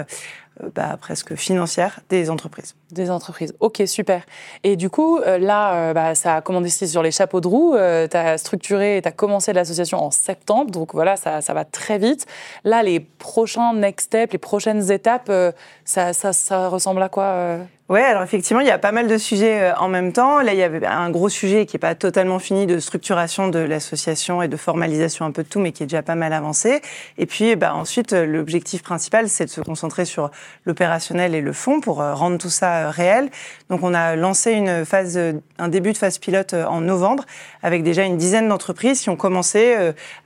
Euh, 0.62 0.68
bah, 0.72 0.96
presque 1.00 1.34
financière 1.34 2.00
des 2.08 2.30
entreprises. 2.30 2.76
Des 2.92 3.10
entreprises. 3.10 3.54
Ok, 3.58 3.82
super. 3.86 4.24
Et 4.62 4.76
du 4.76 4.88
coup, 4.88 5.18
euh, 5.18 5.38
là, 5.38 5.74
euh, 5.74 5.92
bah, 5.94 6.14
ça 6.14 6.36
a 6.36 6.40
commandé 6.42 6.68
sur 6.68 7.02
les 7.02 7.10
chapeaux 7.10 7.40
de 7.40 7.48
roue. 7.48 7.74
tu 7.74 8.16
as 8.16 8.38
structuré, 8.38 9.00
tu 9.02 9.08
as 9.08 9.12
commencé 9.12 9.52
l'association 9.52 10.02
en 10.02 10.10
septembre. 10.10 10.70
Donc 10.70 10.94
voilà, 10.94 11.16
ça, 11.16 11.40
ça, 11.40 11.54
va 11.54 11.64
très 11.64 11.98
vite. 11.98 12.26
Là, 12.62 12.82
les 12.82 13.00
prochains 13.00 13.74
next 13.74 14.06
steps, 14.06 14.32
les 14.32 14.38
prochaines 14.38 14.92
étapes, 14.92 15.30
ça, 15.84 16.12
ça, 16.12 16.68
ressemble 16.68 17.02
à 17.02 17.08
quoi 17.08 17.58
oui, 17.90 18.00
alors 18.00 18.22
effectivement, 18.22 18.60
il 18.60 18.66
y 18.66 18.70
a 18.70 18.78
pas 18.78 18.92
mal 18.92 19.08
de 19.08 19.18
sujets 19.18 19.72
en 19.76 19.88
même 19.88 20.12
temps. 20.12 20.40
Là, 20.40 20.54
il 20.54 20.58
y 20.58 20.62
avait 20.62 20.86
un 20.86 21.10
gros 21.10 21.28
sujet 21.28 21.66
qui 21.66 21.76
n'est 21.76 21.80
pas 21.80 21.94
totalement 21.94 22.38
fini 22.38 22.64
de 22.64 22.78
structuration 22.78 23.48
de 23.48 23.58
l'association 23.58 24.40
et 24.40 24.48
de 24.48 24.56
formalisation 24.56 25.26
un 25.26 25.32
peu 25.32 25.42
de 25.42 25.48
tout, 25.48 25.60
mais 25.60 25.72
qui 25.72 25.82
est 25.82 25.86
déjà 25.86 26.02
pas 26.02 26.14
mal 26.14 26.32
avancé. 26.32 26.80
Et 27.18 27.26
puis, 27.26 27.56
bah, 27.56 27.74
ensuite, 27.74 28.12
l'objectif 28.12 28.82
principal, 28.82 29.28
c'est 29.28 29.44
de 29.44 29.50
se 29.50 29.60
concentrer 29.60 30.06
sur 30.06 30.30
l'opérationnel 30.64 31.34
et 31.34 31.40
le 31.40 31.52
fond 31.52 31.80
pour 31.80 32.00
euh, 32.00 32.14
rendre 32.14 32.38
tout 32.38 32.50
ça 32.50 32.86
euh, 32.86 32.90
réel. 32.90 33.30
Donc 33.70 33.82
on 33.82 33.94
a 33.94 34.16
lancé 34.16 34.52
une 34.52 34.84
phase, 34.84 35.16
euh, 35.16 35.32
un 35.58 35.68
début 35.68 35.92
de 35.92 35.98
phase 35.98 36.18
pilote 36.18 36.54
en 36.54 36.80
novembre 36.80 37.24
avec 37.62 37.82
déjà 37.82 38.04
une 38.04 38.16
dizaine 38.16 38.48
d'entreprises 38.48 39.00
qui 39.00 39.10
ont 39.10 39.16
commencé 39.16 39.74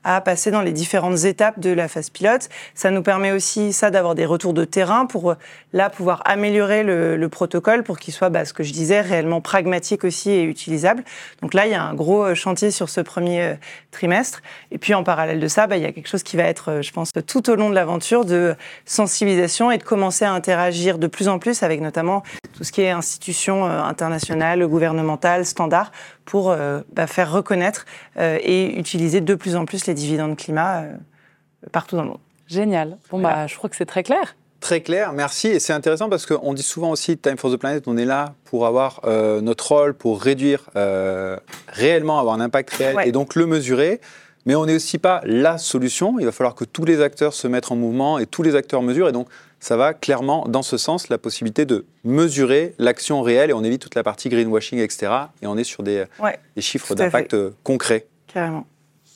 à 0.03 0.21
passer 0.21 0.51
dans 0.51 0.63
les 0.63 0.73
différentes 0.73 1.25
étapes 1.25 1.61
de 1.61 1.71
la 1.71 1.87
phase 1.87 2.11
pilote. 2.11 2.49
Ça 2.75 2.91
nous 2.91 3.03
permet 3.03 3.31
aussi 3.31 3.73
ça 3.73 3.91
d'avoir 3.91 4.15
des 4.15 4.27
retours 4.27 4.55
de 4.55 4.65
terrain 4.65 5.07
pour 5.07 5.35
là 5.73 5.91
pouvoir 5.91 6.23
améliorer 6.25 6.83
le, 6.83 7.29
protocole 7.49 7.83
pour 7.83 7.99
qu'il 7.99 8.13
soit, 8.13 8.29
bah, 8.29 8.45
ce 8.45 8.53
que 8.53 8.63
je 8.63 8.73
disais, 8.73 9.01
réellement 9.01 9.41
pragmatique 9.41 10.05
aussi 10.05 10.31
et 10.31 10.43
utilisable. 10.43 11.03
Donc 11.41 11.55
là, 11.55 11.67
il 11.67 11.73
y 11.73 11.75
a 11.75 11.83
un 11.83 11.95
gros 11.95 12.35
chantier 12.35 12.71
sur 12.71 12.89
ce 12.91 13.01
premier 13.01 13.55
trimestre. 13.91 14.43
Et 14.71 14.79
puis 14.79 14.93
en 14.93 15.03
parallèle 15.03 15.41
de 15.41 15.49
ça, 15.49 15.67
bah, 15.67 15.77
il 15.77 15.83
y 15.83 15.87
a 15.87 15.93
quelque 15.93 16.09
chose 16.09 16.23
qui 16.23 16.37
va 16.37 16.45
être, 16.45 16.83
je 16.83 16.93
pense, 16.93 17.13
tout 17.27 17.49
au 17.49 17.55
long 17.55 17.71
de 17.71 17.75
l'aventure 17.75 18.25
de 18.25 18.55
sensibilisation 18.85 19.71
et 19.71 19.79
de 19.79 19.83
commencer 19.83 20.25
à 20.25 20.33
interagir 20.33 20.99
de 20.99 21.07
plus 21.07 21.29
en 21.29 21.39
plus 21.39 21.63
avec 21.63 21.81
notamment 21.81 22.23
tout 22.57 22.65
ce 22.65 22.73
qui 22.73 22.83
est 22.83 22.91
institutions 22.91 23.67
euh, 23.67 23.83
internationales, 23.83 24.67
gouvernementales, 24.67 25.47
standards, 25.47 25.93
pour 26.25 26.51
euh, 26.51 26.81
bah, 26.93 27.07
faire 27.07 27.31
reconnaître 27.33 27.87
euh, 28.19 28.39
et 28.43 28.79
utiliser 28.79 29.21
de 29.21 29.35
plus 29.35 29.57
en 29.57 29.65
plus 29.65 29.87
les 29.87 29.95
dividendes 29.95 30.37
climat 30.37 30.85
partout 31.73 31.97
dans 31.97 32.03
le 32.03 32.09
monde. 32.09 32.21
Génial. 32.47 32.99
Bon, 33.11 33.21
bah, 33.21 33.47
je 33.47 33.57
crois 33.57 33.71
que 33.71 33.77
c'est 33.77 33.87
très 33.87 34.03
clair. 34.03 34.37
Très 34.61 34.81
clair, 34.81 35.13
merci. 35.13 35.49
Et 35.49 35.61
c'est 35.61 35.73
intéressant 35.73 36.09
parce 36.09 36.27
qu'on 36.27 36.53
dit 36.53 36.63
souvent 36.63 36.91
aussi, 36.91 37.17
Time 37.17 37.37
for 37.37 37.51
the 37.51 37.57
Planet, 37.57 37.85
on 37.87 37.97
est 37.97 38.05
là 38.05 38.35
pour 38.45 38.67
avoir 38.67 39.01
notre 39.05 39.73
rôle, 39.73 39.95
pour 39.95 40.21
réduire, 40.21 40.69
réellement 41.69 42.19
avoir 42.19 42.35
un 42.35 42.41
impact 42.41 42.71
réel 42.75 42.97
et 43.05 43.13
donc 43.13 43.35
le 43.35 43.47
mesurer. 43.47 44.01
Mais 44.47 44.55
on 44.55 44.65
n'est 44.65 44.77
aussi 44.77 44.97
pas 44.97 45.21
la 45.25 45.59
solution. 45.59 46.19
Il 46.19 46.25
va 46.25 46.33
falloir 46.33 46.55
que 46.55 46.65
tous 46.65 46.87
les 46.87 47.03
acteurs 47.03 47.35
se 47.35 47.47
mettent 47.47 47.71
en 47.71 47.77
mouvement 47.77 48.19
et 48.19 48.25
tous 48.25 48.43
les 48.43 48.55
acteurs 48.55 48.81
mesurent. 48.81 49.11
Et 49.11 49.13
donc, 49.13 49.29
ça 49.61 49.77
va 49.77 49.93
clairement 49.93 50.47
dans 50.49 50.63
ce 50.63 50.79
sens, 50.79 51.11
la 51.11 51.19
possibilité 51.19 51.67
de 51.67 51.85
mesurer 52.03 52.75
l'action 52.79 53.21
réelle 53.21 53.51
et 53.51 53.53
on 53.53 53.63
évite 53.63 53.83
toute 53.83 53.95
la 53.95 54.03
partie 54.03 54.31
greenwashing, 54.31 54.79
etc. 54.79 55.13
Et 55.43 55.47
on 55.47 55.59
est 55.59 55.65
sur 55.65 55.83
des, 55.83 56.05
des 56.57 56.63
chiffres 56.63 56.95
d'impact 56.95 57.37
concrets. 57.63 58.07
Carrément. 58.27 58.67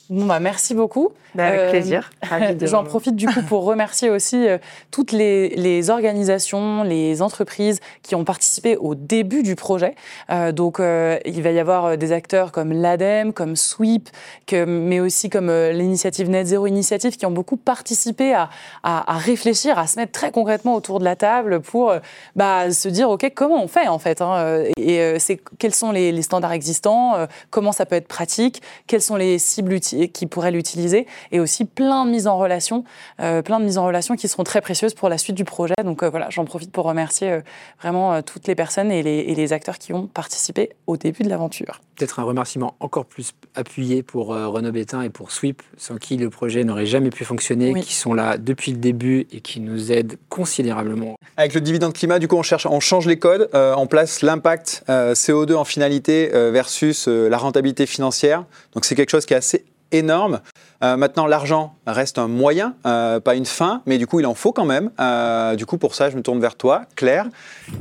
Bon, 0.09 0.25
bah, 0.25 0.39
merci 0.39 0.73
beaucoup. 0.73 1.11
Bah, 1.33 1.47
avec 1.47 1.59
euh, 1.59 1.69
plaisir. 1.69 2.11
J'en 2.61 2.83
profite 2.83 3.15
du 3.15 3.25
coup 3.25 3.41
pour 3.41 3.63
remercier 3.63 4.09
aussi 4.09 4.47
euh, 4.47 4.57
toutes 4.91 5.11
les, 5.11 5.89
organisations, 5.89 6.83
les 6.83 7.21
entreprises 7.21 7.79
qui 8.03 8.13
ont 8.13 8.23
participé 8.23 8.75
au 8.77 8.95
début 8.95 9.43
du 9.43 9.55
projet. 9.55 9.95
Euh, 10.29 10.51
donc, 10.51 10.79
il 10.79 11.41
va 11.41 11.51
y 11.51 11.59
avoir 11.59 11.97
des 11.97 12.11
acteurs 12.11 12.51
comme 12.51 12.71
l'ADEME, 12.71 13.33
comme 13.33 13.55
SWEEP, 13.55 14.09
que, 14.45 14.65
mais 14.65 14.99
aussi 14.99 15.29
comme 15.29 15.49
l'initiative 15.49 16.29
Net 16.29 16.47
Zero 16.47 16.67
Initiative 16.67 17.15
qui 17.17 17.25
ont 17.25 17.31
beaucoup 17.31 17.57
participé 17.57 18.33
à, 18.33 18.49
à, 18.83 19.17
réfléchir, 19.17 19.79
à 19.79 19.87
se 19.87 19.97
mettre 19.97 20.11
très 20.11 20.31
concrètement 20.31 20.75
autour 20.75 20.99
de 20.99 21.05
la 21.05 21.15
table 21.15 21.61
pour 21.61 21.93
bah, 22.35 22.71
se 22.71 22.89
dire 22.89 23.09
OK, 23.09 23.31
comment 23.33 23.63
on 23.63 23.67
fait 23.67 23.87
en 23.87 23.99
fait 23.99 24.21
hein, 24.21 24.63
Et 24.77 25.17
c'est 25.19 25.39
quels 25.57 25.73
sont 25.73 25.91
les, 25.91 26.11
les 26.11 26.21
standards 26.21 26.51
existants 26.51 27.27
Comment 27.49 27.71
ça 27.71 27.85
peut 27.85 27.95
être 27.95 28.07
pratique 28.07 28.61
Quelles 28.87 29.01
sont 29.01 29.15
les 29.15 29.39
cibles 29.39 29.73
qui 30.13 30.25
pourraient 30.25 30.51
l'utiliser 30.51 31.07
et 31.31 31.39
aussi 31.39 31.65
plein 31.65 32.05
de 32.05 32.11
mises 32.11 32.27
en 32.27 32.37
relation, 32.37 32.83
euh, 33.19 33.41
plein 33.41 33.59
de 33.59 33.65
mises 33.65 33.77
en 33.77 33.85
relation 33.85 34.15
qui 34.15 34.27
seront 34.27 34.43
très 34.43 34.61
précieuses 34.61 34.93
pour 34.93 35.09
la 35.09 35.17
suite 35.17 35.35
du 35.35 35.45
projet. 35.45 35.73
Donc 35.83 36.03
euh, 36.03 36.09
voilà, 36.09 36.29
j'en 36.29 36.45
profite 36.45 36.71
pour 36.71 36.85
remercier 36.85 37.31
euh, 37.31 37.41
vraiment 37.81 38.21
toutes 38.21 38.47
les 38.47 38.55
personnes 38.55 38.91
et 38.91 39.03
les, 39.03 39.53
acteurs 39.53 39.77
qui 39.77 39.91
ont 39.93 40.07
participé 40.07 40.69
au 40.87 40.95
début 40.95 41.23
de 41.23 41.29
l'aventure. 41.29 41.81
Peut-être 41.97 42.19
un 42.19 42.23
remerciement 42.23 42.75
encore 42.79 43.05
plus 43.05 43.33
appuyé 43.55 44.01
pour 44.01 44.27
Renaud 44.27 44.71
Bétain 44.71 45.01
et 45.01 45.09
pour 45.09 45.31
Sweep, 45.31 45.61
sans 45.77 45.97
qui 45.97 46.15
le 46.15 46.29
projet 46.29 46.63
n'aurait 46.63 46.85
jamais 46.85 47.09
pu 47.09 47.25
fonctionner, 47.25 47.73
qui 47.81 47.93
sont 47.93 48.13
là 48.13 48.37
depuis 48.37 48.71
le 48.71 48.77
début 48.77 49.27
et 49.31 49.41
qui 49.41 49.59
nous 49.59 49.91
aident 49.91 50.15
considérablement. 50.29 51.17
Avec 51.35 51.53
le 51.53 51.61
dividende 51.61 51.93
climat, 51.93 52.19
du 52.19 52.29
coup, 52.29 52.37
on, 52.37 52.41
cherche, 52.41 52.65
on 52.65 52.79
change 52.79 53.05
les 53.05 53.19
codes, 53.19 53.49
on 53.53 53.85
place 53.85 54.21
l'impact 54.21 54.83
CO2 54.87 55.55
en 55.55 55.65
finalité 55.65 56.29
versus 56.51 57.07
la 57.07 57.37
rentabilité 57.37 57.85
financière. 57.85 58.45
Donc 58.73 58.85
c'est 58.85 58.95
quelque 58.95 59.11
chose 59.11 59.25
qui 59.25 59.33
est 59.33 59.37
assez 59.37 59.65
énorme. 59.93 60.41
Euh, 60.83 60.97
maintenant, 60.97 61.27
l'argent 61.27 61.75
reste 61.87 62.17
un 62.17 62.27
moyen, 62.27 62.75
euh, 62.85 63.21
pas 63.21 63.35
une 63.35 63.45
fin, 63.45 63.81
mais 63.85 63.97
du 63.97 64.05
coup, 64.05 64.19
il 64.19 64.25
en 64.25 64.33
faut 64.33 64.51
quand 64.51 64.65
même. 64.65 64.91
Euh, 64.99 65.55
du 65.55 65.65
coup, 65.65 65.77
pour 65.77 65.95
ça, 65.95 66.09
je 66.09 66.17
me 66.17 66.21
tourne 66.21 66.41
vers 66.41 66.55
toi, 66.55 66.81
Claire. 66.97 67.27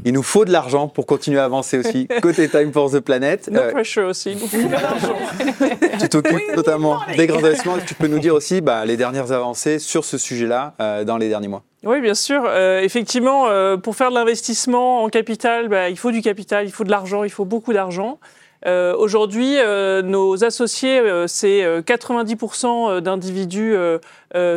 Il 0.04 0.12
nous 0.12 0.22
faut 0.22 0.44
de 0.44 0.52
l'argent 0.52 0.86
pour 0.86 1.06
continuer 1.06 1.40
à 1.40 1.44
avancer 1.44 1.78
aussi, 1.78 2.06
côté 2.22 2.48
Time 2.48 2.72
for 2.72 2.90
the 2.92 3.00
Planet. 3.00 3.48
No 3.50 3.62
pressure 3.72 4.06
aussi, 4.06 4.36
nous 4.36 4.46
faut 4.46 4.68
de 4.68 4.72
l'argent. 4.72 5.16
tu 6.00 6.08
t'occupes 6.08 6.56
notamment 6.56 7.00
des 7.16 7.26
grands 7.26 7.38
investissements. 7.38 7.78
Tu 7.84 7.94
peux 7.94 8.06
nous 8.06 8.20
dire 8.20 8.34
aussi 8.34 8.60
bah, 8.60 8.84
les 8.84 8.96
dernières 8.96 9.32
avancées 9.32 9.80
sur 9.80 10.04
ce 10.04 10.16
sujet-là 10.16 10.74
dans 11.04 11.16
les 11.16 11.28
derniers 11.28 11.48
mois 11.48 11.62
oui, 11.84 12.00
bien 12.00 12.14
sûr. 12.14 12.48
effectivement, 12.80 13.48
pour 13.78 13.96
faire 13.96 14.10
de 14.10 14.14
l'investissement 14.14 15.02
en 15.02 15.08
capital, 15.08 15.66
bah, 15.66 15.88
il 15.88 15.98
faut 15.98 16.12
du 16.12 16.22
capital, 16.22 16.64
il 16.64 16.70
faut 16.70 16.84
de 16.84 16.90
l'argent, 16.90 17.24
il 17.24 17.30
faut 17.30 17.44
beaucoup 17.44 17.72
d'argent. 17.72 18.20
Euh, 18.64 18.94
aujourd'hui, 18.96 19.58
euh, 19.58 20.02
nos 20.02 20.44
associés, 20.44 21.00
euh, 21.00 21.26
c'est 21.26 21.82
90% 21.84 23.00
d'individus 23.00 23.76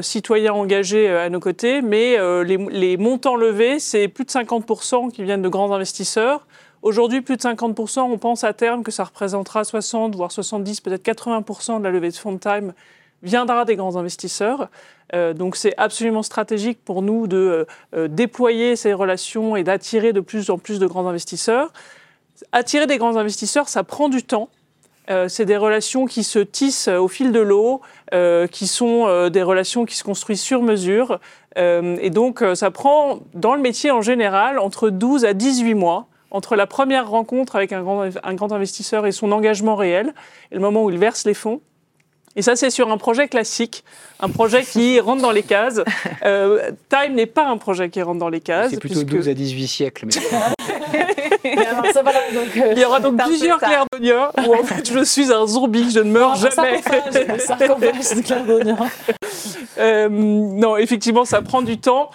citoyens 0.02 0.54
engagés 0.54 1.10
à 1.10 1.30
nos 1.30 1.40
côtés, 1.40 1.82
mais 1.82 2.18
les, 2.44 2.98
montants 2.98 3.36
levés, 3.36 3.80
c'est 3.80 4.08
plus 4.08 4.26
de 4.26 4.32
50% 4.32 5.12
qui 5.12 5.24
viennent 5.24 5.42
de 5.42 5.50
grands 5.50 5.72
investisseurs. 5.74 6.48
Aujourd'hui, 6.82 7.22
plus 7.22 7.36
de 7.36 7.42
50%, 7.42 8.02
on 8.02 8.18
pense 8.18 8.44
à 8.44 8.54
terme 8.54 8.84
que 8.84 8.92
ça 8.92 9.06
représentera 9.06 9.64
60, 9.64 10.16
voire 10.16 10.32
70, 10.32 10.82
peut-être 10.82 11.04
80% 11.04 11.80
de 11.80 11.84
la 11.84 11.90
levée 11.90 12.10
de 12.10 12.16
fonds 12.16 12.34
de 12.34 12.38
Time 12.38 12.74
viendra 13.24 13.66
des 13.66 13.76
grands 13.76 13.98
investisseurs. 13.98 14.70
donc 15.14 15.56
c'est 15.56 15.74
absolument 15.78 16.22
stratégique 16.22 16.80
pour 16.86 17.02
nous 17.02 17.26
de 17.26 17.66
déployer 18.08 18.76
ces 18.76 18.94
relations 18.94 19.56
et 19.56 19.64
d'attirer 19.64 20.14
de 20.14 20.20
plus 20.20 20.52
en 20.52 20.60
plus 20.60 20.78
de 20.78 20.86
grands 20.86 21.08
investisseurs. 21.08 21.72
Attirer 22.52 22.88
des 22.88 22.98
grands 22.98 23.18
investisseurs, 23.18 23.70
ça 23.70 23.84
prend 23.84 24.10
du 24.10 24.24
temps. 24.24 24.50
Euh, 25.10 25.28
c'est 25.28 25.46
des 25.46 25.58
relations 25.58 26.06
qui 26.06 26.24
se 26.24 26.40
tissent 26.40 26.88
au 26.88 27.08
fil 27.08 27.32
de 27.32 27.40
l'eau, 27.40 27.82
euh, 28.14 28.48
qui 28.48 28.68
sont 28.68 29.06
euh, 29.06 29.30
des 29.30 29.44
relations 29.44 29.86
qui 29.86 29.96
se 29.96 30.04
construisent 30.04 30.42
sur 30.42 30.62
mesure. 30.62 31.20
et 31.58 32.10
donc, 32.10 32.44
ça 32.54 32.70
prend, 32.70 33.20
dans 33.34 33.56
le 33.56 33.62
métier 33.62 33.90
en 33.90 34.02
général, 34.02 34.60
entre 34.60 34.90
12 34.90 35.24
à 35.24 35.34
18 35.34 35.74
mois 35.74 36.08
entre 36.32 36.58
la 36.58 36.68
première 36.68 37.10
rencontre 37.10 37.56
avec 37.56 37.72
un 37.72 37.82
grand, 37.82 38.10
un 38.22 38.34
grand 38.34 38.52
investisseur 38.52 39.06
et 39.06 39.14
son 39.14 39.32
engagement 39.32 39.78
réel, 39.78 40.14
et 40.52 40.56
le 40.56 40.60
moment 40.60 40.84
où 40.84 40.90
il 40.90 40.98
verse 40.98 41.26
les 41.26 41.34
fonds. 41.34 41.62
Et 42.36 42.42
ça, 42.42 42.56
c'est 42.56 42.70
sur 42.70 42.92
un 42.92 42.98
projet 42.98 43.28
classique, 43.28 43.84
un 44.20 44.30
projet 44.30 44.64
qui 44.64 45.00
rentre 45.02 45.22
dans 45.22 45.32
les 45.32 45.44
cases. 45.44 45.82
Time 46.22 47.14
n'est 47.14 47.26
pas 47.26 47.48
un 47.48 47.58
projet 47.58 47.90
qui 47.90 48.02
rentre 48.02 48.20
dans 48.20 48.30
les 48.30 48.42
cases. 48.42 48.72
C'est 48.72 48.80
plutôt 48.80 49.04
12 49.04 49.30
à 49.30 49.34
18 49.34 49.68
siècles. 49.68 50.08
Mais... 51.56 51.68
Alors, 51.68 51.86
ça, 51.94 52.02
voilà, 52.02 52.20
donc, 52.34 52.58
euh, 52.58 52.74
Il 52.74 52.80
y 52.80 52.86
aura 52.86 53.00
donc 53.00 53.18
plusieurs 53.24 53.60
ça. 53.60 53.68
clairdoniens 53.68 54.32
où 54.48 54.56
en 54.56 54.64
fait 54.64 54.92
je 54.92 55.04
suis 55.04 55.32
un 55.32 55.46
zombie, 55.46 55.92
je 55.92 56.00
ne 56.00 56.12
meurs 56.12 56.32
un 56.32 56.36
jamais. 56.36 56.82
Clairdonien. 58.24 58.78
Euh, 59.78 60.08
non, 60.10 60.78
effectivement, 60.78 61.26
ça 61.26 61.42
prend 61.42 61.62
du 61.62 61.78
temps. 61.78 62.10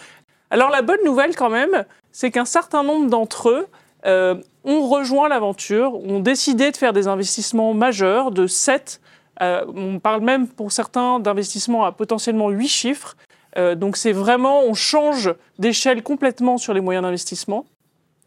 Alors 0.51 0.71
la 0.71 0.81
bonne 0.81 1.05
nouvelle 1.05 1.37
quand 1.37 1.51
même, 1.51 1.85
c'est 2.11 2.31
qu'un 2.31 2.47
certain 2.47 2.83
nombre 2.83 3.11
d'entre 3.11 3.51
eux 3.51 3.67
euh, 4.07 4.37
ont 4.65 4.89
rejoint 4.89 5.29
l'aventure, 5.29 5.95
ont 5.95 6.21
décidé 6.21 6.71
de 6.71 6.77
faire 6.79 6.95
des 6.95 7.07
investissements 7.07 7.75
majeurs 7.75 8.31
de 8.31 8.47
7, 8.47 9.03
euh, 9.43 9.65
on 9.75 9.99
parle 9.99 10.23
même 10.23 10.49
pour 10.49 10.73
certains 10.73 11.19
d'investissements 11.19 11.85
à 11.85 11.93
potentiellement 11.93 12.51
8 12.51 12.69
chiffres. 12.69 13.17
Euh, 13.57 13.75
donc 13.75 13.97
c'est 13.97 14.13
vraiment, 14.13 14.63
on 14.65 14.75
change 14.75 15.35
d'échelle 15.59 16.03
complètement 16.03 16.59
sur 16.59 16.75
les 16.75 16.81
moyens 16.81 17.03
d'investissement. 17.03 17.65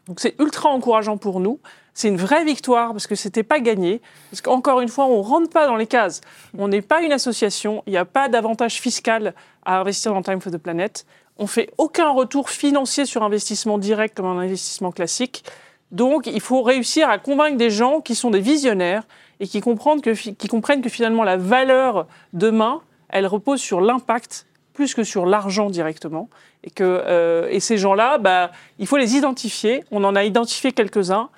Donc 0.06 0.20
c'est 0.20 0.34
ultra 0.38 0.68
encourageant 0.68 1.16
pour 1.16 1.40
nous. 1.40 1.60
C'est 1.94 2.08
une 2.08 2.16
vraie 2.16 2.44
victoire 2.44 2.90
parce 2.90 3.06
que 3.06 3.14
c'était 3.14 3.44
pas 3.44 3.60
gagné. 3.60 4.02
Parce 4.30 4.40
qu'encore 4.40 4.80
une 4.80 4.88
fois, 4.88 5.06
on 5.06 5.22
rentre 5.22 5.48
pas 5.48 5.66
dans 5.66 5.76
les 5.76 5.86
cases. 5.86 6.20
On 6.58 6.66
n'est 6.68 6.82
pas 6.82 7.02
une 7.02 7.12
association. 7.12 7.84
Il 7.86 7.90
n'y 7.90 7.96
a 7.96 8.04
pas 8.04 8.28
d'avantage 8.28 8.80
fiscal 8.80 9.34
à 9.64 9.78
investir 9.78 10.12
dans 10.12 10.22
Time 10.22 10.40
for 10.40 10.52
the 10.52 10.58
Planet. 10.58 11.06
On 11.38 11.46
fait 11.46 11.70
aucun 11.78 12.10
retour 12.10 12.50
financier 12.50 13.06
sur 13.06 13.22
investissement 13.22 13.78
direct 13.78 14.16
comme 14.16 14.26
un 14.26 14.38
investissement 14.38 14.90
classique. 14.90 15.44
Donc, 15.92 16.26
il 16.26 16.40
faut 16.40 16.62
réussir 16.62 17.08
à 17.08 17.18
convaincre 17.18 17.56
des 17.56 17.70
gens 17.70 18.00
qui 18.00 18.16
sont 18.16 18.30
des 18.30 18.40
visionnaires 18.40 19.04
et 19.40 19.46
qui 19.46 19.60
comprennent 19.60 20.00
que, 20.00 20.10
qui 20.10 20.48
comprennent 20.48 20.82
que 20.82 20.88
finalement 20.88 21.22
la 21.22 21.36
valeur 21.36 22.06
demain, 22.32 22.80
elle 23.08 23.26
repose 23.26 23.60
sur 23.60 23.80
l'impact 23.80 24.46
plus 24.74 24.92
que 24.92 25.04
sur 25.04 25.24
l'argent 25.24 25.70
directement. 25.70 26.28
Et, 26.64 26.70
que, 26.70 26.82
euh, 26.84 27.48
et 27.50 27.60
ces 27.60 27.78
gens-là, 27.78 28.18
bah, 28.18 28.50
il 28.78 28.86
faut 28.86 28.96
les 28.96 29.16
identifier. 29.16 29.84
On 29.90 30.04
en 30.04 30.16
a 30.16 30.24
identifié 30.24 30.72
quelques-uns. 30.72 31.30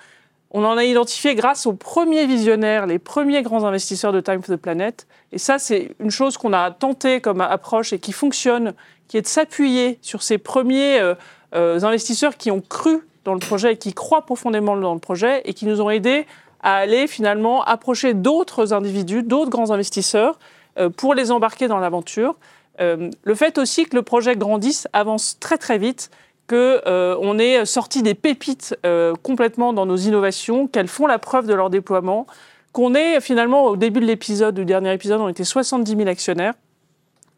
On 0.51 0.63
en 0.63 0.77
a 0.77 0.83
identifié 0.83 1.35
grâce 1.35 1.65
aux 1.65 1.73
premiers 1.73 2.25
visionnaires, 2.25 2.87
les 2.87 2.99
premiers 2.99 3.43
grands 3.43 3.65
investisseurs 3.65 4.11
de 4.11 4.21
Time 4.21 4.41
for 4.41 4.55
the 4.55 4.59
Planet. 4.59 5.05
Et 5.31 5.37
ça, 5.37 5.59
c'est 5.59 5.91
une 5.99 6.09
chose 6.09 6.37
qu'on 6.37 6.53
a 6.53 6.71
tenté 6.71 7.21
comme 7.21 7.41
approche 7.41 7.93
et 7.93 7.99
qui 7.99 8.11
fonctionne, 8.11 8.73
qui 9.07 9.17
est 9.17 9.21
de 9.21 9.27
s'appuyer 9.27 9.99
sur 10.01 10.23
ces 10.23 10.37
premiers 10.37 10.99
euh, 10.99 11.15
euh, 11.53 11.83
investisseurs 11.83 12.37
qui 12.37 12.49
ont 12.49 12.61
cru 12.61 13.01
dans 13.25 13.33
le 13.33 13.39
projet 13.39 13.73
et 13.73 13.77
qui 13.77 13.93
croient 13.93 14.25
profondément 14.25 14.77
dans 14.77 14.93
le 14.93 14.99
projet 14.99 15.41
et 15.43 15.53
qui 15.53 15.65
nous 15.65 15.81
ont 15.81 15.89
aidés 15.89 16.25
à 16.61 16.75
aller 16.75 17.07
finalement 17.07 17.63
approcher 17.63 18.13
d'autres 18.13 18.73
individus, 18.73 19.23
d'autres 19.23 19.49
grands 19.49 19.71
investisseurs 19.71 20.39
euh, 20.77 20.89
pour 20.89 21.13
les 21.13 21.31
embarquer 21.31 21.67
dans 21.67 21.79
l'aventure. 21.79 22.35
Euh, 22.79 23.09
le 23.23 23.35
fait 23.35 23.57
aussi 23.57 23.85
que 23.85 23.95
le 23.95 24.01
projet 24.01 24.35
grandisse, 24.35 24.87
avance 24.93 25.37
très 25.39 25.57
très 25.57 25.77
vite, 25.77 26.09
que 26.47 26.81
euh, 26.87 27.37
est 27.39 27.65
sorti 27.65 28.03
des 28.03 28.13
pépites 28.13 28.77
euh, 28.85 29.13
complètement 29.21 29.73
dans 29.73 29.85
nos 29.85 29.97
innovations, 29.97 30.67
qu'elles 30.67 30.87
font 30.87 31.07
la 31.07 31.19
preuve 31.19 31.47
de 31.47 31.53
leur 31.53 31.69
déploiement, 31.69 32.27
qu'on 32.71 32.93
est 32.93 33.19
finalement 33.19 33.65
au 33.65 33.75
début 33.75 33.99
de 33.99 34.05
l'épisode, 34.05 34.55
du 34.55 34.65
dernier 34.65 34.93
épisode, 34.93 35.19
on 35.19 35.29
était 35.29 35.43
70 35.43 35.95
000 35.95 36.07
actionnaires. 36.07 36.53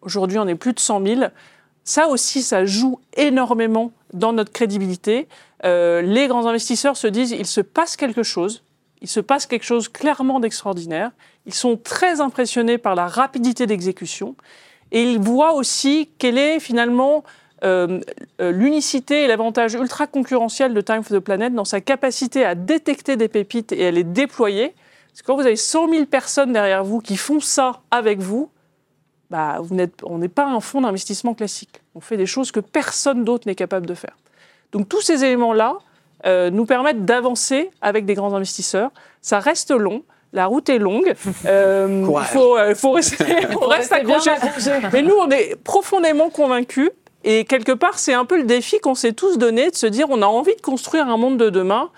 Aujourd'hui, 0.02 0.38
on 0.38 0.48
est 0.48 0.56
plus 0.56 0.74
de 0.74 0.80
100 0.80 1.06
000. 1.06 1.22
Ça 1.84 2.08
aussi, 2.08 2.42
ça 2.42 2.66
joue 2.66 3.00
énormément 3.16 3.92
dans 4.14 4.34
notre 4.34 4.52
crédibilité. 4.52 5.28
Les 5.64 6.28
grands 6.28 6.46
investisseurs 6.46 6.96
se 6.96 7.08
disent, 7.08 7.32
il 7.32 7.46
se 7.46 7.62
passe 7.62 7.98
quelque 7.98 8.24
chose, 8.24 8.64
il 9.02 9.08
se 9.08 9.20
passe 9.20 9.46
quelque 9.46 9.64
chose 9.64 9.90
clairement 9.90 10.40
d'extraordinaire. 10.40 11.12
Ils 11.46 11.54
sont 11.54 11.78
très 11.78 12.22
impressionnés 12.22 12.78
par 12.78 12.96
la 12.96 13.08
rapidité 13.08 13.66
d'exécution 13.66 14.36
et 14.92 15.04
ils 15.04 15.20
voient 15.20 15.54
aussi 15.54 16.10
quelle 16.18 16.38
est 16.38 16.60
finalement 16.60 17.24
euh, 17.64 18.00
euh, 18.42 18.52
l'unicité 18.52 19.24
et 19.24 19.28
l'avantage 19.28 19.74
ultra 19.74 20.08
concurrentiel 20.08 20.74
de 20.74 20.82
Time 20.82 21.04
for 21.04 21.18
the 21.18 21.20
Planet 21.22 21.54
dans 21.54 21.66
sa 21.66 21.82
capacité 21.82 22.46
à 22.46 22.56
détecter 22.56 23.18
des 23.18 23.28
pépites 23.28 23.72
et 23.72 23.88
à 23.88 23.92
les 23.92 24.04
déployer. 24.04 24.74
Parce 25.10 25.22
que 25.22 25.28
quand 25.28 25.36
vous 25.36 25.46
avez 25.46 25.56
100 25.56 25.90
000 25.90 26.06
personnes 26.06 26.54
derrière 26.54 26.84
vous 26.84 27.00
qui 27.00 27.18
font 27.18 27.40
ça 27.40 27.82
avec 27.92 28.20
vous, 28.20 28.50
bah, 29.30 29.58
vous 29.62 29.78
on 30.04 30.18
n'est 30.18 30.30
pas 30.30 30.46
un 30.46 30.60
fonds 30.60 30.82
d'investissement 30.82 31.34
classique. 31.34 31.82
On 31.96 32.00
fait 32.00 32.18
des 32.18 32.26
choses 32.26 32.52
que 32.52 32.60
personne 32.60 33.24
d'autre 33.24 33.48
n'est 33.48 33.56
capable 33.56 33.86
de 33.86 33.94
faire. 33.94 34.18
Donc 34.72 34.88
tous 34.88 35.02
ces 35.02 35.24
éléments-là 35.24 35.78
euh, 36.26 36.50
nous 36.50 36.66
permettent 36.66 37.06
d'avancer 37.06 37.70
avec 37.82 38.06
des 38.06 38.14
grands 38.14 38.34
investisseurs. 38.34 38.92
Ça 39.22 39.40
reste 39.40 39.72
long. 39.72 40.04
La 40.32 40.46
route 40.46 40.70
est 40.70 40.80
longue. 40.80 41.14
Euh, 41.46 42.06
il 42.08 42.26
faut, 42.26 42.58
euh, 42.58 42.76
faut 42.76 42.92
rester, 42.92 43.26
on 43.62 43.68
reste 43.68 43.92
accroché. 43.92 44.32
Mais 44.94 45.02
nous, 45.02 45.16
on 45.16 45.30
est 45.30 45.56
profondément 45.56 46.30
convaincus. 46.30 46.92
Et 47.24 47.46
quelque 47.46 47.72
part, 47.72 47.98
c'est 47.98 48.14
un 48.14 48.26
peu 48.26 48.38
le 48.38 48.44
défi 48.44 48.80
qu'on 48.80 48.96
s'est 48.96 49.14
tous 49.14 49.38
donné 49.38 49.72
de 49.72 49.76
se 49.76 49.88
dire 49.88 50.08
on 50.10 50.22
a 50.22 50.26
envie 50.26 50.56
de 50.56 50.62
construire 50.62 51.08
un 51.08 51.18
monde 51.18 51.38
de 51.38 51.50
demain 51.50 51.90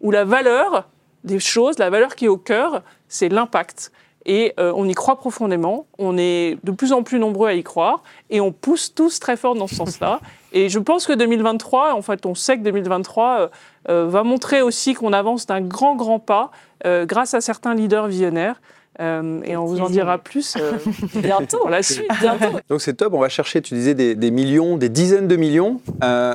où 0.00 0.10
la 0.10 0.24
valeur 0.24 0.88
des 1.24 1.38
choses, 1.38 1.78
la 1.78 1.90
valeur 1.90 2.14
qui 2.14 2.26
est 2.26 2.28
au 2.28 2.38
cœur, 2.38 2.82
c'est 3.08 3.28
l'impact. 3.28 3.92
Et 4.26 4.52
euh, 4.58 4.72
on 4.76 4.86
y 4.86 4.94
croit 4.94 5.16
profondément. 5.16 5.86
On 5.98 6.16
est 6.18 6.58
de 6.62 6.70
plus 6.72 6.92
en 6.92 7.02
plus 7.02 7.18
nombreux 7.18 7.48
à 7.48 7.54
y 7.54 7.62
croire. 7.62 8.02
Et 8.28 8.40
on 8.40 8.52
pousse 8.52 8.94
tous 8.94 9.18
très 9.18 9.36
fort 9.36 9.54
dans 9.54 9.66
ce 9.66 9.74
sens-là. 9.74 10.20
Et 10.52 10.68
je 10.68 10.78
pense 10.78 11.06
que 11.06 11.12
2023, 11.12 11.94
en 11.94 12.02
fait, 12.02 12.26
on 12.26 12.34
sait 12.34 12.58
que 12.58 12.62
2023 12.62 13.40
euh, 13.40 13.48
euh, 13.88 14.06
va 14.08 14.22
montrer 14.24 14.62
aussi 14.62 14.94
qu'on 14.94 15.12
avance 15.12 15.46
d'un 15.46 15.60
grand, 15.60 15.94
grand 15.96 16.18
pas 16.18 16.50
euh, 16.86 17.06
grâce 17.06 17.34
à 17.34 17.40
certains 17.40 17.74
leaders 17.74 18.06
visionnaires. 18.08 18.60
Euh, 19.00 19.40
et 19.44 19.56
on 19.56 19.64
vous 19.64 19.80
en 19.80 19.88
dira 19.88 20.18
plus 20.18 20.56
euh, 20.58 20.72
bientôt, 21.14 21.66
la 21.68 21.82
suite. 21.82 22.06
Bientôt. 22.20 22.58
Donc 22.68 22.80
c'est 22.82 22.94
top, 22.94 23.14
on 23.14 23.20
va 23.20 23.28
chercher, 23.28 23.62
tu 23.62 23.74
disais, 23.74 23.94
des, 23.94 24.14
des 24.14 24.30
millions, 24.30 24.76
des 24.76 24.88
dizaines 24.88 25.28
de 25.28 25.36
millions. 25.36 25.80
Euh, 26.02 26.34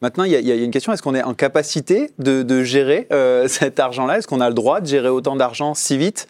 maintenant, 0.00 0.24
il 0.24 0.32
y, 0.32 0.36
a- 0.36 0.40
il 0.40 0.46
y 0.48 0.50
a 0.52 0.56
une 0.56 0.70
question, 0.70 0.92
est-ce 0.92 1.02
qu'on 1.02 1.14
est 1.14 1.22
en 1.22 1.34
capacité 1.34 2.10
de, 2.18 2.42
de 2.42 2.62
gérer 2.64 3.06
euh, 3.12 3.46
cet 3.48 3.78
argent-là? 3.78 4.18
Est-ce 4.18 4.26
qu'on 4.26 4.40
a 4.40 4.48
le 4.48 4.54
droit 4.54 4.80
de 4.80 4.86
gérer 4.86 5.08
autant 5.10 5.36
d'argent 5.36 5.74
si 5.74 5.98
vite? 5.98 6.26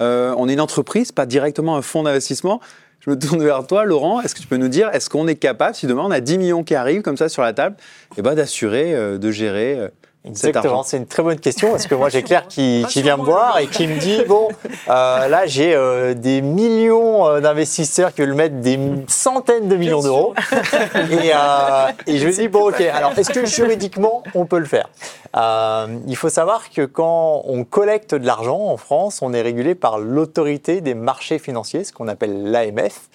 Euh, 0.00 0.32
On 0.38 0.48
est 0.48 0.52
une 0.54 0.60
entreprise, 0.60 1.10
pas 1.12 1.26
directement 1.26 1.76
un 1.76 1.82
fonds 1.82 2.04
d'investissement. 2.04 2.60
Je 3.08 3.14
me 3.14 3.18
tourne 3.18 3.42
vers 3.42 3.66
toi, 3.66 3.86
Laurent. 3.86 4.20
Est-ce 4.20 4.34
que 4.34 4.40
tu 4.40 4.46
peux 4.46 4.58
nous 4.58 4.68
dire, 4.68 4.90
est-ce 4.92 5.08
qu'on 5.08 5.26
est 5.28 5.36
capable, 5.36 5.74
si 5.74 5.86
demain 5.86 6.02
on 6.04 6.10
a 6.10 6.20
10 6.20 6.36
millions 6.36 6.62
qui 6.62 6.74
arrivent 6.74 7.00
comme 7.00 7.16
ça 7.16 7.30
sur 7.30 7.40
la 7.40 7.54
table, 7.54 7.74
eh 8.18 8.20
ben, 8.22 8.34
d'assurer, 8.34 8.94
euh, 8.94 9.16
de 9.16 9.30
gérer 9.30 9.78
euh, 9.78 9.88
Exactement, 10.28 10.82
c'est 10.82 10.96
une 10.98 11.06
très 11.06 11.22
bonne 11.22 11.38
question 11.40 11.70
parce 11.70 11.86
que 11.86 11.94
moi 11.94 12.08
j'ai 12.08 12.22
Claire 12.22 12.46
qui, 12.48 12.84
qui 12.88 13.02
vient 13.02 13.16
me 13.16 13.24
voir 13.24 13.58
et 13.58 13.66
qui 13.66 13.86
me 13.86 13.98
dit 13.98 14.22
bon 14.28 14.48
euh, 14.88 15.28
là 15.28 15.46
j'ai 15.46 15.74
euh, 15.74 16.14
des 16.14 16.40
millions 16.42 17.26
euh, 17.26 17.40
d'investisseurs 17.40 18.12
qui 18.14 18.20
veulent 18.20 18.34
mettre 18.34 18.56
des 18.56 18.78
centaines 19.08 19.68
de 19.68 19.76
millions 19.76 20.00
d'euros. 20.02 20.34
et, 20.94 21.32
euh, 21.34 21.90
et 22.06 22.18
je 22.18 22.26
me 22.26 22.32
dis 22.32 22.48
bon 22.48 22.68
ok 22.68 22.80
alors 22.80 23.12
est-ce 23.18 23.30
que 23.30 23.46
juridiquement 23.46 24.22
on 24.34 24.44
peut 24.46 24.58
le 24.58 24.66
faire? 24.66 24.88
Euh, 25.36 25.86
Il 26.06 26.16
faut 26.16 26.28
savoir 26.30 26.70
que 26.70 26.84
quand 26.86 27.42
on 27.46 27.64
collecte 27.64 28.14
de 28.14 28.26
l'argent 28.26 28.60
en 28.60 28.76
France 28.76 29.20
on 29.22 29.32
est 29.32 29.42
régulé 29.42 29.74
par 29.74 29.98
l'autorité 29.98 30.80
des 30.80 30.94
marchés 30.94 31.38
financiers 31.38 31.84
ce 31.84 31.92
qu'on 31.92 32.08
appelle 32.08 32.50
l'AMF 32.50 33.08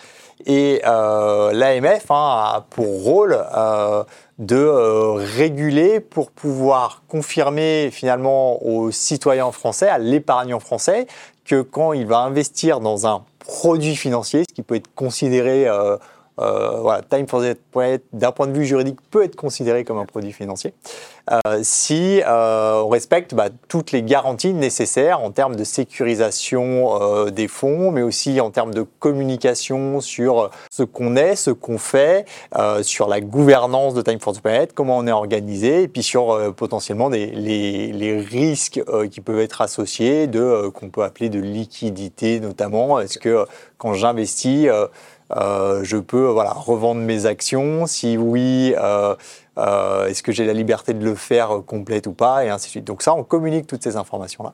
et 0.46 0.82
euh, 0.86 1.52
l'AMF 1.54 2.10
hein, 2.12 2.16
a 2.56 2.66
pour 2.70 3.04
rôle 3.04 3.38
euh, 3.56 4.04
de 4.46 4.56
euh, 4.56 5.14
réguler 5.14 6.00
pour 6.00 6.32
pouvoir 6.32 7.04
confirmer 7.08 7.90
finalement 7.92 8.64
aux 8.64 8.92
citoyens 8.92 9.52
français, 9.52 9.88
à 9.88 9.98
l'épargnant 9.98 10.60
français, 10.60 11.08
que 11.46 11.62
quand 11.62 11.94
il 11.94 12.06
va 12.06 12.20
investir 12.20 12.80
dans 12.80 13.08
un 13.08 13.24
produit 13.40 13.96
financier, 13.96 14.44
ce 14.48 14.54
qui 14.54 14.62
peut 14.62 14.76
être 14.76 14.94
considéré, 14.96 15.68
euh, 15.68 15.98
euh, 16.40 17.02
Time 17.10 17.28
for 17.28 17.42
the 17.42 17.56
Planet, 17.72 18.02
d'un 18.12 18.32
point 18.32 18.48
de 18.48 18.54
vue 18.54 18.66
juridique, 18.66 18.98
peut 19.12 19.24
être 19.24 19.36
considéré 19.36 19.84
comme 19.84 19.98
un 19.98 20.06
produit 20.06 20.32
financier, 20.32 20.74
euh, 21.32 21.60
si 21.62 22.22
euh, 22.26 22.82
on 22.84 22.90
respecte 22.90 23.34
bah, 23.36 23.50
toutes 23.68 23.92
les 23.92 24.04
garanties 24.04 24.54
nécessaires 24.54 25.22
en 25.22 25.32
termes 25.32 25.56
de 25.56 25.64
sécurisation 25.64 27.30
des 27.30 27.48
fonds, 27.48 27.92
mais 27.92 28.02
aussi 28.02 28.42
en 28.42 28.50
termes 28.50 28.74
de 28.74 28.86
communication 29.00 30.02
sur 30.02 30.50
ce 30.72 30.84
qu'on 30.84 31.16
est, 31.16 31.36
ce 31.36 31.52
qu'on 31.52 31.78
fait, 31.78 32.26
sur 32.82 33.08
la 33.08 33.22
gouvernance 33.22 33.94
de 33.94 34.02
Time 34.02 34.20
for 34.20 34.34
the 34.34 34.42
Planet, 34.42 34.74
comment 34.74 34.98
on 34.98 35.08
est 35.08 35.12
organisé, 35.12 35.84
et 35.84 35.88
puis 35.88 36.04
sur 36.04 36.54
potentiellement 36.56 37.10
les, 37.10 37.28
les 37.28 38.20
risques 38.20 38.82
qui 39.12 39.22
peuvent 39.22 39.40
être 39.40 39.62
associés 39.62 40.28
de 40.28 40.70
qu'on 40.70 40.90
peut 40.90 41.04
appeler 41.04 41.30
de 41.30 41.40
liquidité 41.40 42.40
notamment. 42.40 43.00
Est-ce 43.00 43.20
que 43.20 43.46
quand 43.78 43.94
j'investis 43.94 44.68
je 45.36 45.98
peux 45.98 46.26
voilà, 46.26 46.52
revendre 46.52 47.02
mes 47.02 47.26
actions 47.26 47.86
Si 47.88 48.18
oui, 48.18 48.74
euh, 48.78 49.16
euh, 49.58 50.08
est-ce 50.08 50.24
que 50.24 50.32
j'ai 50.32 50.46
la 50.46 50.54
liberté 50.54 50.94
de 50.94 51.04
le 51.04 51.16
faire 51.16 51.58
euh, 51.58 51.62
complète 51.62 52.08
ou 52.08 52.14
pas 52.14 52.46
Et 52.46 52.50
ainsi 52.50 52.68
de 52.68 52.72
suite. 52.72 52.86
Donc 52.86 53.02
ça, 53.02 53.14
on 53.14 53.24
communique 53.24 53.68
toutes 53.68 53.84
ces 53.84 53.98
informations-là. 53.98 54.54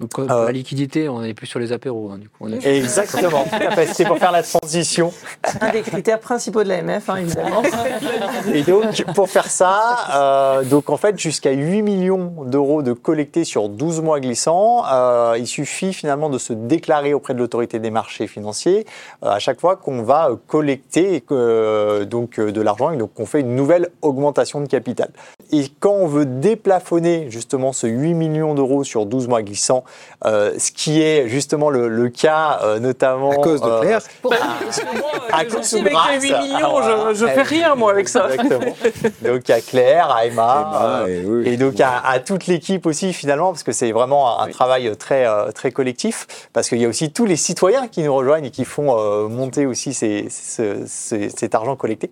Donc, 0.00 0.10
quand- 0.12 0.30
Euh, 0.30 0.46
la 0.46 0.52
liquidité, 0.52 1.08
on 1.08 1.22
est 1.22 1.34
plus 1.34 1.46
sur 1.46 1.58
les 1.60 1.72
apéros. 1.72 2.10
hein, 2.12 2.18
du 2.18 2.28
coup, 2.28 2.36
on 2.46 2.52
est- 2.52 2.64
Exactement. 2.78 3.44
C'était 3.86 4.04
pour 4.06 4.18
faire 4.18 4.32
la 4.32 4.42
transition. 4.42 5.12
Un 5.60 5.70
des 5.72 5.82
critères 5.82 6.20
principaux 6.20 6.62
de 6.64 6.68
l'AMF, 6.68 7.08
hein, 7.10 7.16
évidemment. 7.16 7.62
Et 8.54 8.62
donc, 8.62 9.04
pour 9.14 9.28
faire 9.28 9.50
ça, 9.50 9.98
euh, 10.14 10.64
donc 10.64 10.90
en 10.90 10.96
fait, 10.96 11.18
jusqu'à 11.18 11.50
8 11.52 11.82
millions 11.82 12.32
d'euros 12.46 12.82
de 12.82 12.92
collectés 12.92 13.44
sur 13.44 13.68
12 13.68 14.00
mois 14.00 14.20
glissants, 14.20 14.84
euh, 14.90 15.36
il 15.38 15.46
suffit 15.46 15.92
finalement 15.92 16.30
de 16.30 16.38
se 16.38 16.52
déclarer 16.52 17.12
auprès 17.14 17.34
de 17.34 17.38
l'autorité 17.38 17.78
des 17.78 17.90
marchés 17.90 18.26
financiers 18.26 18.86
euh, 19.24 19.28
à 19.30 19.38
chaque 19.38 19.60
fois 19.60 19.76
qu'on 19.76 20.02
va 20.02 20.30
collecter 20.46 21.22
euh, 21.30 22.04
donc, 22.04 22.38
euh, 22.38 22.52
de 22.52 22.60
l'argent 22.62 22.90
et 22.90 22.96
donc 22.96 23.12
qu'on 23.14 23.26
fait 23.26 23.40
une 23.40 23.54
nouvelle 23.54 23.88
augmentation 24.02 24.60
de 24.60 24.66
capital. 24.66 25.10
Et 25.52 25.64
quand 25.80 25.92
on 25.92 26.06
veut 26.06 26.26
déplafonner 26.26 27.26
justement 27.30 27.72
ce 27.72 27.86
8 27.86 28.14
millions 28.14 28.54
d'euros 28.54 28.84
sur 28.84 29.06
12 29.06 29.28
mois 29.28 29.42
glissants, 29.42 29.84
euh, 30.26 30.52
ce 30.58 30.70
qui 30.72 31.00
est 31.02 31.28
justement 31.28 31.70
le, 31.70 31.88
le 31.88 32.08
cas 32.08 32.60
euh, 32.62 32.78
notamment... 32.78 33.30
À 33.30 33.36
cause 33.36 33.60
de 33.60 33.66
euh, 33.68 33.80
Claire. 33.80 34.00
Parce 34.22 34.80
que 34.80 34.98
moi, 34.98 35.10
À 35.32 35.44
cause 35.44 35.70
de 35.72 35.78
avec 35.78 35.92
les 35.92 36.20
8 36.20 36.28
grâce. 36.30 36.42
millions, 36.42 36.78
Ah, 36.78 37.08
je, 37.12 37.14
je 37.14 37.26
fais 37.26 37.42
rien 37.42 37.74
moi 37.74 37.90
avec 37.92 38.08
ça. 38.08 38.28
Exactement. 38.30 38.74
Donc 39.22 39.48
à 39.50 39.60
Claire, 39.60 40.10
à 40.10 40.26
Emma, 40.26 40.30
Emma, 40.70 41.02
euh, 41.02 41.06
et 41.06 41.24
oui. 41.26 41.48
et 41.48 41.56
donc 41.56 41.80
à, 41.80 41.98
à 42.06 42.18
toute 42.20 42.46
l'équipe 42.46 42.86
aussi 42.86 43.12
finalement, 43.12 43.50
parce 43.52 43.62
que 43.62 43.72
c'est 43.72 43.92
vraiment 43.92 44.40
un, 44.40 44.48
travail 44.50 44.94
très 44.96 45.26
très 45.52 45.70
collectif, 45.72 46.26
parce 46.52 46.68
qu'il 46.68 46.78
y 46.80 46.84
a 46.84 46.88
aussi 46.88 47.12
tous 47.12 47.24
les 47.26 47.36
citoyens 47.36 47.88
qui 47.88 48.02
nous 48.02 48.14
rejoignent 48.14 48.46
et 48.46 48.50
qui 48.50 48.64
font 48.64 48.96
euh, 48.98 49.28
monter 49.28 49.66
aussi 49.66 49.94
ces- 49.94 50.28
cet 50.28 51.54
argent 51.54 51.76
collecté. 51.76 52.10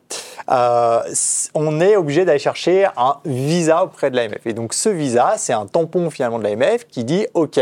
Euh, 0.50 1.00
on 1.54 1.80
est 1.80 1.96
obligé 1.96 2.24
d'aller 2.24 2.38
chercher 2.38 2.86
un 2.96 3.16
visa 3.24 3.84
auprès 3.84 4.10
de 4.10 4.16
l'AMF. 4.16 4.46
Et 4.46 4.52
donc 4.52 4.74
ce 4.74 4.88
visa, 4.88 5.34
c'est 5.36 5.52
un 5.52 5.66
tampon 5.66 6.10
finalement 6.10 6.38
de 6.38 6.44
l'AMF 6.44 6.86
qui 6.88 7.04
dit 7.04 7.26
OK, 7.34 7.60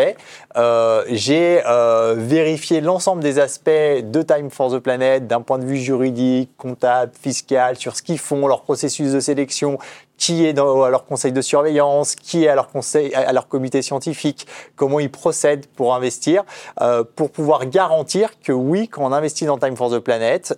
euh, 0.57 1.05
j'ai 1.09 1.63
euh, 1.67 2.15
vérifié 2.17 2.81
l'ensemble 2.81 3.23
des 3.23 3.39
aspects 3.39 3.69
de 3.69 4.23
Time 4.23 4.51
for 4.51 4.71
the 4.71 4.79
Planet 4.79 5.27
d'un 5.27 5.41
point 5.41 5.59
de 5.59 5.65
vue 5.65 5.79
juridique, 5.79 6.51
comptable, 6.57 7.13
fiscal, 7.21 7.77
sur 7.77 7.97
ce 7.97 8.03
qu'ils 8.03 8.19
font, 8.19 8.47
leur 8.47 8.63
processus 8.63 9.13
de 9.13 9.21
sélection, 9.21 9.79
qui 10.17 10.47
est 10.47 10.53
dans, 10.53 10.83
à 10.83 10.91
leur 10.91 11.05
conseil 11.05 11.33
de 11.33 11.41
surveillance, 11.43 12.15
qui 12.15 12.45
est 12.45 12.49
à 12.49 12.55
leur 12.55 12.69
conseil, 12.69 13.15
à 13.15 13.33
leur 13.33 13.49
comité 13.49 13.83
scientifique, 13.83 14.47
comment 14.75 14.99
ils 14.99 15.11
procèdent 15.11 15.67
pour 15.67 15.95
investir, 15.95 16.45
euh, 16.81 17.05
pour 17.17 17.31
pouvoir 17.31 17.67
garantir 17.67 18.31
que 18.41 18.53
oui, 18.53 18.89
quand 18.89 19.05
on 19.05 19.13
investit 19.13 19.45
dans 19.45 19.59
Time 19.59 19.77
for 19.77 19.91
the 19.91 19.99
Planet, 19.99 20.55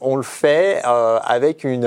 on 0.00 0.16
le 0.16 0.22
fait 0.22 0.82
avec 0.84 1.64
une 1.64 1.86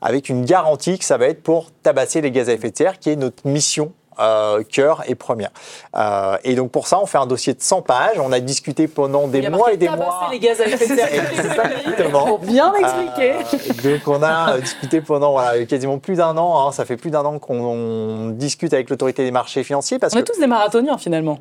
avec 0.00 0.28
une 0.28 0.44
garantie 0.44 0.98
que 0.98 1.04
ça 1.04 1.16
va 1.16 1.26
être 1.26 1.42
pour 1.42 1.70
tabasser 1.82 2.20
les 2.20 2.30
gaz 2.30 2.48
à 2.48 2.52
effet 2.52 2.70
de 2.70 2.76
serre, 2.76 2.98
qui 2.98 3.10
est 3.10 3.16
notre 3.16 3.46
mission 3.46 3.92
euh, 4.20 4.62
cœur 4.62 5.02
et 5.06 5.14
première. 5.14 5.50
Euh, 5.96 6.36
et 6.44 6.54
donc 6.54 6.70
pour 6.70 6.86
ça, 6.86 6.98
on 7.00 7.06
fait 7.06 7.18
un 7.18 7.26
dossier 7.26 7.54
de 7.54 7.62
100 7.62 7.82
pages. 7.82 8.18
On 8.18 8.32
a 8.32 8.40
discuté 8.40 8.88
pendant 8.88 9.28
des 9.28 9.38
Il 9.40 9.50
mois 9.50 9.72
et 9.72 9.76
des 9.76 9.88
mois. 9.88 10.28
les 10.30 10.38
gaz 10.38 10.60
à 10.60 10.66
effet 10.66 10.88
de 10.88 10.96
serre. 10.96 11.08
Exactement. 11.32 12.26
Pour 12.26 12.38
bien. 12.40 12.72
Euh, 13.18 13.34
donc 13.82 14.08
on 14.08 14.22
a 14.22 14.58
discuté 14.58 15.00
pendant 15.00 15.32
voilà, 15.32 15.64
quasiment 15.64 15.98
plus 15.98 16.16
d'un 16.16 16.36
an. 16.36 16.68
hein. 16.68 16.72
ça 16.72 16.84
fait 16.84 16.96
plus 16.96 17.10
d'un 17.10 17.24
an 17.24 17.38
qu'on 17.38 17.56
on 17.60 18.28
discute 18.30 18.72
avec 18.72 18.90
l'autorité 18.90 19.24
des 19.24 19.30
marchés 19.30 19.64
financiers 19.64 19.98
parce 19.98 20.14
On 20.14 20.18
est 20.18 20.24
tous 20.24 20.38
des 20.38 20.46
marathoniens 20.46 20.98
finalement. 20.98 21.38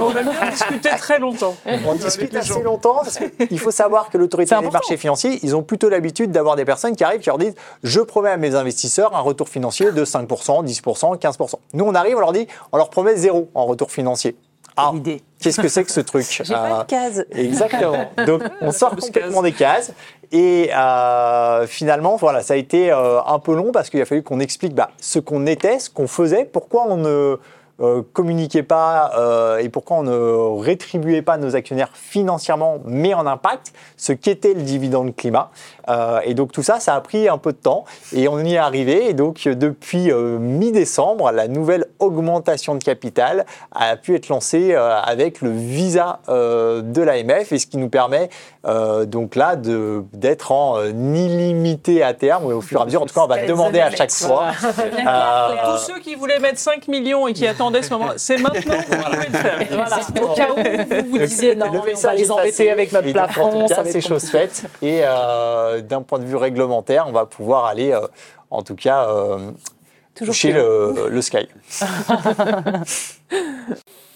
On 0.00 0.10
a 0.16 0.22
bien 0.22 0.50
discuté 0.50 0.88
très 0.98 1.18
longtemps. 1.18 1.54
on 1.86 1.94
discute 1.94 2.34
assez 2.36 2.62
longtemps. 2.62 3.00
Parce 3.02 3.18
qu'il 3.48 3.58
faut 3.58 3.70
savoir 3.70 4.10
que 4.10 4.18
l'autorité 4.18 4.54
des 4.60 4.70
marchés 4.70 4.96
financiers, 4.96 5.38
ils 5.42 5.54
ont 5.56 5.62
plutôt 5.62 5.88
l'habitude 5.88 6.30
d'avoir 6.30 6.56
des 6.56 6.64
personnes 6.64 6.96
qui 6.96 7.04
arrivent 7.04 7.20
qui 7.20 7.28
leur 7.28 7.38
disent 7.38 7.54
je 7.82 8.00
promets 8.00 8.30
à 8.30 8.36
mes 8.36 8.54
investisseurs 8.54 9.14
un 9.16 9.20
retour 9.20 9.48
financier 9.48 9.92
de 9.92 10.04
5%, 10.04 10.64
10%, 10.64 11.18
15%. 11.18 11.54
Nous 11.74 11.84
on 11.84 11.94
arrive, 11.94 12.11
on 12.14 12.20
leur 12.20 12.32
dit 12.32 12.46
on 12.72 12.76
leur 12.76 12.90
promet 12.90 13.16
zéro 13.16 13.50
en 13.54 13.66
retour 13.66 13.90
financier. 13.90 14.36
Ah, 14.76 14.92
qu'est-ce 15.38 15.60
que 15.60 15.68
c'est 15.68 15.84
que 15.84 15.90
ce 15.90 16.00
truc 16.00 16.26
J'ai 16.44 16.44
pas 16.54 16.82
de 16.82 16.86
case. 16.86 17.26
Exactement. 17.30 18.10
Donc 18.26 18.42
on 18.60 18.72
sort 18.72 18.96
complètement 18.96 19.42
des 19.42 19.52
cases. 19.52 19.92
Et 20.32 20.70
euh, 20.74 21.66
finalement, 21.66 22.16
voilà, 22.16 22.40
ça 22.40 22.54
a 22.54 22.56
été 22.56 22.90
euh, 22.90 23.20
un 23.22 23.38
peu 23.38 23.54
long 23.54 23.70
parce 23.70 23.90
qu'il 23.90 24.00
a 24.00 24.06
fallu 24.06 24.22
qu'on 24.22 24.40
explique 24.40 24.74
bah, 24.74 24.90
ce 24.98 25.18
qu'on 25.18 25.46
était, 25.46 25.78
ce 25.78 25.90
qu'on 25.90 26.08
faisait, 26.08 26.46
pourquoi 26.46 26.86
on 26.88 26.96
ne 26.96 27.36
euh, 27.80 28.02
communiquait 28.14 28.62
pas 28.62 29.12
et 29.60 29.68
pourquoi 29.68 29.98
on 29.98 30.02
ne 30.04 30.60
rétribuait 30.62 31.20
pas 31.20 31.36
nos 31.36 31.54
actionnaires 31.54 31.90
financièrement, 31.92 32.78
mais 32.86 33.12
en 33.12 33.26
impact, 33.26 33.74
ce 33.98 34.12
qu'était 34.12 34.54
le 34.54 34.62
dividende 34.62 35.14
climat. 35.14 35.50
Euh, 35.88 36.20
et 36.24 36.34
donc 36.34 36.52
tout 36.52 36.62
ça, 36.62 36.80
ça 36.80 36.94
a 36.94 37.00
pris 37.00 37.28
un 37.28 37.38
peu 37.38 37.52
de 37.52 37.56
temps 37.58 37.84
et 38.14 38.28
on 38.28 38.38
y 38.40 38.54
est 38.54 38.58
arrivé. 38.58 39.08
Et 39.08 39.14
donc 39.14 39.46
euh, 39.46 39.54
depuis 39.54 40.10
euh, 40.10 40.38
mi-décembre, 40.38 41.30
la 41.32 41.48
nouvelle 41.48 41.86
augmentation 41.98 42.74
de 42.74 42.82
capital 42.84 43.44
a 43.74 43.96
pu 43.96 44.14
être 44.14 44.28
lancée 44.28 44.72
euh, 44.74 44.96
avec 45.00 45.40
le 45.40 45.50
visa 45.50 46.20
euh, 46.28 46.82
de 46.82 47.02
l'AMF 47.02 47.52
et 47.52 47.58
ce 47.58 47.66
qui 47.66 47.76
nous 47.78 47.88
permet 47.88 48.28
euh, 48.66 49.04
donc 49.06 49.34
là 49.34 49.56
de- 49.56 50.04
d'être 50.12 50.52
en 50.52 50.78
euh, 50.78 50.90
illimité 50.90 52.02
à 52.02 52.14
terme 52.14 52.46
au 52.46 52.60
fur 52.60 52.78
et 52.78 52.82
à 52.82 52.84
mesure. 52.84 53.02
En 53.02 53.06
tout 53.06 53.14
cas, 53.14 53.22
on 53.22 53.26
va 53.26 53.44
demander 53.46 53.80
à 53.80 53.90
chaque 53.90 54.12
fois. 54.12 54.46
Euh, 55.06 55.48
Tous 55.76 55.78
ceux 55.92 55.98
qui 56.00 56.14
voulaient 56.14 56.38
mettre 56.38 56.58
5 56.58 56.88
millions 56.88 57.26
et 57.26 57.32
qui 57.32 57.46
attendaient 57.46 57.82
ce 57.82 57.90
moment, 57.90 58.10
c'est 58.16 58.36
maintenant 58.38 58.76
que 58.76 58.96
vous 58.96 59.02
pouvez 59.02 59.26
le 59.26 59.38
faire. 59.38 59.58
Voilà. 59.72 59.98
Au 60.22 60.34
cas 60.34 60.48
où 60.50 61.04
vous 61.04 61.10
vous 61.10 61.18
disiez 61.18 61.54
non, 61.56 61.66
on 61.72 61.96
va 62.00 62.14
les 62.14 62.30
embêter 62.30 62.70
avec 62.70 62.92
notre 62.92 63.10
plafond. 63.12 63.66
Ça 63.68 63.82
c'est 63.84 64.00
chose 64.00 64.24
faite. 64.24 64.64
Et 64.82 65.00
euh, 65.02 65.71
d'un 65.80 66.02
point 66.02 66.18
de 66.18 66.24
vue 66.24 66.36
réglementaire, 66.36 67.06
on 67.08 67.12
va 67.12 67.26
pouvoir 67.26 67.64
aller, 67.64 67.92
euh, 67.92 68.00
en 68.50 68.62
tout 68.62 68.76
cas, 68.76 69.08
euh, 69.08 69.50
Toujours 70.14 70.34
plus 70.34 70.52
le, 70.52 71.08
le 71.08 71.22
sky. 71.22 71.48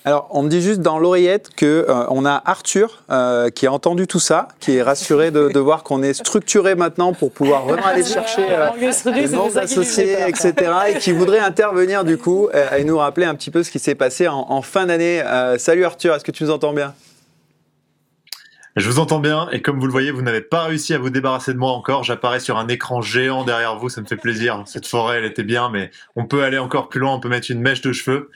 Alors, 0.05 0.29
on 0.31 0.43
me 0.43 0.49
dit 0.49 0.61
juste 0.61 0.83
dans 0.83 1.01
l'oreillette 1.01 1.51
que 1.57 1.87
euh, 1.89 2.05
on 2.11 2.25
a 2.25 2.41
Arthur 2.45 3.03
euh, 3.11 3.51
qui 3.51 3.67
a 3.67 3.73
entendu 3.73 4.07
tout 4.07 4.21
ça, 4.21 4.47
qui 4.61 4.77
est 4.77 4.83
rassuré 4.83 5.33
de, 5.33 5.49
de 5.49 5.59
voir 5.59 5.83
qu'on 5.83 6.03
est 6.03 6.13
structuré 6.13 6.77
maintenant 6.77 7.13
pour 7.13 7.33
pouvoir 7.33 7.65
vraiment 7.65 7.87
aller 7.87 8.05
chercher 8.05 8.47
euh, 8.49 8.69
les 9.07 9.29
noms 9.29 9.57
associés, 9.57 10.17
etc. 10.29 10.55
Et 10.91 10.99
qui 10.99 11.11
voudrait 11.11 11.41
intervenir 11.41 12.05
du 12.05 12.19
coup 12.19 12.49
euh, 12.55 12.77
et 12.77 12.85
nous 12.85 12.99
rappeler 12.99 13.27
un 13.27 13.35
petit 13.35 13.51
peu 13.51 13.65
ce 13.65 13.71
qui 13.73 13.81
s'est 13.81 13.97
passé 13.97 14.29
en, 14.29 14.47
en 14.49 14.63
fin 14.63 14.87
d'année. 14.87 15.23
Euh, 15.23 15.59
salut 15.59 15.85
Arthur, 15.85 16.15
est-ce 16.15 16.25
que 16.25 16.31
tu 16.31 16.45
nous 16.45 16.51
entends 16.51 16.73
bien? 16.73 16.95
Je 18.77 18.91
vous 18.91 18.99
entends 18.99 19.21
bien 19.21 19.49
et 19.53 19.63
comme 19.63 19.81
vous 19.81 19.87
le 19.87 19.91
voyez, 19.93 20.11
vous 20.11 20.21
n'avez 20.21 20.43
pas 20.43 20.65
réussi 20.65 20.93
à 20.93 20.99
vous 20.99 21.09
débarrasser 21.09 21.55
de 21.55 21.59
moi 21.59 21.73
encore. 21.73 22.05
J'apparais 22.05 22.41
sur 22.41 22.59
un 22.59 22.69
écran 22.69 23.01
géant 23.01 23.43
derrière 23.43 23.79
vous, 23.79 23.89
ça 23.89 24.03
me 24.03 24.07
fait 24.07 24.19
plaisir. 24.19 24.63
Cette 24.67 24.87
forêt, 24.87 25.17
elle 25.17 25.25
était 25.25 25.45
bien, 25.45 25.71
mais 25.71 25.91
on 26.15 26.27
peut 26.27 26.43
aller 26.43 26.59
encore 26.59 26.91
plus 26.91 27.01
loin. 27.01 27.15
On 27.15 27.19
peut 27.19 27.31
mettre 27.31 27.51
une 27.51 27.63
mèche 27.63 27.81
de 27.81 27.95
cheveux. 27.95 28.31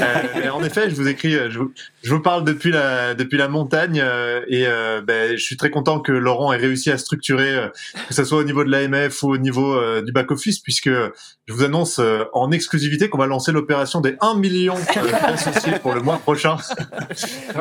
Euh, 0.00 0.14
mais 0.34 0.48
en 0.48 0.64
effet, 0.64 0.90
je 0.90 0.96
vous 0.96 1.06
écris, 1.06 1.36
euh, 1.36 1.48
je 1.48 1.60
vous, 1.60 1.72
je 2.02 2.12
vous 2.12 2.20
parle 2.20 2.42
depuis 2.42 2.72
la 2.72 3.14
depuis 3.14 3.38
la 3.38 3.46
montagne 3.46 4.00
euh, 4.02 4.40
et 4.48 4.66
euh, 4.66 5.00
ben, 5.00 5.36
je 5.36 5.42
suis 5.42 5.56
très 5.56 5.70
content 5.70 6.00
que 6.00 6.10
Laurent 6.10 6.52
ait 6.52 6.56
réussi 6.56 6.90
à 6.90 6.98
structurer, 6.98 7.54
euh, 7.54 7.68
que 8.08 8.14
ce 8.14 8.24
soit 8.24 8.38
au 8.38 8.44
niveau 8.44 8.64
de 8.64 8.70
l'AMF 8.70 9.22
ou 9.22 9.30
au 9.30 9.38
niveau 9.38 9.74
euh, 9.74 10.02
du 10.02 10.10
back 10.10 10.32
office, 10.32 10.58
puisque 10.58 10.90
je 10.90 11.52
vous 11.52 11.62
annonce 11.62 12.00
euh, 12.00 12.24
en 12.32 12.50
exclusivité 12.50 13.08
qu'on 13.08 13.18
va 13.18 13.26
lancer 13.26 13.52
l'opération 13.52 14.00
des 14.00 14.16
1 14.20 14.34
million 14.34 14.74
d'associés 15.22 15.78
pour 15.80 15.94
le 15.94 16.00
mois 16.00 16.18
prochain. 16.18 16.56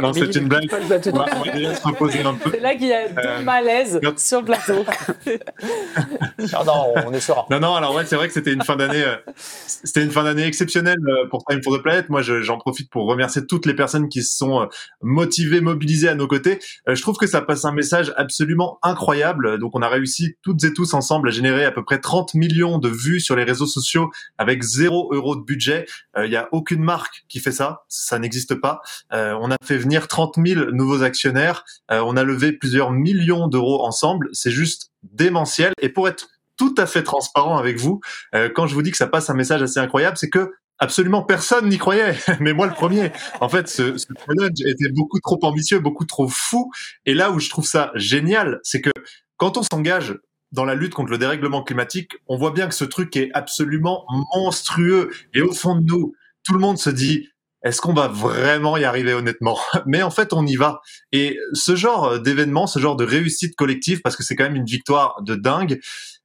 non, 0.02 0.14
c'est 0.14 0.36
une 0.36 0.48
blague. 0.48 0.68
On 0.72 0.88
va, 0.88 1.26
on 1.36 1.44
va 1.46 1.52
déjà 1.52 1.76
se 1.76 1.84
reposer 1.84 2.23
un 2.26 2.34
peu. 2.36 2.52
C'est 2.52 2.60
là 2.60 2.76
qu'il 2.76 2.88
y 2.88 2.94
a 2.94 3.02
Euh, 3.08 3.38
deux 3.40 3.44
malaises 3.44 4.00
non. 4.02 4.14
sur 4.18 4.40
le 4.40 4.46
plateau. 4.46 4.86
Non, 6.54 6.64
non, 6.66 6.94
on 7.06 7.14
est 7.14 7.20
serein. 7.20 7.46
Non, 7.50 7.60
non, 7.60 7.76
alors 7.76 7.96
ouais, 7.96 8.06
c'est 8.06 8.16
vrai 8.16 8.28
que 8.28 8.34
c'était 8.34 8.54
une 8.54 8.64
fin 8.64 8.76
d'année, 8.76 9.04
euh, 9.04 9.16
c'était 9.36 10.04
une 10.04 10.12
fin 10.12 10.24
d'année 10.24 10.46
exceptionnelle 10.46 10.98
euh, 11.08 11.28
pour 11.30 11.44
Time 11.46 11.62
for 11.64 11.78
the 11.78 11.82
Planet. 11.82 12.10
Moi, 12.10 12.22
je- 12.22 12.42
j'en 12.42 12.58
profite 12.58 12.90
pour 12.90 13.06
remercier 13.08 13.46
toutes 13.46 13.66
les 13.66 13.74
personnes 13.74 14.10
qui 14.10 14.24
se 14.24 14.36
sont 14.38 14.62
euh, 14.62 14.66
motivées, 15.02 15.62
mobilisées 15.62 16.10
à 16.10 16.16
nos 16.16 16.28
côtés. 16.28 16.60
Euh, 16.88 16.96
je 16.96 17.02
trouve 17.02 17.18
que 17.18 17.28
ça 17.28 17.42
passe 17.42 17.66
un 17.66 17.72
message 17.72 18.14
absolument 18.18 18.80
incroyable. 18.84 19.58
Donc, 19.60 19.72
on 19.76 19.82
a 19.82 19.90
réussi 19.90 20.36
toutes 20.42 20.64
et 20.64 20.74
tous 20.74 20.94
ensemble 20.94 21.30
à 21.30 21.32
générer 21.32 21.66
à 21.66 21.72
peu 21.72 21.84
près 21.84 22.00
30 22.00 22.34
millions 22.34 22.78
de 22.78 22.90
vues 22.90 23.20
sur 23.20 23.36
les 23.36 23.44
réseaux 23.44 23.68
sociaux 23.68 24.12
avec 24.38 24.64
zéro 24.64 25.10
euro 25.14 25.36
de 25.36 25.42
budget. 25.44 25.86
Il 26.18 26.30
n'y 26.30 26.36
a 26.36 26.48
aucune 26.52 26.84
marque 26.84 27.24
qui 27.30 27.40
fait 27.40 27.52
ça. 27.52 27.84
Ça 27.88 28.20
n'existe 28.20 28.56
pas. 28.56 28.82
Euh, 29.14 29.38
on 29.42 29.52
a 29.52 29.56
fait 29.64 29.78
venir 29.78 30.08
30 30.08 30.36
000 30.44 30.72
nouveaux 30.72 31.04
actionnaires. 31.04 31.64
Euh, 31.92 32.02
on 32.14 32.18
a 32.18 32.24
levé 32.24 32.54
plusieurs 32.54 32.92
millions 32.92 33.48
d'euros 33.48 33.84
ensemble. 33.84 34.30
C'est 34.34 34.52
juste 34.52 34.92
démentiel. 35.02 35.74
Et 35.82 35.90
pour 35.90 36.08
être 36.08 36.30
tout 36.58 36.76
à 36.78 36.86
fait 36.86 37.02
transparent 37.02 37.58
avec 37.58 37.80
vous, 37.80 38.02
euh, 38.36 38.50
quand 38.54 38.68
je 38.68 38.76
vous 38.76 38.84
dis 38.84 38.92
que 38.92 38.98
ça 38.98 39.08
passe 39.08 39.30
un 39.30 39.34
message 39.34 39.64
assez 39.64 39.80
incroyable, 39.80 40.18
c'est 40.18 40.30
que 40.30 40.52
absolument 40.78 41.24
personne 41.24 41.70
n'y 41.70 41.78
croyait, 41.78 42.16
mais 42.40 42.54
moi 42.54 42.68
le 42.68 42.74
premier. 42.74 43.12
En 43.42 43.50
fait, 43.50 43.68
ce, 43.68 43.98
ce 43.98 44.08
challenge 44.26 44.62
était 44.64 44.90
beaucoup 44.90 45.20
trop 45.20 45.40
ambitieux, 45.42 45.80
beaucoup 45.80 46.06
trop 46.06 46.28
fou. 46.28 46.72
Et 47.06 47.16
là 47.16 47.32
où 47.32 47.40
je 47.40 47.50
trouve 47.50 47.66
ça 47.66 47.92
génial, 47.96 48.60
c'est 48.62 48.82
que 48.82 48.92
quand 49.38 49.58
on 49.58 49.64
s'engage 49.64 50.16
dans 50.52 50.66
la 50.66 50.76
lutte 50.76 50.94
contre 50.94 51.10
le 51.10 51.18
dérèglement 51.18 51.64
climatique, 51.64 52.12
on 52.28 52.38
voit 52.38 52.52
bien 52.52 52.68
que 52.68 52.76
ce 52.76 52.86
truc 52.86 53.16
est 53.18 53.32
absolument 53.34 54.06
monstrueux. 54.36 55.10
Et 55.34 55.42
au 55.42 55.52
fond 55.52 55.76
de 55.76 55.86
nous, 55.86 56.14
tout 56.44 56.54
le 56.54 56.60
monde 56.60 56.78
se 56.78 56.92
dit, 56.92 57.30
est-ce 57.64 57.82
qu'on 57.82 57.94
va 57.94 58.08
vraiment 58.08 58.78
y 58.78 58.84
arriver 58.84 59.14
honnêtement? 59.14 59.58
Mais 59.86 60.04
en 60.04 60.12
fait, 60.12 60.34
on 60.34 60.46
y 60.46 60.56
va. 60.56 60.82
Et 61.12 61.38
ce 61.54 61.76
genre 61.76 62.20
d'événement, 62.20 62.68
ce 62.68 62.80
genre 62.80 62.96
de 62.96 63.06
réussite 63.06 63.56
collective, 63.56 64.02
parce 64.02 64.16
que 64.16 64.24
c'est 64.24 64.36
quand 64.36 64.44
même 64.44 64.56
une 64.56 64.66
victoire 64.66 65.22
de 65.24 65.36
dingue, 65.36 65.80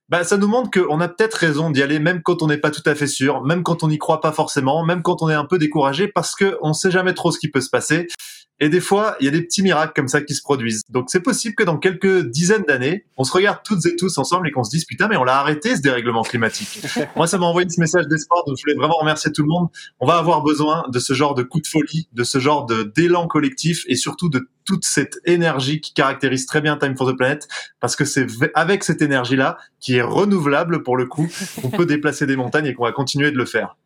bah, 0.09 0.25
ça 0.25 0.39
nous 0.39 0.49
montre 0.49 0.71
qu'on 0.71 1.01
a 1.01 1.09
peut-être 1.09 1.35
raison 1.35 1.71
d'y 1.71 1.83
aller, 1.83 1.99
même 1.99 2.23
quand 2.23 2.43
on 2.43 2.47
n'est 2.47 2.59
pas 2.59 2.71
tout 2.71 2.83
à 2.87 2.95
fait 2.95 3.07
sûr, 3.07 3.45
même 3.45 3.63
quand 3.63 3.83
on 3.83 3.89
n'y 3.89 3.99
croit 3.99 4.21
pas 4.21 4.33
forcément, 4.33 4.83
même 4.85 5.03
quand 5.03 5.23
on 5.23 5.29
est 5.29 5.35
un 5.35 5.45
peu 5.45 5.59
découragé, 5.59 6.09
parce 6.09 6.35
qu'on 6.35 6.69
ne 6.69 6.73
sait 6.73 6.91
jamais 6.91 7.13
trop 7.13 7.31
ce 7.31 7.39
qui 7.39 7.51
peut 7.51 7.61
se 7.61 7.71
passer. 7.71 8.07
Et 8.61 8.69
des 8.69 8.81
fois, 8.81 9.17
il 9.21 9.27
y 9.27 9.29
a 9.29 9.31
des 9.31 9.43
petits 9.43 9.63
miracles 9.63 9.93
comme 9.95 10.09
ça 10.09 10.21
qui 10.21 10.35
se 10.35 10.43
produisent. 10.43 10.83
Donc 10.91 11.11
c'est 11.11 11.21
possible 11.21 11.55
que 11.55 11.63
dans 11.63 11.79
quelques 11.79 12.29
dizaines 12.29 12.65
d'années, 12.65 13.07
on 13.17 13.25
se 13.25 13.33
regarde 13.33 13.61
toutes 13.65 13.87
et 13.87 13.95
tous 13.95 14.19
ensemble 14.19 14.49
et 14.49 14.51
qu'on 14.51 14.65
se 14.65 14.71
dise 14.71 14.85
putain 14.85 15.07
mais 15.09 15.17
on 15.17 15.25
l'a 15.25 15.39
arrêté 15.39 15.77
ce 15.77 15.81
dérèglement 15.81 16.23
climatique. 16.23 16.81
Moi 17.17 17.27
ça 17.27 17.39
m'a 17.39 17.47
envoyé 17.47 17.69
ce 17.69 17.81
message 17.81 18.09
d'espoir 18.09 18.45
donc 18.47 18.57
je 18.57 18.63
voulais 18.63 18.75
vraiment 18.75 18.97
remercier 18.99 19.31
tout 19.33 19.43
le 19.43 19.49
monde. 19.49 19.69
On 20.01 20.07
va 20.07 20.17
avoir 20.17 20.43
besoin 20.43 20.85
de 20.89 20.99
ce 20.99 21.13
genre 21.13 21.35
de 21.35 21.43
coup 21.43 21.61
de 21.61 21.67
folie, 21.67 22.09
de 22.13 22.25
ce 22.25 22.39
genre 22.39 22.67
de 22.67 22.83
d'élan 22.83 23.29
collectif 23.29 23.85
et 23.87 23.95
surtout 23.95 24.29
de 24.29 24.49
toute 24.65 24.85
cette 24.85 25.19
énergie 25.25 25.81
qui 25.81 25.95
caractérise 25.95 26.47
très 26.47 26.61
bien 26.61 26.77
Time 26.77 26.97
for 26.97 27.11
the 27.11 27.17
Planet 27.17 27.47
parce 27.81 27.97
que 27.97 28.05
c'est 28.05 28.27
avec 28.55 28.83
cette 28.83 29.03
énergie 29.03 29.37
là 29.37 29.57
qui 29.81 29.97
est 29.97 30.03
renouvelable 30.03 30.83
pour 30.83 30.97
le 30.97 31.07
coup 31.07 31.29
qu'on 31.63 31.71
peut 31.71 31.87
déplacer 31.87 32.27
des 32.27 32.37
montagnes 32.37 32.67
et 32.67 32.75
qu'on 32.75 32.85
va 32.85 32.93
continuer 32.93 33.31
de 33.31 33.37
le 33.37 33.47
faire. 33.47 33.77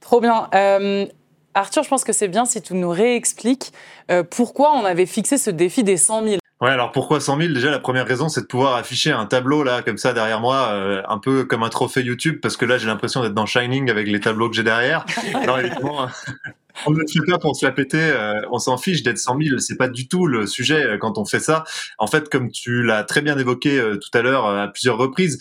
Trop 0.00 0.20
bien. 0.20 0.48
Euh, 0.54 1.06
Arthur, 1.54 1.82
je 1.82 1.88
pense 1.88 2.04
que 2.04 2.12
c'est 2.12 2.28
bien 2.28 2.44
si 2.44 2.62
tu 2.62 2.74
nous 2.74 2.90
réexpliques 2.90 3.72
euh, 4.10 4.22
pourquoi 4.22 4.72
on 4.72 4.84
avait 4.84 5.06
fixé 5.06 5.36
ce 5.36 5.50
défi 5.50 5.82
des 5.82 5.96
100 5.96 6.24
000. 6.24 6.36
Ouais, 6.60 6.70
alors 6.70 6.92
pourquoi 6.92 7.20
100 7.20 7.38
000 7.38 7.52
Déjà, 7.54 7.70
la 7.70 7.80
première 7.80 8.06
raison, 8.06 8.28
c'est 8.28 8.42
de 8.42 8.46
pouvoir 8.46 8.76
afficher 8.76 9.10
un 9.10 9.26
tableau 9.26 9.64
là, 9.64 9.82
comme 9.82 9.96
ça, 9.96 10.12
derrière 10.12 10.40
moi, 10.40 10.68
euh, 10.72 11.02
un 11.08 11.18
peu 11.18 11.44
comme 11.44 11.62
un 11.62 11.70
trophée 11.70 12.02
YouTube, 12.02 12.38
parce 12.40 12.56
que 12.56 12.66
là, 12.66 12.78
j'ai 12.78 12.86
l'impression 12.86 13.22
d'être 13.22 13.34
dans 13.34 13.46
Shining 13.46 13.90
avec 13.90 14.06
les 14.06 14.20
tableaux 14.20 14.48
que 14.48 14.54
j'ai 14.54 14.62
derrière. 14.62 15.04
Alors 15.42 15.58
évidemment, 15.58 16.06
on 16.86 16.92
ne 16.92 17.00
fait 17.10 17.26
pas 17.26 17.38
pour 17.38 17.56
se 17.56 17.64
la 17.66 17.72
péter, 17.72 17.98
euh, 17.98 18.42
on 18.52 18.58
s'en 18.58 18.76
fiche 18.76 19.02
d'être 19.02 19.18
100 19.18 19.38
000, 19.42 19.58
c'est 19.58 19.76
pas 19.76 19.88
du 19.88 20.06
tout 20.06 20.26
le 20.26 20.46
sujet 20.46 20.98
quand 21.00 21.18
on 21.18 21.24
fait 21.24 21.40
ça. 21.40 21.64
En 21.98 22.06
fait, 22.06 22.28
comme 22.28 22.50
tu 22.52 22.84
l'as 22.84 23.02
très 23.04 23.22
bien 23.22 23.36
évoqué 23.38 23.82
tout 24.00 24.18
à 24.18 24.22
l'heure 24.22 24.46
à 24.46 24.68
plusieurs 24.68 24.98
reprises, 24.98 25.38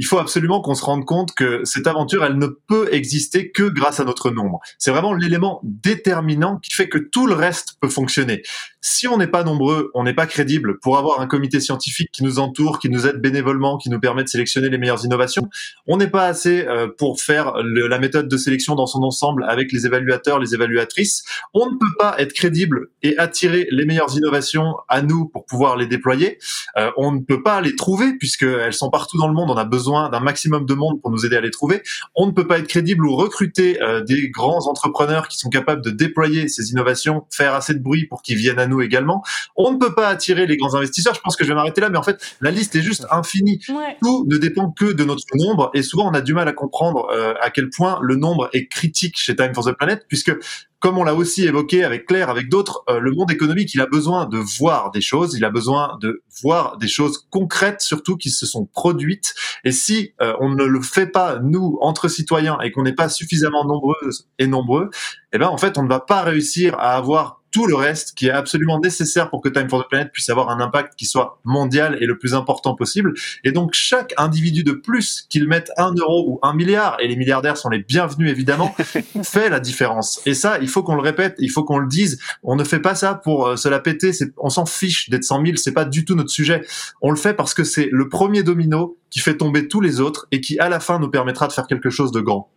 il 0.00 0.06
faut 0.06 0.18
absolument 0.18 0.62
qu'on 0.62 0.74
se 0.74 0.82
rende 0.82 1.04
compte 1.04 1.34
que 1.34 1.60
cette 1.64 1.86
aventure, 1.86 2.24
elle 2.24 2.38
ne 2.38 2.46
peut 2.46 2.88
exister 2.90 3.50
que 3.50 3.64
grâce 3.64 4.00
à 4.00 4.04
notre 4.04 4.30
nombre. 4.30 4.58
C'est 4.78 4.90
vraiment 4.90 5.12
l'élément 5.12 5.60
déterminant 5.62 6.56
qui 6.56 6.72
fait 6.72 6.88
que 6.88 6.96
tout 6.96 7.26
le 7.26 7.34
reste 7.34 7.74
peut 7.82 7.90
fonctionner. 7.90 8.42
Si 8.80 9.06
on 9.06 9.18
n'est 9.18 9.26
pas 9.26 9.44
nombreux, 9.44 9.90
on 9.92 10.04
n'est 10.04 10.14
pas 10.14 10.24
crédible 10.24 10.78
pour 10.78 10.96
avoir 10.96 11.20
un 11.20 11.26
comité 11.26 11.60
scientifique 11.60 12.08
qui 12.12 12.24
nous 12.24 12.38
entoure, 12.38 12.78
qui 12.78 12.88
nous 12.88 13.06
aide 13.06 13.20
bénévolement, 13.20 13.76
qui 13.76 13.90
nous 13.90 14.00
permet 14.00 14.24
de 14.24 14.28
sélectionner 14.30 14.70
les 14.70 14.78
meilleures 14.78 15.04
innovations. 15.04 15.50
On 15.86 15.98
n'est 15.98 16.08
pas 16.08 16.24
assez 16.24 16.66
euh, 16.66 16.88
pour 16.96 17.20
faire 17.20 17.52
la 17.62 17.98
méthode 17.98 18.26
de 18.26 18.36
sélection 18.38 18.76
dans 18.76 18.86
son 18.86 19.02
ensemble 19.02 19.44
avec 19.50 19.70
les 19.70 19.84
évaluateurs, 19.84 20.38
les 20.38 20.54
évaluatrices. 20.54 21.24
On 21.52 21.66
ne 21.66 21.76
peut 21.76 21.94
pas 21.98 22.14
être 22.16 22.32
crédible 22.32 22.88
et 23.02 23.18
attirer 23.18 23.68
les 23.70 23.84
meilleures 23.84 24.16
innovations 24.16 24.76
à 24.88 25.02
nous 25.02 25.28
pour 25.28 25.44
pouvoir 25.44 25.76
les 25.76 25.86
déployer. 25.86 26.38
Euh, 26.78 26.90
on 26.96 27.12
ne 27.12 27.20
peut 27.20 27.42
pas 27.42 27.60
les 27.60 27.76
trouver 27.76 28.16
puisqu'elles 28.18 28.72
sont 28.72 28.88
partout 28.88 29.18
dans 29.18 29.28
le 29.28 29.34
monde. 29.34 29.50
On 29.50 29.58
a 29.58 29.66
besoin 29.66 29.89
d'un 29.90 30.20
maximum 30.20 30.66
de 30.66 30.74
monde 30.74 31.00
pour 31.00 31.10
nous 31.10 31.26
aider 31.26 31.36
à 31.36 31.40
les 31.40 31.50
trouver. 31.50 31.82
On 32.14 32.26
ne 32.26 32.32
peut 32.32 32.46
pas 32.46 32.58
être 32.58 32.68
crédible 32.68 33.06
ou 33.06 33.16
recruter 33.16 33.82
euh, 33.82 34.02
des 34.02 34.30
grands 34.30 34.68
entrepreneurs 34.68 35.28
qui 35.28 35.38
sont 35.38 35.48
capables 35.48 35.82
de 35.82 35.90
déployer 35.90 36.48
ces 36.48 36.70
innovations, 36.70 37.24
faire 37.30 37.54
assez 37.54 37.74
de 37.74 37.80
bruit 37.80 38.06
pour 38.06 38.22
qu'ils 38.22 38.36
viennent 38.36 38.58
à 38.58 38.66
nous 38.66 38.80
également. 38.80 39.22
On 39.56 39.72
ne 39.72 39.78
peut 39.78 39.94
pas 39.94 40.08
attirer 40.08 40.46
les 40.46 40.56
grands 40.56 40.74
investisseurs. 40.74 41.14
Je 41.14 41.20
pense 41.20 41.36
que 41.36 41.44
je 41.44 41.48
vais 41.48 41.54
m'arrêter 41.54 41.80
là, 41.80 41.90
mais 41.90 41.98
en 41.98 42.02
fait, 42.02 42.36
la 42.40 42.50
liste 42.50 42.74
est 42.76 42.82
juste 42.82 43.06
infinie. 43.10 43.60
Tout 44.02 44.24
ne 44.28 44.36
dépend 44.36 44.70
que 44.70 44.92
de 44.92 45.04
notre 45.04 45.24
nombre 45.34 45.70
et 45.74 45.82
souvent 45.82 46.10
on 46.10 46.14
a 46.14 46.20
du 46.20 46.34
mal 46.34 46.48
à 46.48 46.52
comprendre 46.52 47.08
euh, 47.12 47.34
à 47.40 47.50
quel 47.50 47.70
point 47.70 47.98
le 48.02 48.16
nombre 48.16 48.48
est 48.52 48.66
critique 48.66 49.18
chez 49.18 49.36
Time 49.36 49.54
for 49.54 49.64
the 49.64 49.72
Planet 49.72 50.04
puisque 50.08 50.32
comme 50.80 50.96
on 50.96 51.04
l'a 51.04 51.14
aussi 51.14 51.44
évoqué 51.44 51.84
avec 51.84 52.06
Claire, 52.06 52.30
avec 52.30 52.48
d'autres, 52.48 52.82
euh, 52.88 53.00
le 53.00 53.12
monde 53.12 53.30
économique, 53.30 53.74
il 53.74 53.80
a 53.82 53.86
besoin 53.86 54.26
de 54.26 54.38
voir 54.38 54.90
des 54.90 55.02
choses, 55.02 55.34
il 55.34 55.44
a 55.44 55.50
besoin 55.50 55.98
de 56.00 56.22
voir 56.42 56.78
des 56.78 56.88
choses 56.88 57.26
concrètes, 57.30 57.82
surtout 57.82 58.16
qui 58.16 58.30
se 58.30 58.46
sont 58.46 58.64
produites. 58.64 59.34
Et 59.64 59.72
si 59.72 60.14
euh, 60.22 60.32
on 60.40 60.48
ne 60.48 60.64
le 60.64 60.80
fait 60.80 61.06
pas, 61.06 61.38
nous, 61.38 61.78
entre 61.82 62.08
citoyens, 62.08 62.58
et 62.60 62.72
qu'on 62.72 62.82
n'est 62.82 62.94
pas 62.94 63.10
suffisamment 63.10 63.66
nombreuses 63.66 64.26
et 64.38 64.46
nombreux, 64.46 64.90
eh 65.32 65.38
ben, 65.38 65.48
en 65.48 65.58
fait, 65.58 65.76
on 65.76 65.82
ne 65.82 65.88
va 65.88 66.00
pas 66.00 66.22
réussir 66.22 66.74
à 66.78 66.96
avoir 66.96 67.39
tout 67.52 67.66
le 67.66 67.74
reste 67.74 68.14
qui 68.14 68.28
est 68.28 68.30
absolument 68.30 68.78
nécessaire 68.78 69.30
pour 69.30 69.40
que 69.40 69.48
Time 69.48 69.68
for 69.68 69.84
the 69.84 69.88
Planet 69.88 70.12
puisse 70.12 70.28
avoir 70.28 70.50
un 70.50 70.60
impact 70.60 70.94
qui 70.96 71.06
soit 71.06 71.40
mondial 71.44 71.98
et 72.00 72.06
le 72.06 72.18
plus 72.18 72.34
important 72.34 72.74
possible. 72.74 73.14
Et 73.44 73.52
donc 73.52 73.74
chaque 73.74 74.14
individu 74.16 74.62
de 74.64 74.72
plus, 74.72 75.26
qu'il 75.28 75.48
mette 75.48 75.70
un 75.76 75.92
euro 75.94 76.24
ou 76.28 76.38
un 76.42 76.54
milliard, 76.54 76.96
et 77.00 77.08
les 77.08 77.16
milliardaires 77.16 77.56
sont 77.56 77.68
les 77.68 77.80
bienvenus 77.80 78.30
évidemment, 78.30 78.74
fait 79.22 79.50
la 79.50 79.60
différence. 79.60 80.20
Et 80.26 80.34
ça, 80.34 80.58
il 80.60 80.68
faut 80.68 80.82
qu'on 80.82 80.94
le 80.94 81.02
répète, 81.02 81.36
il 81.38 81.50
faut 81.50 81.64
qu'on 81.64 81.78
le 81.78 81.88
dise. 81.88 82.18
On 82.42 82.56
ne 82.56 82.64
fait 82.64 82.80
pas 82.80 82.94
ça 82.94 83.14
pour 83.14 83.48
euh, 83.48 83.56
se 83.56 83.68
la 83.68 83.80
péter. 83.80 84.12
On 84.36 84.50
s'en 84.50 84.66
fiche 84.66 85.10
d'être 85.10 85.24
100 85.24 85.44
000, 85.44 85.56
c'est 85.56 85.72
pas 85.72 85.84
du 85.84 86.04
tout 86.04 86.14
notre 86.14 86.30
sujet. 86.30 86.64
On 87.02 87.10
le 87.10 87.16
fait 87.16 87.34
parce 87.34 87.54
que 87.54 87.64
c'est 87.64 87.88
le 87.90 88.08
premier 88.08 88.42
domino 88.42 88.96
qui 89.10 89.20
fait 89.20 89.36
tomber 89.36 89.68
tous 89.68 89.80
les 89.80 90.00
autres 90.00 90.26
et 90.30 90.40
qui 90.40 90.58
à 90.58 90.68
la 90.68 90.80
fin 90.80 90.98
nous 90.98 91.10
permettra 91.10 91.48
de 91.48 91.52
faire 91.52 91.66
quelque 91.66 91.90
chose 91.90 92.12
de 92.12 92.20
grand. 92.20 92.50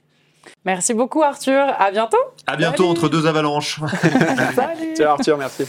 Merci 0.66 0.94
beaucoup 0.94 1.24
Arthur, 1.24 1.76
à 1.78 1.92
bientôt. 1.92 2.18
À 2.48 2.56
bientôt 2.56 2.88
entre 2.88 3.10
deux 3.10 3.28
avalanches. 3.28 3.80
Salut. 4.56 4.96
Ciao 4.96 5.12
Arthur, 5.12 5.38
merci. 5.38 5.66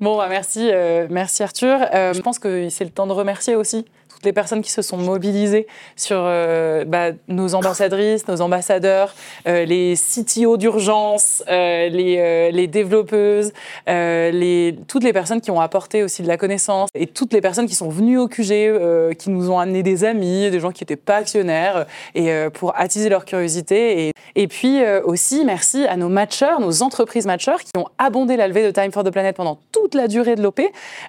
Bon, 0.00 0.16
bah 0.16 0.26
merci, 0.28 0.70
euh, 0.70 1.06
merci 1.08 1.42
Arthur. 1.42 1.78
Euh, 1.94 2.12
je 2.12 2.20
pense 2.20 2.38
que 2.38 2.68
c'est 2.68 2.84
le 2.84 2.90
temps 2.90 3.06
de 3.06 3.12
remercier 3.12 3.54
aussi 3.54 3.86
les 4.24 4.32
personnes 4.32 4.62
qui 4.62 4.70
se 4.70 4.82
sont 4.82 4.96
mobilisées 4.96 5.66
sur 5.96 6.18
euh, 6.18 6.84
bah, 6.84 7.10
nos 7.28 7.54
ambassadrices, 7.54 8.26
nos 8.28 8.40
ambassadeurs, 8.40 9.14
les 9.46 9.94
CTO 9.94 10.56
d'urgence, 10.56 11.42
les, 11.48 12.50
les, 12.52 12.66
développeuses, 12.66 13.52
toutes 14.86 15.04
les 15.04 15.12
personnes 15.12 15.40
qui 15.40 15.50
ont 15.50 15.60
apporté 15.60 16.02
aussi 16.02 16.22
de 16.22 16.28
la 16.28 16.36
connaissance 16.36 16.88
et 16.94 17.06
toutes 17.06 17.32
les 17.32 17.40
personnes 17.40 17.66
qui 17.66 17.74
sont 17.74 17.88
venues 17.88 18.18
au 18.18 18.28
QG, 18.28 19.14
qui 19.16 19.30
nous 19.30 19.50
ont 19.50 19.58
amené 19.58 19.82
des 19.82 20.04
amis, 20.04 20.50
des 20.50 20.60
gens 20.60 20.70
qui 20.70 20.82
n'étaient 20.82 20.96
pas 20.96 21.16
actionnaires, 21.16 21.86
et 22.14 22.30
pour 22.52 22.78
attiser 22.78 23.08
leur 23.08 23.24
curiosité. 23.24 24.08
Et, 24.08 24.12
et 24.34 24.48
puis 24.48 24.80
aussi, 25.04 25.44
merci 25.44 25.86
à 25.86 25.96
nos 25.96 26.08
matchers, 26.08 26.58
nos 26.60 26.82
entreprises 26.82 27.26
matchers 27.26 27.64
qui 27.64 27.78
ont 27.78 27.88
abondé 27.98 28.36
la 28.36 28.48
levée 28.48 28.64
de 28.64 28.70
Time 28.70 28.92
for 28.92 29.04
the 29.04 29.10
Planet 29.10 29.36
pendant 29.36 29.58
toute 29.72 29.94
la 29.94 30.08
durée 30.08 30.34
de 30.34 30.42
l'OP. 30.42 30.60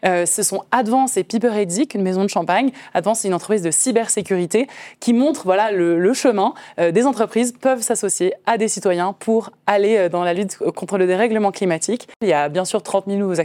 Euh, 0.06 0.26
ce 0.26 0.44
sont 0.44 0.64
Advance 0.72 1.18
et 1.18 1.24
Piper 1.24 1.52
Eddick, 1.56 1.94
une 1.94 2.02
maison 2.02 2.24
de 2.24 2.30
champagne. 2.30 2.72
Advance, 2.94 3.05
c'est 3.14 3.28
une 3.28 3.34
entreprise 3.34 3.62
de 3.62 3.72
cybersécurité 3.72 4.68
qui 5.00 5.14
montre 5.14 5.44
voilà, 5.46 5.72
le, 5.72 6.14
chemin. 6.14 6.54
Euh, 6.80 6.92
des 6.92 7.06
entreprises 7.06 7.54
peuvent 7.60 7.82
s'associer 7.82 8.34
à 8.46 8.58
des 8.58 8.68
citoyens 8.68 9.14
pour 9.20 9.52
aller 9.68 9.98
euh, 9.98 10.10
dans 10.10 10.24
la 10.24 10.34
lutte 10.34 10.58
contre 10.76 10.98
le 10.98 11.08
dérèglement 11.08 11.52
climatique. 11.52 12.08
Il 12.22 12.28
y 12.28 12.34
a 12.34 12.50
bien 12.50 12.66
sûr 12.66 12.82
30 12.82 13.06
000 13.08 13.20
nouveaux 13.20 13.40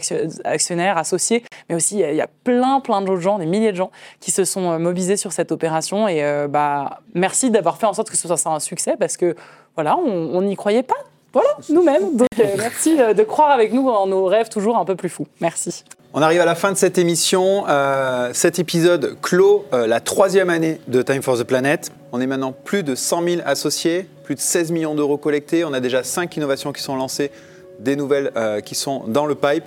actionnaires 0.45 0.97
associés, 0.99 1.45
mais 1.69 1.75
aussi 1.75 1.99
il 1.99 2.15
y 2.15 2.21
a 2.21 2.29
plein, 2.45 2.81
plein 2.81 3.03
d'autres 3.03 3.21
gens, 3.21 3.39
des 3.39 3.47
milliers 3.47 3.73
de 3.73 3.77
gens 3.77 3.91
qui 4.21 4.31
se 4.31 4.45
sont 4.45 4.79
mobilisés 4.79 5.17
sur 5.17 5.33
cette 5.33 5.53
opération. 5.53 6.09
Et 6.09 6.23
bah, 6.49 7.01
merci 7.15 7.51
d'avoir 7.51 7.77
fait 7.77 7.87
en 7.87 7.93
sorte 7.93 8.11
que 8.11 8.17
ce 8.17 8.29
soit 8.29 8.51
un 8.51 8.61
succès 8.61 8.97
parce 8.99 9.17
que 9.17 9.35
voilà, 9.75 9.97
on 9.97 10.43
n'y 10.43 10.57
croyait 10.57 10.83
pas 10.83 10.97
voilà, 11.33 11.49
nous-mêmes. 11.69 12.17
Donc 12.17 12.29
euh, 12.39 12.45
merci 12.57 13.01
euh, 13.01 13.15
de 13.15 13.23
croire 13.23 13.51
avec 13.51 13.73
nous 13.73 13.89
en 13.89 14.07
nos 14.07 14.25
rêves 14.25 14.49
toujours 14.49 14.77
un 14.77 14.85
peu 14.85 14.97
plus 14.97 15.09
fous. 15.09 15.27
Merci. 15.41 15.85
On 16.13 16.23
arrive 16.23 16.41
à 16.41 16.45
la 16.45 16.57
fin 16.57 16.73
de 16.73 16.77
cette 16.77 16.99
émission. 16.99 17.67
Euh, 17.69 18.31
cet 18.33 18.59
épisode 18.59 19.17
clôt 19.23 19.65
la 19.71 20.01
troisième 20.01 20.51
année 20.51 20.81
de 20.89 21.03
Time 21.03 21.23
for 21.23 21.39
the 21.39 21.45
Planet. 21.45 21.93
On 22.11 22.21
est 22.21 22.27
maintenant 22.27 22.51
plus 22.51 22.83
de 22.83 22.97
100 22.97 23.23
000 23.23 23.43
associés, 23.45 24.09
plus 24.25 24.35
de 24.35 24.41
16 24.41 24.73
millions 24.73 24.97
d'euros 24.97 25.19
collectés. 25.19 25.65
On 25.65 25.73
a 25.73 25.79
déjà 25.79 26.03
5 26.03 26.37
innovations 26.37 26.73
qui 26.73 26.83
sont 26.83 26.97
lancées, 26.97 27.31
des 27.79 27.95
nouvelles 27.95 28.33
qui 28.65 28.75
sont 28.75 29.05
dans 29.07 29.25
le 29.25 29.37
pipe. 29.37 29.67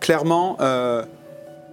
Clairement, 0.00 0.56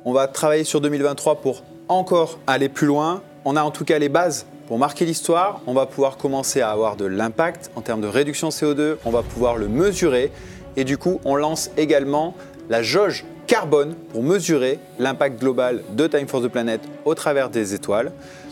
on 0.04 0.14
va 0.14 0.26
travailler 0.26 0.64
sur 0.64 0.82
2023 0.82 1.36
pour 1.36 1.62
encore 1.88 2.40
aller 2.48 2.70
plus 2.70 2.88
loin. 2.88 3.22
On 3.46 3.56
a 3.56 3.62
en 3.62 3.70
tout 3.70 3.86
cas 3.86 4.00
les 4.00 4.10
bases 4.10 4.48
pour 4.68 4.80
marquer 4.80 5.06
l'histoire, 5.06 5.62
on 5.68 5.76
va 5.76 5.86
pouvoir 5.86 6.18
commencer 6.18 6.60
à 6.60 6.72
avoir 6.72 6.96
de 6.96 7.06
l'impact 7.06 7.70
en 7.76 7.82
termes 7.82 8.02
de 8.02 8.08
réduction 8.08 8.50
CO2, 8.50 8.96
on 9.06 9.12
va 9.12 9.22
pouvoir 9.22 9.58
le 9.58 9.68
mesurer 9.68 10.32
et 10.76 10.84
du 10.84 10.98
coup 10.98 11.22
on 11.24 11.36
lance 11.36 11.70
également 11.78 12.34
la 12.68 12.82
jauge 12.82 13.26
carbone 13.48 13.96
pour 14.12 14.24
mesurer 14.24 14.80
l'impact 15.00 15.40
global 15.40 15.84
de 15.92 16.08
Time 16.08 16.28
for 16.28 16.42
the 16.42 16.48
Planet 16.48 16.82
au 17.06 17.16
travers 17.16 17.50
des 17.50 17.74
étoiles. 17.74 18.12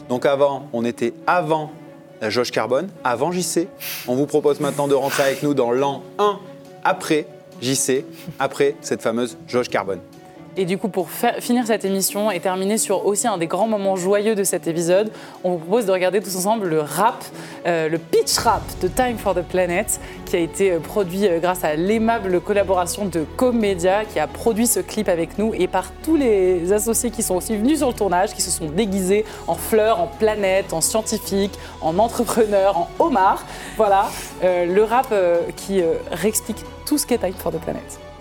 Donc 0.09 0.25
avant, 0.25 0.67
on 0.73 0.85
était 0.85 1.13
avant 1.27 1.71
la 2.21 2.29
jauge 2.29 2.51
carbone, 2.51 2.89
avant 3.03 3.31
JC. 3.31 3.67
On 4.07 4.15
vous 4.15 4.25
propose 4.25 4.59
maintenant 4.59 4.87
de 4.87 4.95
rentrer 4.95 5.23
avec 5.23 5.43
nous 5.43 5.53
dans 5.53 5.71
l'an 5.71 6.03
1 6.19 6.39
après 6.83 7.27
JC, 7.61 8.05
après 8.39 8.75
cette 8.81 9.01
fameuse 9.01 9.37
jauge 9.47 9.69
carbone. 9.69 9.99
Et 10.55 10.65
du 10.65 10.77
coup, 10.77 10.87
pour 10.87 11.09
finir 11.39 11.65
cette 11.65 11.83
émission 11.83 12.29
et 12.29 12.39
terminer 12.39 12.77
sur 12.77 13.07
aussi 13.07 13.27
un 13.27 13.39
des 13.39 13.47
grands 13.47 13.67
moments 13.67 13.95
joyeux 13.95 14.35
de 14.35 14.43
cet 14.43 14.67
épisode, 14.67 15.11
on 15.43 15.53
vous 15.53 15.57
propose 15.57 15.87
de 15.87 15.91
regarder 15.91 16.21
tous 16.21 16.35
ensemble 16.35 16.67
le 16.67 16.79
rap, 16.79 17.23
euh, 17.65 17.89
le 17.89 17.97
pitch 17.97 18.37
rap 18.37 18.61
de 18.79 18.87
Time 18.87 19.17
for 19.17 19.33
the 19.33 19.41
Planet, 19.41 19.99
qui 20.25 20.35
a 20.35 20.39
été 20.39 20.71
euh, 20.71 20.79
produit 20.79 21.27
euh, 21.27 21.39
grâce 21.39 21.63
à 21.63 21.75
l'aimable 21.75 22.39
collaboration 22.39 23.05
de 23.05 23.25
Comedia, 23.35 24.05
qui 24.05 24.19
a 24.19 24.27
produit 24.27 24.67
ce 24.67 24.79
clip 24.79 25.09
avec 25.09 25.39
nous, 25.39 25.55
et 25.55 25.67
par 25.67 25.91
tous 26.03 26.17
les 26.17 26.71
associés 26.71 27.09
qui 27.09 27.23
sont 27.23 27.35
aussi 27.35 27.57
venus 27.57 27.79
sur 27.79 27.87
le 27.87 27.95
tournage, 27.95 28.35
qui 28.35 28.43
se 28.43 28.51
sont 28.51 28.67
déguisés 28.67 29.25
en 29.47 29.55
fleurs, 29.55 29.99
en 29.99 30.07
planètes, 30.07 30.71
en 30.71 30.81
scientifiques, 30.81 31.57
en 31.81 31.97
entrepreneurs, 31.97 32.77
en 32.77 32.89
homards. 32.99 33.43
Voilà, 33.75 34.05
le 34.43 34.83
rap 34.83 35.13
qui 35.55 35.81
réexplique 36.11 36.63
tout 36.85 36.97
ce 36.97 37.07
qu'est 37.07 37.17
Time 37.17 37.33
for 37.33 37.51
the 37.51 37.59
Planet. 37.59 38.12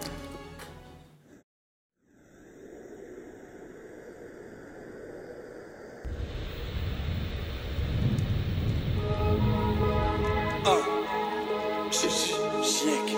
Chic. 11.93 12.11
Chic. 12.11 13.15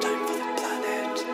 Time 0.00 0.20
for 0.26 0.34
the 0.34 0.48
planet. 0.56 1.26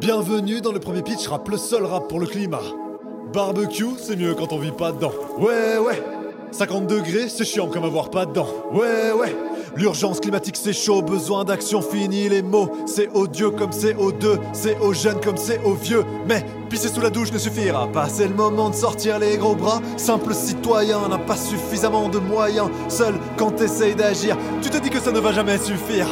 Bienvenue 0.00 0.60
dans 0.60 0.70
le 0.70 0.78
premier 0.78 1.02
pitch 1.02 1.26
rap, 1.26 1.48
le 1.48 1.56
seul 1.56 1.84
rap 1.84 2.06
pour 2.08 2.20
le 2.20 2.26
climat. 2.26 2.62
Barbecue, 3.32 3.96
c'est 3.98 4.14
mieux 4.14 4.34
quand 4.34 4.52
on 4.52 4.58
vit 4.58 4.70
pas 4.70 4.92
dedans. 4.92 5.10
Ouais, 5.36 5.78
ouais. 5.78 6.00
50 6.52 6.86
degrés, 6.86 7.28
c'est 7.28 7.44
chiant 7.44 7.66
comme 7.66 7.82
avoir 7.84 8.10
pas 8.10 8.24
dedans. 8.24 8.46
Ouais, 8.72 9.10
ouais. 9.10 9.34
L'urgence 9.74 10.20
climatique 10.20 10.56
c'est 10.56 10.72
chaud, 10.72 11.02
besoin 11.02 11.44
d'action, 11.44 11.82
fini 11.82 12.28
les 12.28 12.42
mots. 12.42 12.70
C'est 12.86 13.10
odieux 13.12 13.50
comme 13.50 13.72
c'est 13.72 13.94
CO2, 13.94 14.38
c'est 14.52 14.78
aux 14.78 14.94
jeunes 14.94 15.20
comme 15.20 15.36
c'est 15.36 15.60
aux 15.64 15.74
vieux. 15.74 16.04
Mais 16.28 16.44
pisser 16.66 16.88
sous 16.88 17.00
la 17.00 17.10
douche 17.10 17.32
ne 17.32 17.38
suffira 17.38 17.86
pas, 17.88 18.08
c'est 18.08 18.28
le 18.28 18.34
moment 18.34 18.70
de 18.70 18.74
sortir 18.74 19.18
les 19.18 19.36
gros 19.36 19.54
bras. 19.54 19.80
Simple 19.96 20.34
citoyen 20.34 21.08
n'a 21.08 21.18
pas 21.18 21.36
suffisamment 21.36 22.08
de 22.08 22.18
moyens. 22.18 22.70
Seul 22.88 23.14
quand 23.36 23.52
t'essayes 23.52 23.94
d'agir, 23.94 24.36
tu 24.62 24.70
te 24.70 24.78
dis 24.78 24.90
que 24.90 25.00
ça 25.00 25.12
ne 25.12 25.20
va 25.20 25.32
jamais 25.32 25.58
suffire. 25.58 26.08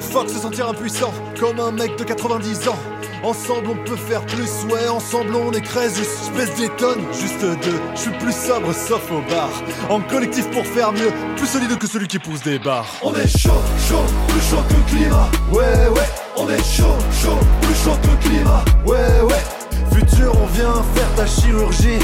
Fuck 0.00 0.28
se 0.28 0.38
sentir 0.38 0.68
impuissant, 0.68 1.12
comme 1.38 1.58
un 1.60 1.72
mec 1.72 1.96
de 1.98 2.04
90 2.04 2.68
ans. 2.68 2.78
Ensemble 3.22 3.68
on 3.70 3.84
peut 3.84 3.96
faire 3.96 4.24
plus, 4.26 4.64
ouais, 4.70 4.88
ensemble 4.88 5.34
on 5.34 5.50
Crésus. 5.50 6.06
J'pèse 6.26 6.54
des 6.56 6.68
tonnes, 6.76 7.02
juste 7.12 7.40
deux. 7.40 7.80
Je 7.94 8.00
suis 8.00 8.10
plus 8.18 8.34
sobre 8.34 8.72
sauf 8.72 9.10
au 9.10 9.20
bar. 9.30 9.50
En 9.88 10.00
collectif 10.00 10.48
pour 10.50 10.64
faire 10.66 10.92
mieux, 10.92 11.10
plus 11.36 11.46
solide 11.46 11.76
que 11.78 11.86
celui 11.86 12.06
qui 12.06 12.18
pousse 12.18 12.42
des 12.42 12.58
barres. 12.58 12.86
On 13.02 13.14
est 13.14 13.26
chaud, 13.26 13.62
chaud, 13.88 14.04
plus 14.28 14.42
chaud 14.42 14.62
que 14.68 14.74
le 14.74 14.82
climat. 14.82 15.28
Ouais, 15.50 15.88
ouais, 15.88 16.08
on 16.36 16.48
est 16.48 16.62
chaud, 16.62 16.96
chaud, 17.10 17.38
plus 17.62 17.74
chaud 17.74 17.96
que 18.02 18.08
le 18.08 18.16
climat. 18.28 18.64
Ouais, 18.84 19.20
ouais, 19.22 19.55
futur 19.96 20.32
on 20.40 20.46
vient 20.46 20.82
faire 20.94 21.14
ta 21.16 21.26
chirurgie. 21.26 21.98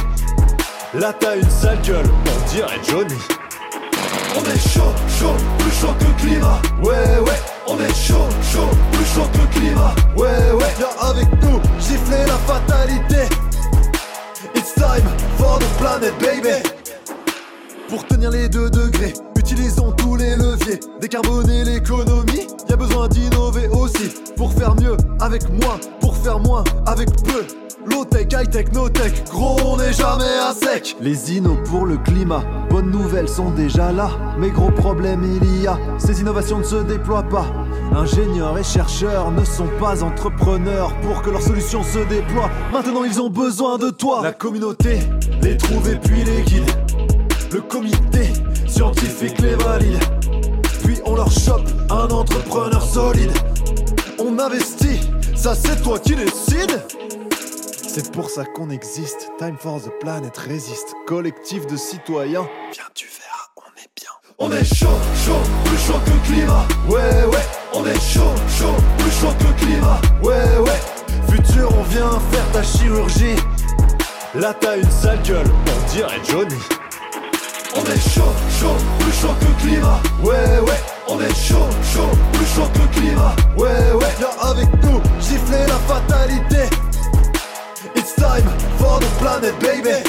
Là 0.95 1.12
t'as 1.18 1.36
une 1.36 1.51
sale 1.51 1.78
gueule, 1.82 2.07
on 2.26 2.51
dirait 2.51 2.80
Johnny. 2.88 3.20
On 4.34 4.45
est 4.51 4.68
chaud, 4.68 4.93
chaud, 5.18 5.36
plus 5.59 5.72
chaud 5.72 5.95
que 5.99 6.05
le 6.05 6.12
climat. 6.14 6.61
Ouais, 6.82 7.18
ouais, 7.20 7.40
on 7.66 7.78
est 7.78 7.95
chaud, 7.95 8.28
chaud, 8.51 8.68
plus 8.93 9.05
chaud 9.05 9.28
que 9.32 9.38
le 9.38 9.47
climat. 9.61 9.95
Ouais, 10.16 10.53
ouais, 10.53 10.74
viens 10.78 11.09
avec 11.09 11.26
nous, 11.43 11.61
gifler 11.80 12.24
la 12.26 12.38
fatalité. 12.47 13.28
It's 14.55 14.74
time 14.74 15.07
for 15.36 15.59
the 15.59 15.66
planet, 15.78 16.14
baby. 16.18 16.62
Pour 17.88 18.07
tenir 18.07 18.30
les 18.30 18.49
deux 18.49 18.70
degrés, 18.70 19.12
utilisons 19.36 19.93
tous 19.93 20.16
les 20.16 20.36
leviers. 20.36 20.80
Décarboner 21.01 21.64
l'économie, 21.64 22.47
y 22.68 22.72
a 22.72 22.76
besoin 22.76 23.09
d'innover 23.09 23.68
aussi. 23.68 24.14
Pour 24.36 24.51
faire 24.55 24.74
mieux 24.76 24.97
avec 25.20 25.47
moins, 25.51 25.78
pour 26.01 26.16
faire 26.16 26.38
moins 26.38 26.64
avec 26.86 27.11
peu. 27.22 27.45
Low 27.85 28.05
tech, 28.05 28.28
high 28.33 28.49
tech, 28.49 28.72
no 28.72 28.89
tech, 28.89 29.24
gros 29.28 29.57
on 29.64 29.76
n'est 29.76 29.93
jamais 29.93 30.24
à 30.24 30.55
sec. 30.55 30.97
Les 31.01 31.33
innos 31.33 31.59
pour 31.68 31.85
le 31.85 31.97
climat, 31.97 32.45
bonnes 32.70 32.91
nouvelles 32.91 33.28
sont 33.28 33.51
déjà 33.51 33.91
là. 33.91 34.11
Mais 34.39 34.51
gros 34.51 34.70
problème 34.70 35.24
il 35.24 35.62
y 35.62 35.66
a, 35.66 35.76
ces 35.99 36.20
innovations 36.20 36.59
ne 36.59 36.64
se 36.64 36.76
déploient 36.76 37.24
pas. 37.24 37.47
Ingénieurs 37.93 38.57
et 38.57 38.62
chercheurs 38.62 39.33
ne 39.33 39.45
sont 39.45 39.68
pas 39.80 40.05
entrepreneurs 40.05 40.95
pour 41.01 41.22
que 41.22 41.30
leurs 41.30 41.43
solutions 41.43 41.83
se 41.83 41.99
déploient. 42.09 42.51
Maintenant 42.72 43.03
ils 43.05 43.20
ont 43.20 43.30
besoin 43.30 43.78
de 43.78 43.91
toi. 43.91 44.20
La 44.22 44.33
communauté 44.33 45.01
les 45.43 45.57
trouve 45.57 45.89
et 45.89 45.97
puis 45.97 46.22
les 46.22 46.43
guide. 46.43 46.70
Le 47.53 47.61
comité 47.62 48.33
scientifique 48.68 49.41
les 49.41 49.57
valide. 49.57 50.03
Puis 50.85 50.99
on 51.05 51.16
leur 51.16 51.30
chope 51.30 51.68
un 51.91 52.09
entrepreneur 52.09 52.83
solide. 52.83 53.33
On 54.20 54.39
investit, 54.39 55.01
ça 55.35 55.55
c'est 55.57 55.83
toi 55.83 55.99
qui 55.99 56.14
décides. 56.14 56.80
C'est 57.95 58.11
pour 58.11 58.30
ça 58.30 58.47
qu'on 58.47 58.70
existe. 58.70 59.30
Time 59.38 59.59
for 59.59 59.78
the 59.78 59.90
planet 60.01 60.34
résiste. 60.34 60.95
Collectif 61.07 61.66
de 61.66 61.76
citoyens. 61.76 62.49
Viens, 62.72 62.84
tu 62.95 63.07
verras, 63.07 63.49
on 63.59 63.68
est 63.78 63.90
bien. 63.95 64.11
On 64.38 64.51
est 64.51 64.64
chaud, 64.64 64.97
chaud, 65.26 65.43
plus 65.66 65.76
chaud 65.76 66.01
que 66.07 66.11
le 66.11 66.18
climat. 66.20 66.66
Ouais, 66.88 67.26
ouais, 67.26 67.47
on 67.74 67.84
est 67.84 68.01
chaud, 68.01 68.32
chaud, 68.49 68.74
plus 68.97 69.11
chaud 69.11 69.34
que 69.38 69.45
le 69.45 69.53
climat. 69.53 70.01
Ouais, 70.22 70.59
ouais, 70.64 70.80
futur, 71.30 71.68
on 71.78 71.82
vient 71.82 72.18
faire 72.30 72.53
ta 72.53 72.62
chirurgie. 72.62 73.36
Là, 74.36 74.55
t'as 74.59 74.78
une 74.78 74.90
sale 74.90 75.22
gueule, 75.22 75.51
on 75.66 75.93
dirait 75.93 76.20
Johnny. 76.26 76.62
On 77.76 77.84
est 77.84 78.09
chaud, 78.09 78.32
chaud, 78.59 78.76
plus 79.01 79.12
chaud 79.12 79.34
que 79.38 79.45
le 79.45 79.68
climat. 79.68 80.01
Ouais, 80.22 80.61
ouais, 80.61 80.80
on 81.09 81.20
est 81.20 81.34
chaud, 81.34 81.68
chaud, 81.93 82.09
plus 82.32 82.47
chaud 82.47 82.68
que 82.72 82.78
le 82.78 82.86
climat. 82.86 83.36
Ouais, 83.59 83.93
ouais, 83.93 84.14
viens 84.16 84.49
avec 84.49 84.68
nous, 84.82 84.99
gifler 85.20 85.66
la 85.68 85.78
fatalité. 85.86 86.74
It's 88.23 88.29
time 88.29 88.49
for 88.79 89.01
the 89.01 89.09
planet, 89.18 89.59
baby. 89.59 90.09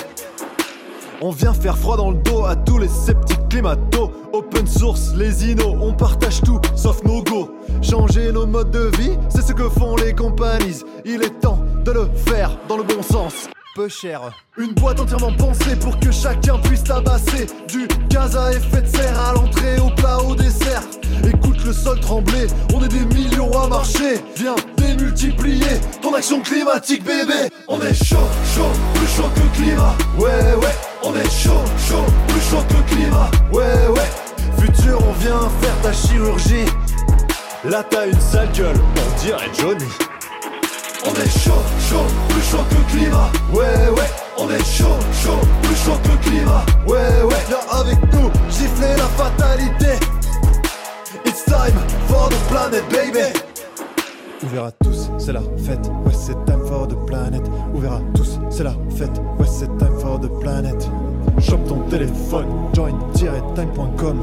On 1.21 1.31
vient 1.31 1.53
faire 1.53 1.77
froid 1.77 1.97
dans 1.97 2.11
le 2.11 2.17
dos 2.17 2.45
à 2.45 2.55
tous 2.55 2.77
les 2.77 2.87
sceptiques 2.87 3.49
climato. 3.49 4.11
Open 4.33 4.67
source, 4.67 5.13
les 5.15 5.51
innos, 5.51 5.75
on 5.81 5.93
partage 5.93 6.41
tout 6.41 6.59
sauf 6.75 7.03
nos 7.03 7.23
go. 7.23 7.55
Changer 7.81 8.31
nos 8.31 8.45
modes 8.45 8.71
de 8.71 8.91
vie, 8.97 9.17
c'est 9.29 9.41
ce 9.41 9.53
que 9.53 9.67
font 9.67 9.95
les 9.95 10.13
compagnies. 10.13 10.83
Il 11.05 11.23
est 11.23 11.39
temps 11.39 11.59
de 11.83 11.91
le 11.91 12.09
faire 12.25 12.51
dans 12.67 12.77
le 12.77 12.83
bon 12.83 13.01
sens. 13.01 13.49
Peu 13.75 13.89
cher. 13.89 14.21
Une 14.57 14.73
boîte 14.73 14.99
entièrement 14.99 15.33
pensée 15.33 15.75
pour 15.75 15.99
que 15.99 16.11
chacun 16.11 16.59
puisse 16.59 16.83
tabasser 16.83 17.47
du 17.67 17.87
gaz 18.09 18.37
à 18.37 18.51
effet 18.51 18.83
de 18.83 18.87
serre 18.87 19.19
à 19.19 19.33
l'entrée, 19.33 19.79
au 19.79 19.89
plat, 19.89 20.19
au 20.21 20.35
dessert. 20.35 20.83
Écoute 21.27 21.63
le 21.65 21.73
sol 21.73 21.99
trembler, 21.99 22.45
on 22.75 22.83
est 22.83 22.89
des 22.89 23.05
millions 23.15 23.51
à 23.59 23.67
marcher. 23.67 24.21
Viens 24.35 24.55
démultiplier 24.83 25.79
ton 26.01 26.13
action 26.13 26.41
climatique, 26.41 27.03
bébé. 27.03 27.49
On 27.67 27.79
est 27.81 27.93
chaud, 27.93 28.27
chaud, 28.55 28.71
plus 28.95 29.07
chaud 29.07 29.29
que 29.35 29.39
le 29.39 29.49
climat. 29.55 29.95
Ouais, 30.17 30.55
ouais, 30.61 30.75
on 31.03 31.15
est 31.15 31.31
chaud, 31.31 31.63
chaud, 31.87 32.05
plus 32.27 32.41
chaud 32.41 32.63
que 32.67 32.73
le 32.75 32.95
climat. 32.95 33.31
Ouais, 33.51 33.87
ouais, 33.95 34.09
futur, 34.59 34.99
on 35.07 35.13
vient 35.13 35.49
faire 35.61 35.81
ta 35.81 35.93
chirurgie. 35.93 36.65
Là, 37.63 37.83
t'as 37.89 38.07
une 38.07 38.19
sale 38.19 38.49
gueule, 38.53 38.79
on 38.97 39.21
dirait 39.21 39.49
Johnny. 39.57 39.91
On 41.05 41.13
est 41.13 41.39
chaud, 41.39 41.63
chaud, 41.89 42.05
plus 42.29 42.43
chaud 42.49 42.63
que 42.69 42.75
le 42.75 42.99
climat. 42.99 43.29
Ouais, 43.51 43.89
ouais, 43.97 44.09
on 44.37 44.49
est 44.49 44.65
chaud, 44.65 44.97
chaud, 45.23 45.39
plus 45.63 45.75
chaud 45.75 45.97
que 46.03 46.09
le 46.09 46.17
climat. 46.29 46.65
Ouais, 46.87 47.23
ouais, 47.23 47.43
viens 47.47 47.79
avec 47.79 47.97
nous, 48.13 48.31
gifler 48.49 48.95
la 48.97 49.07
fatalité. 49.23 49.99
It's 51.25 51.43
time 51.45 51.77
for 52.07 52.29
the 52.29 52.37
planet, 52.49 52.83
baby. 52.89 53.52
Ouvert 54.43 54.65
à 54.65 54.71
tous, 54.71 55.09
c'est 55.17 55.33
la 55.33 55.41
fête. 55.57 55.89
Ouais, 56.05 56.13
c'est 56.13 56.33
time 56.45 56.65
for 56.65 56.87
the 56.87 56.95
planet. 57.05 57.41
Ouvert 57.73 57.93
à 57.93 58.01
tous, 58.13 58.39
c'est 58.49 58.63
la 58.63 58.75
fête. 58.89 59.21
Ouais, 59.39 59.47
c'est 59.47 59.77
time 59.77 59.97
for 59.99 60.19
the 60.19 60.29
planet. 60.39 60.89
Chope 61.39 61.65
ton 61.67 61.79
téléphone, 61.89 62.47
join-time.com. 62.73 64.21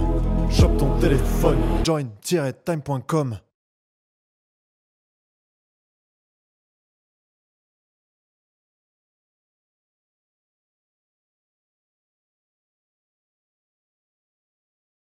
Chope 0.51 0.77
ton 0.77 0.99
téléphone, 0.99 1.57
join-time.com. 1.85 3.39